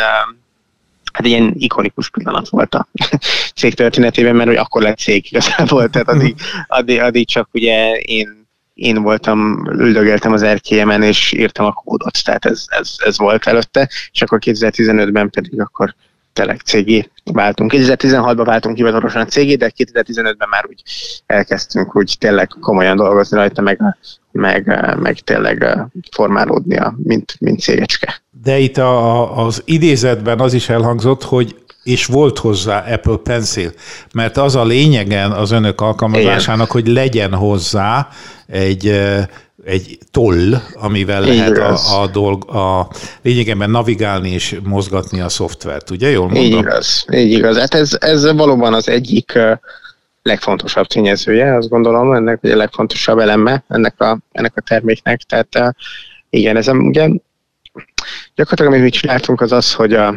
hát 1.14 1.26
egy 1.26 1.32
ilyen 1.32 1.54
ikonikus 1.58 2.10
pillanat 2.10 2.50
volt 2.50 2.76
a 2.76 2.88
cég 3.60 3.74
történetében, 3.74 4.36
mert 4.36 4.48
hogy 4.48 4.58
akkor 4.58 4.82
lett 4.82 4.98
cég 4.98 5.26
igazából, 5.26 5.90
tehát 5.90 6.10
addig, 6.10 6.36
addig, 6.68 7.00
addig 7.00 7.28
csak 7.28 7.50
ugye 7.52 7.92
én 7.92 8.40
én 8.74 9.02
voltam, 9.02 9.68
üldögéltem 9.72 10.34
az 10.34 10.42
erkélyemen, 10.42 11.04
és 11.04 11.32
írtam 11.32 11.66
a 11.66 11.72
kódot, 11.72 12.24
tehát 12.24 12.46
ez, 12.46 12.66
ez, 12.68 12.96
ez 12.98 13.18
volt 13.18 13.48
előtte, 13.48 13.90
és 14.12 14.22
akkor 14.22 14.40
2015-ben 14.46 15.30
pedig 15.30 15.62
akkor 15.62 15.96
tényleg 16.34 16.60
cégé 16.60 17.10
váltunk. 17.32 17.72
2016-ban 17.76 18.44
váltunk 18.46 18.76
hivatalosan 18.76 19.22
a 19.22 19.26
cégé, 19.26 19.56
de 19.56 19.72
2015-ben 19.78 20.50
már 20.50 20.66
úgy 20.70 20.84
elkezdtünk 21.26 21.96
úgy 21.96 22.16
tényleg 22.20 22.48
komolyan 22.60 22.98
dolgozni 22.98 23.38
rajta, 23.38 23.62
meg, 23.62 23.82
meg, 24.32 24.96
meg 25.00 25.20
tényleg 25.20 25.88
formálódnia, 26.12 26.96
mint, 27.04 27.36
mint 27.40 27.60
cégecske. 27.60 28.22
De 28.44 28.58
itt 28.58 28.78
a, 28.78 29.46
az 29.46 29.62
idézetben 29.66 30.40
az 30.40 30.54
is 30.54 30.70
elhangzott, 30.70 31.24
hogy 31.24 31.56
és 31.84 32.06
volt 32.06 32.40
hozzá 32.40 32.94
Apple 32.94 33.18
Pencil, 33.24 33.72
mert 34.14 34.38
az 34.38 34.56
a 34.56 34.64
lényegen 34.64 35.32
az 35.32 35.52
önök 35.52 35.82
alkalmazásának, 35.82 36.70
Igen. 36.70 36.84
hogy 36.84 36.94
legyen 36.94 37.34
hozzá 37.34 38.08
egy 38.48 39.02
egy 39.66 39.98
toll, 40.12 40.54
amivel 40.74 41.28
így 41.28 41.38
lehet 41.38 41.58
a, 41.58 42.02
a, 42.02 42.08
dolg, 42.08 42.50
a 42.50 42.90
lényegében 43.22 43.70
navigálni 43.70 44.30
és 44.30 44.60
mozgatni 44.64 45.20
a 45.20 45.30
szoftvert, 45.30 45.90
ugye? 45.90 46.10
Jól 46.10 46.26
mondom? 46.26 46.44
Így 46.44 46.58
igaz, 46.58 47.06
így 47.14 47.32
igaz. 47.32 47.58
Hát 47.58 47.74
ez, 47.74 47.98
ez 48.00 48.32
valóban 48.32 48.74
az 48.74 48.90
egyik 48.90 49.40
legfontosabb 50.22 50.86
tényezője, 50.86 51.56
azt 51.56 51.70
gondolom, 51.70 52.14
ennek 52.14 52.40
a 52.44 52.56
legfontosabb 52.56 53.20
eleme 53.20 53.64
ennek 53.68 54.02
a, 54.02 54.18
ennek 54.32 54.52
a 54.56 54.62
terméknek. 54.62 55.22
Tehát 55.22 55.76
igen, 56.30 56.58
ez 56.58 56.68
ugye 56.68 57.10
gyakorlatilag 58.36 58.72
amit 58.72 58.84
mi 58.84 58.90
csináltunk 58.90 59.42
az 59.42 59.52
az, 59.52 59.74
hogy 59.74 59.94
a 59.94 60.16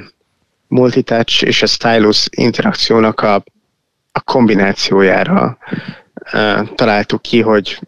multitouch 0.69 1.43
és 1.43 1.63
a 1.63 1.67
stylus 1.67 2.29
interakciónak 2.31 3.21
a, 3.21 3.35
a 4.13 4.21
kombinációjára 4.21 5.59
találtuk 6.75 7.23
ki, 7.23 7.41
hogy 7.41 7.81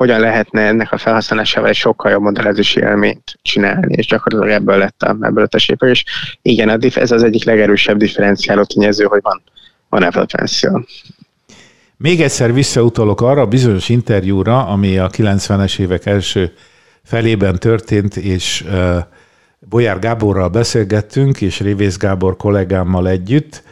hogyan 0.00 0.20
lehetne 0.20 0.60
ennek 0.60 0.92
a 0.92 0.98
felhasználásával 0.98 1.68
egy 1.68 1.74
sokkal 1.76 2.10
jobb 2.10 2.22
modellezési 2.22 2.80
élményt 2.80 3.38
csinálni, 3.42 3.94
és 3.94 4.06
gyakorlatilag 4.06 4.54
ebből 4.54 4.78
lett 4.78 5.02
a, 5.02 5.08
ebből 5.08 5.42
lett 5.42 5.54
a 5.54 5.58
shaper, 5.58 5.88
és 5.88 6.04
igen, 6.42 6.68
a 6.68 6.76
diff, 6.76 6.96
ez 6.96 7.10
az 7.10 7.22
egyik 7.22 7.44
legerősebb 7.44 7.96
differenciáló 7.96 8.62
tényező, 8.62 9.04
hogy 9.04 9.20
van, 9.22 9.42
van 9.88 10.02
Apple 10.02 10.24
Pencil. 10.36 10.86
Még 11.96 12.20
egyszer 12.20 12.52
visszautalok 12.52 13.20
arra 13.20 13.40
a 13.40 13.46
bizonyos 13.46 13.88
interjúra, 13.88 14.66
ami 14.66 14.98
a 14.98 15.08
90-es 15.08 15.78
évek 15.78 16.06
első 16.06 16.52
felében 17.04 17.58
történt, 17.58 18.16
és 18.16 18.64
uh, 18.66 18.96
Bolyár 19.58 19.98
Gáborral 19.98 20.48
beszélgettünk, 20.48 21.40
és 21.40 21.60
Révész 21.60 21.96
Gábor 21.96 22.36
kollégámmal 22.36 23.08
együtt 23.08 23.62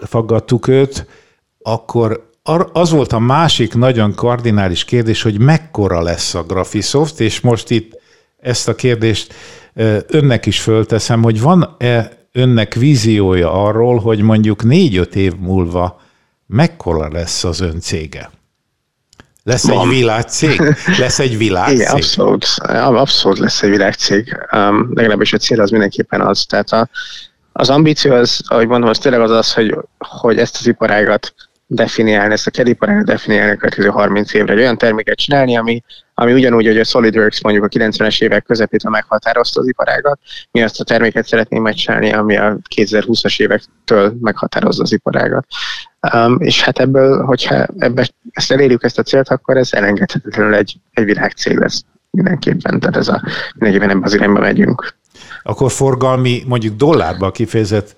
faggattuk 0.00 0.68
őt, 0.68 1.06
akkor 1.62 2.30
az 2.72 2.90
volt 2.90 3.12
a 3.12 3.18
másik 3.18 3.74
nagyon 3.74 4.14
kardinális 4.14 4.84
kérdés, 4.84 5.22
hogy 5.22 5.40
mekkora 5.40 6.02
lesz 6.02 6.34
a 6.34 6.42
Graphisoft, 6.42 7.20
és 7.20 7.40
most 7.40 7.70
itt 7.70 8.00
ezt 8.40 8.68
a 8.68 8.74
kérdést 8.74 9.34
önnek 10.06 10.46
is 10.46 10.60
fölteszem, 10.60 11.22
hogy 11.22 11.40
van-e 11.40 12.10
önnek 12.32 12.74
víziója 12.74 13.52
arról, 13.52 13.98
hogy 13.98 14.20
mondjuk 14.20 14.64
négy-öt 14.64 15.16
év 15.16 15.32
múlva 15.36 16.00
mekkora 16.46 17.08
lesz 17.12 17.44
az 17.44 17.60
ön 17.60 17.80
cége? 17.80 18.30
Lesz 19.44 19.66
Van. 19.66 19.88
egy 19.88 19.94
világcég? 19.94 20.60
Lesz 20.98 21.18
egy 21.18 21.36
világcég? 21.36 21.76
Igen, 21.76 21.92
abszolút, 21.92 22.46
abszolút 22.72 23.38
lesz 23.38 23.62
egy 23.62 23.70
világcég. 23.70 24.36
Um, 24.52 24.90
legalábbis 24.94 25.32
a 25.32 25.38
cél 25.38 25.60
az 25.60 25.70
mindenképpen 25.70 26.20
az. 26.20 26.44
Tehát 26.44 26.70
a, 26.70 26.88
az 27.52 27.70
ambíció 27.70 28.14
az, 28.14 28.40
ahogy 28.46 28.66
mondom, 28.66 28.88
az 28.88 28.98
tényleg 28.98 29.20
az 29.20 29.30
az, 29.30 29.52
hogy, 29.52 29.76
hogy 29.98 30.38
ezt 30.38 30.56
az 30.60 30.66
iparágat 30.66 31.34
definiálni, 31.74 32.32
ezt 32.32 32.46
a 32.46 32.50
kediparágat 32.50 33.04
definiálni 33.04 33.52
a 33.52 33.56
következő 33.56 33.88
30 33.88 34.34
évre, 34.34 34.52
egy 34.52 34.58
olyan 34.58 34.78
terméket 34.78 35.16
csinálni, 35.16 35.56
ami, 35.56 35.82
ami 36.14 36.32
ugyanúgy, 36.32 36.66
hogy 36.66 36.78
a 36.78 36.84
SolidWorks 36.84 37.42
mondjuk 37.42 37.64
a 37.64 37.68
90-es 37.68 38.22
évek 38.22 38.44
közepétől 38.44 38.90
meghatározta 38.90 39.60
az 39.60 39.68
iparágat, 39.68 40.18
mi 40.50 40.62
azt 40.62 40.80
a 40.80 40.84
terméket 40.84 41.26
szeretnénk 41.26 41.62
megcsinálni, 41.62 42.12
ami 42.12 42.36
a 42.36 42.58
2020-as 42.76 43.40
évektől 43.40 44.16
meghatározza 44.20 44.82
az 44.82 44.92
iparágat. 44.92 45.46
Um, 46.14 46.36
és 46.40 46.62
hát 46.62 46.78
ebből, 46.78 47.24
hogyha 47.24 47.66
ebbe, 47.78 48.08
ezt 48.30 48.52
elérjük 48.52 48.84
ezt 48.84 48.98
a 48.98 49.02
célt, 49.02 49.28
akkor 49.28 49.56
ez 49.56 49.72
elengedhetetlenül 49.72 50.54
egy, 50.54 50.76
egy 50.90 51.04
világcél 51.04 51.58
lesz 51.58 51.84
mindenképpen, 52.10 52.80
tehát 52.80 52.96
ez 52.96 53.08
a, 53.08 53.22
mindenképpen 53.54 53.90
ebben 53.90 54.04
az 54.04 54.14
irányba 54.14 54.40
megyünk. 54.40 54.94
Akkor 55.42 55.70
forgalmi, 55.70 56.42
mondjuk 56.46 56.76
dollárba 56.76 57.30
kifejezett 57.30 57.96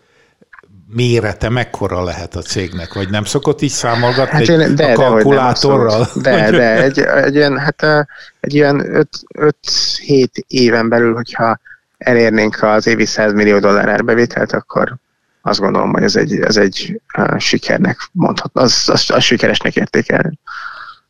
mérete 0.87 1.49
mekkora 1.49 2.05
lehet 2.05 2.35
a 2.37 2.43
cégnek, 2.43 2.95
vagy 2.95 3.11
nem 3.11 3.25
szokott 3.25 3.63
így 3.63 3.71
számolgatni 3.71 4.39
hát 4.39 4.49
én, 4.49 4.75
de, 4.75 4.93
a 4.93 4.95
kalkulátorral? 4.95 6.09
De, 6.15 6.31
de, 6.31 6.51
de 6.51 6.83
egy, 6.83 6.99
egy 6.99 7.35
ilyen, 7.35 7.59
hát 7.59 8.09
egy 8.41 8.55
ilyen 8.55 9.07
5-7 9.39 10.27
éven 10.47 10.89
belül, 10.89 11.15
hogyha 11.15 11.59
elérnénk 11.99 12.63
az 12.63 12.87
évi 12.87 13.05
100 13.05 13.33
millió 13.33 13.59
dollár 13.59 13.89
árbevételt, 13.89 14.53
akkor 14.53 14.97
azt 15.43 15.61
gondolom, 15.61 15.93
hogy 15.93 16.03
ez 16.03 16.17
egy, 16.17 16.41
ez 16.41 16.57
egy 16.57 17.01
uh, 17.19 17.39
sikernek 17.39 17.99
mondható, 18.13 18.61
az, 18.61 18.89
az, 18.93 19.11
az 19.11 19.23
sikeresnek 19.23 19.77
értékelni. 19.77 20.39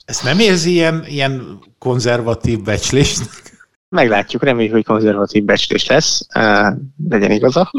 Ezt 0.04 0.22
nem 0.22 0.38
érzi 0.38 0.70
ilyen, 0.70 1.04
ilyen 1.06 1.58
konzervatív 1.78 2.62
becslésnek? 2.62 3.28
Meglátjuk, 3.94 4.42
reméljük, 4.42 4.72
hogy 4.72 4.84
konzervatív 4.84 5.44
becslés 5.44 5.86
lesz, 5.86 6.26
legyen 7.08 7.30
igaza, 7.30 7.70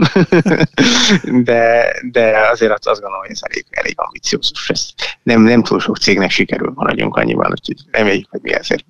de, 1.47 1.93
de 2.11 2.47
azért 2.51 2.72
azt 2.72 3.01
gondolom, 3.01 3.20
hogy 3.22 3.32
ez 3.32 3.39
elég, 3.41 3.66
elég 3.70 3.93
ambiciózus 3.95 4.70
lesz. 4.70 4.93
Nem, 5.24 5.41
nem 5.41 5.63
túl 5.63 5.80
sok 5.80 5.97
cégnek 5.97 6.30
sikerül, 6.30 6.72
maradjunk 6.76 7.16
annyiban, 7.16 7.51
úgyhogy 7.51 7.78
reméljük, 7.91 8.28
hogy 8.30 8.39
mi 8.43 8.53
ezért, 8.53 8.86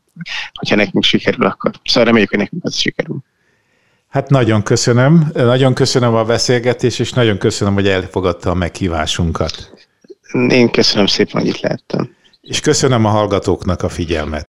hogyha 0.53 0.75
nekünk 0.75 1.03
sikerül, 1.03 1.45
akkor 1.45 1.71
szóval 1.83 2.03
reméljük, 2.03 2.29
hogy 2.29 2.39
nekünk 2.39 2.63
az 2.63 2.75
sikerül. 2.75 3.17
Hát 4.07 4.29
nagyon 4.29 4.63
köszönöm, 4.63 5.31
nagyon 5.33 5.73
köszönöm 5.73 6.15
a 6.15 6.23
beszélgetést, 6.23 6.99
és 6.99 7.13
nagyon 7.13 7.37
köszönöm, 7.37 7.73
hogy 7.73 7.87
elfogadta 7.87 8.49
a 8.49 8.53
meghívásunkat. 8.53 9.73
Én 10.49 10.71
köszönöm 10.71 11.05
szépen, 11.05 11.41
hogy 11.41 11.49
itt 11.49 11.59
lehettem. 11.59 12.15
És 12.41 12.59
köszönöm 12.59 13.05
a 13.05 13.09
hallgatóknak 13.09 13.83
a 13.83 13.89
figyelmet. 13.89 14.49